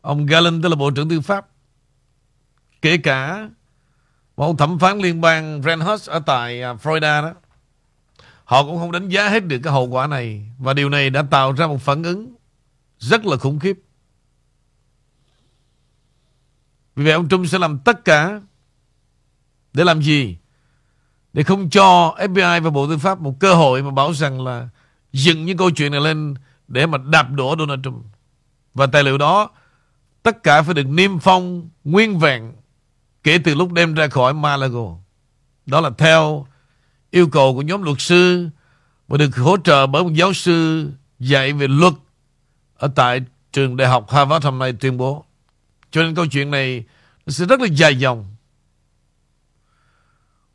[0.00, 1.48] ông Garland tức là bộ trưởng tư pháp,
[2.82, 3.48] kể cả
[4.36, 7.34] một ông thẩm phán liên bang Reinhardt ở tại à, Florida đó,
[8.44, 10.50] họ cũng không đánh giá hết được cái hậu quả này.
[10.58, 12.34] Và điều này đã tạo ra một phản ứng
[12.98, 13.78] rất là khủng khiếp.
[16.96, 18.40] Vì vậy ông Trump sẽ làm tất cả
[19.74, 20.36] để làm gì?
[21.32, 24.68] Để không cho FBI và Bộ Tư pháp một cơ hội mà bảo rằng là
[25.12, 26.34] dựng những câu chuyện này lên
[26.68, 28.04] để mà đạp đổ Donald Trump.
[28.74, 29.50] Và tài liệu đó,
[30.22, 32.52] tất cả phải được niêm phong, nguyên vẹn
[33.22, 34.96] kể từ lúc đem ra khỏi Malago.
[35.66, 36.46] Đó là theo
[37.10, 38.48] yêu cầu của nhóm luật sư
[39.08, 41.92] và được hỗ trợ bởi một giáo sư dạy về luật
[42.76, 43.20] ở tại
[43.52, 45.24] trường đại học Harvard hôm nay tuyên bố.
[45.90, 46.84] Cho nên câu chuyện này
[47.26, 48.33] sẽ rất là dài dòng.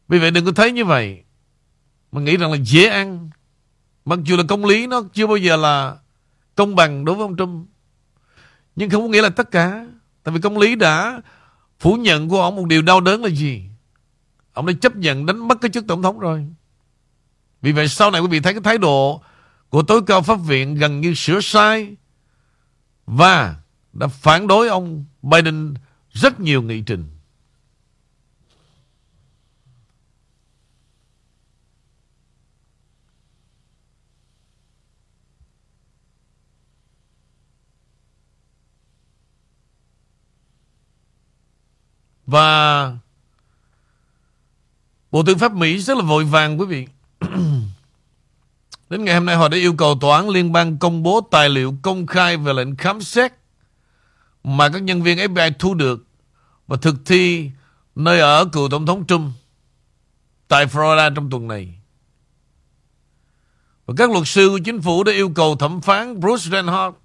[0.09, 1.23] Vì vậy đừng có thấy như vậy.
[2.11, 3.29] Mà nghĩ rằng là dễ ăn.
[4.05, 5.97] Mặc dù là công lý, nó chưa bao giờ là
[6.55, 7.67] Công bằng đối với ông Trump.
[8.75, 9.85] Nhưng không có nghĩa là tất cả.
[10.23, 11.21] Tại vì công lý đã
[11.79, 13.63] Phủ nhận của ông một điều đau đớn là gì?
[14.53, 16.45] Ông đã chấp nhận đánh mất cái chức tổng thống rồi.
[17.61, 19.21] Vì vậy sau này quý vị thấy cái thái độ
[19.69, 21.95] Của tối cao pháp viện gần như sửa sai
[23.05, 23.55] Và
[23.93, 25.73] Đã phản đối ông Biden
[26.11, 27.18] Rất nhiều nghị trình.
[42.29, 42.91] Và
[45.11, 46.87] Bộ Tư pháp Mỹ rất là vội vàng, quý vị.
[48.89, 51.49] Đến ngày hôm nay, họ đã yêu cầu tòa án liên bang công bố tài
[51.49, 53.33] liệu công khai về lệnh khám xét
[54.43, 56.05] mà các nhân viên FBI thu được
[56.67, 57.51] và thực thi
[57.95, 59.31] nơi ở cựu Tổng thống Trump
[60.47, 61.73] tại Florida trong tuần này.
[63.85, 66.97] Và các luật sư của chính phủ đã yêu cầu thẩm phán Bruce Reinhardt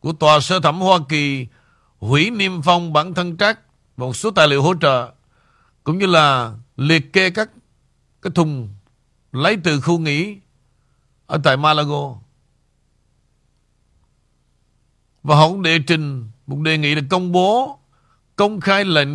[0.00, 1.46] của Tòa sơ thẩm Hoa Kỳ
[1.98, 3.58] hủy niêm phong bản thân trác
[3.96, 5.12] một số tài liệu hỗ trợ,
[5.84, 7.50] cũng như là liệt kê các
[8.22, 8.68] cái thùng
[9.32, 10.38] lấy từ khu nghỉ
[11.26, 12.16] ở tại Malago.
[15.22, 17.78] Và họ cũng đệ trình một đề nghị là công bố,
[18.36, 19.08] công khai lệnh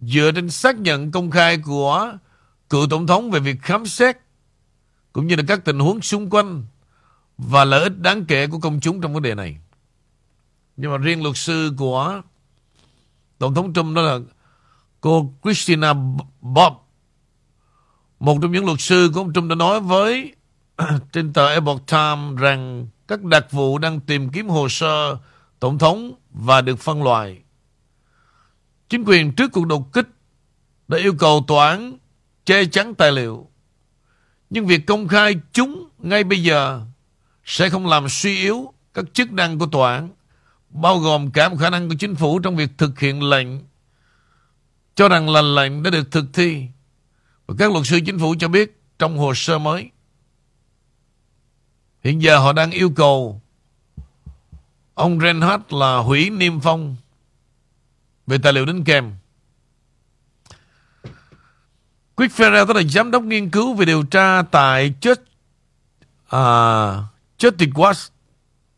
[0.00, 2.12] dựa trên xác nhận công khai của
[2.70, 4.16] cựu tổng thống về việc khám xét,
[5.12, 6.64] cũng như là các tình huống xung quanh
[7.38, 9.58] và lợi ích đáng kể của công chúng trong vấn đề này.
[10.76, 12.22] Nhưng mà riêng luật sư của
[13.40, 14.18] Tổng thống Trump đó là,
[15.00, 15.92] cô Christina
[16.40, 16.72] Bob.
[18.20, 20.34] Một trong những luật sư của ông Trump đã nói với
[21.12, 25.16] trên tờ Epoch Times rằng các đặc vụ đang tìm kiếm hồ sơ
[25.60, 27.42] tổng thống và được phân loại.
[28.88, 30.08] Chính quyền trước cuộc đột kích
[30.88, 31.98] đã yêu cầu tòa án
[32.44, 33.50] che chắn tài liệu.
[34.50, 36.80] Nhưng việc công khai chúng ngay bây giờ
[37.44, 40.08] sẽ không làm suy yếu các chức năng của tòa án
[40.70, 43.48] bao gồm cả một khả năng của chính phủ trong việc thực hiện lệnh
[44.94, 46.66] cho rằng là lệnh đã được thực thi.
[47.46, 49.90] Và các luật sư chính phủ cho biết trong hồ sơ mới
[52.04, 53.40] hiện giờ họ đang yêu cầu
[54.94, 56.96] ông Reinhardt là hủy niêm phong
[58.26, 59.12] về tài liệu đính kèm.
[62.16, 65.22] Quick Ferrell tức là giám đốc nghiên cứu về điều tra tại Church
[66.28, 66.40] à,
[67.38, 68.10] Justice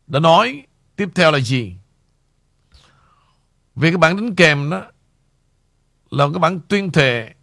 [0.07, 0.63] đã nói
[0.95, 1.75] tiếp theo là gì?
[3.75, 4.83] Vì cái bản đính kèm đó
[6.09, 7.33] là cái bản tuyên thệ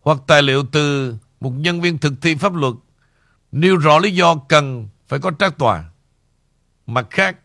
[0.00, 2.74] hoặc tài liệu từ một nhân viên thực thi pháp luật,
[3.52, 5.84] nêu rõ lý do cần phải có trác tòa.
[6.86, 7.36] Mặt khác,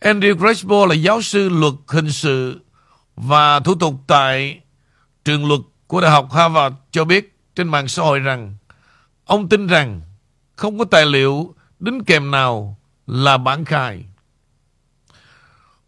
[0.00, 2.60] Andrew Crespo là giáo sư luật hình sự
[3.16, 4.60] và thủ tục tại
[5.24, 8.56] trường luật của Đại học Harvard cho biết trên mạng xã hội rằng
[9.24, 10.00] ông tin rằng
[10.56, 14.04] không có tài liệu đính kèm nào là bản khai.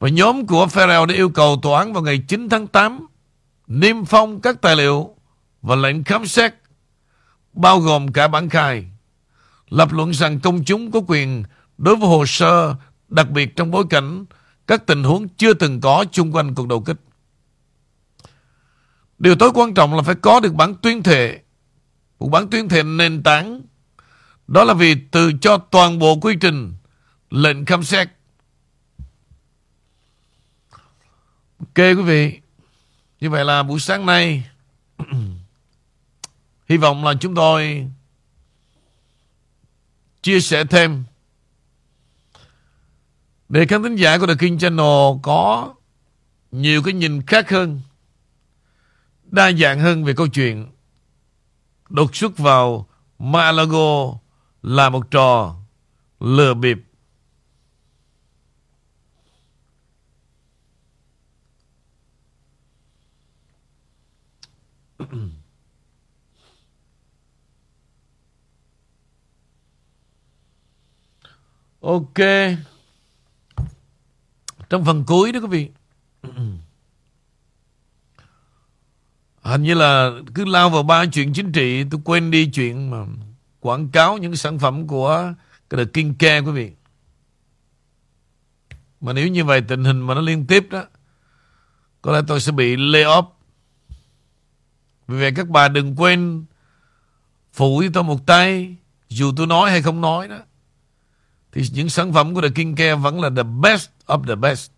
[0.00, 3.06] Và nhóm của Farrell đã yêu cầu tòa án vào ngày 9 tháng 8
[3.66, 5.14] niêm phong các tài liệu
[5.62, 6.54] và lệnh khám xét
[7.52, 8.86] bao gồm cả bản khai
[9.68, 11.44] lập luận rằng công chúng có quyền
[11.78, 12.74] đối với hồ sơ
[13.08, 14.24] đặc biệt trong bối cảnh
[14.66, 16.96] các tình huống chưa từng có chung quanh cuộc đầu kích.
[19.18, 21.38] Điều tối quan trọng là phải có được bản tuyên thệ,
[22.18, 23.62] một bản tuyên thệ nền tảng.
[24.48, 26.72] Đó là vì từ cho toàn bộ quy trình
[27.30, 28.08] lệnh khám xét.
[31.60, 32.40] Ok quý vị,
[33.20, 34.44] như vậy là buổi sáng nay
[36.68, 37.88] hy vọng là chúng tôi
[40.22, 41.04] chia sẻ thêm
[43.48, 45.74] để khán thính giả của The King Channel có
[46.50, 47.80] nhiều cái nhìn khác hơn,
[49.24, 50.66] đa dạng hơn về câu chuyện
[51.88, 52.88] đột xuất vào
[53.18, 54.14] Malago
[54.62, 55.56] là một trò
[56.20, 56.78] lừa bịp.
[71.80, 72.18] Ok.
[74.70, 75.70] Trong phần cuối đó quý vị.
[79.42, 83.06] Hình như là cứ lao vào ba chuyện chính trị, Tôi quên đi chuyện mà
[83.60, 85.32] Quảng cáo những sản phẩm của
[85.70, 86.72] Cái The King Care quý vị
[89.00, 90.84] Mà nếu như vậy, tình hình mà nó liên tiếp đó,
[92.02, 93.26] Có lẽ tôi sẽ bị lay off
[95.10, 96.44] vì vậy các bà đừng quên
[97.52, 98.76] Phụ với tôi một tay,
[99.08, 100.38] Dù tôi nói hay không nói đó
[101.52, 104.70] Thì những sản phẩm của The King Care Vẫn là the best of the best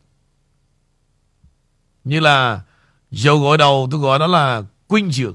[2.05, 2.63] Như là
[3.13, 5.35] Dầu gội đầu, tôi gọi đó là quynh dược.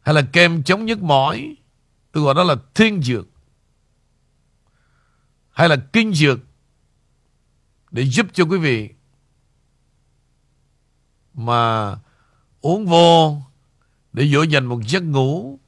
[0.00, 1.56] Hay là kem chống nhức mỏi.
[2.12, 3.26] Tôi gọi đó là thiên dược.
[5.50, 6.38] Hay là kinh dược.
[7.90, 8.90] Để giúp cho quý vị
[11.34, 11.92] mà
[12.66, 13.42] uống vô
[14.12, 15.58] để dỗ dành một giấc ngủ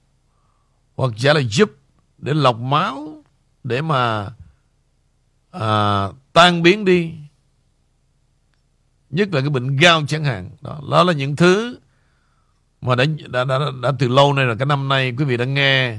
[0.97, 1.71] hoặc giả là giúp
[2.19, 3.23] để lọc máu
[3.65, 4.31] để mà
[5.51, 7.15] à, tan biến đi.
[9.11, 10.51] Nhất là cái bệnh gao chẳng hạn.
[10.61, 11.79] Đó, đó là những thứ
[12.81, 15.45] Mà đã, đã, đã, đã từ lâu nay là Cái năm nay quý vị đã
[15.45, 15.99] nghe.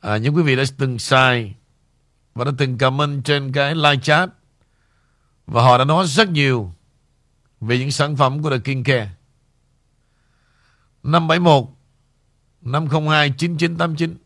[0.00, 1.54] À, Những quý vị đã từng sai
[2.34, 4.30] Và đã từng comment trên cái live chat.
[5.46, 6.72] Và họ đã nói rất nhiều
[7.60, 9.13] Về những sản phẩm của The King Care.
[11.04, 11.76] 571
[12.64, 14.23] 502 9989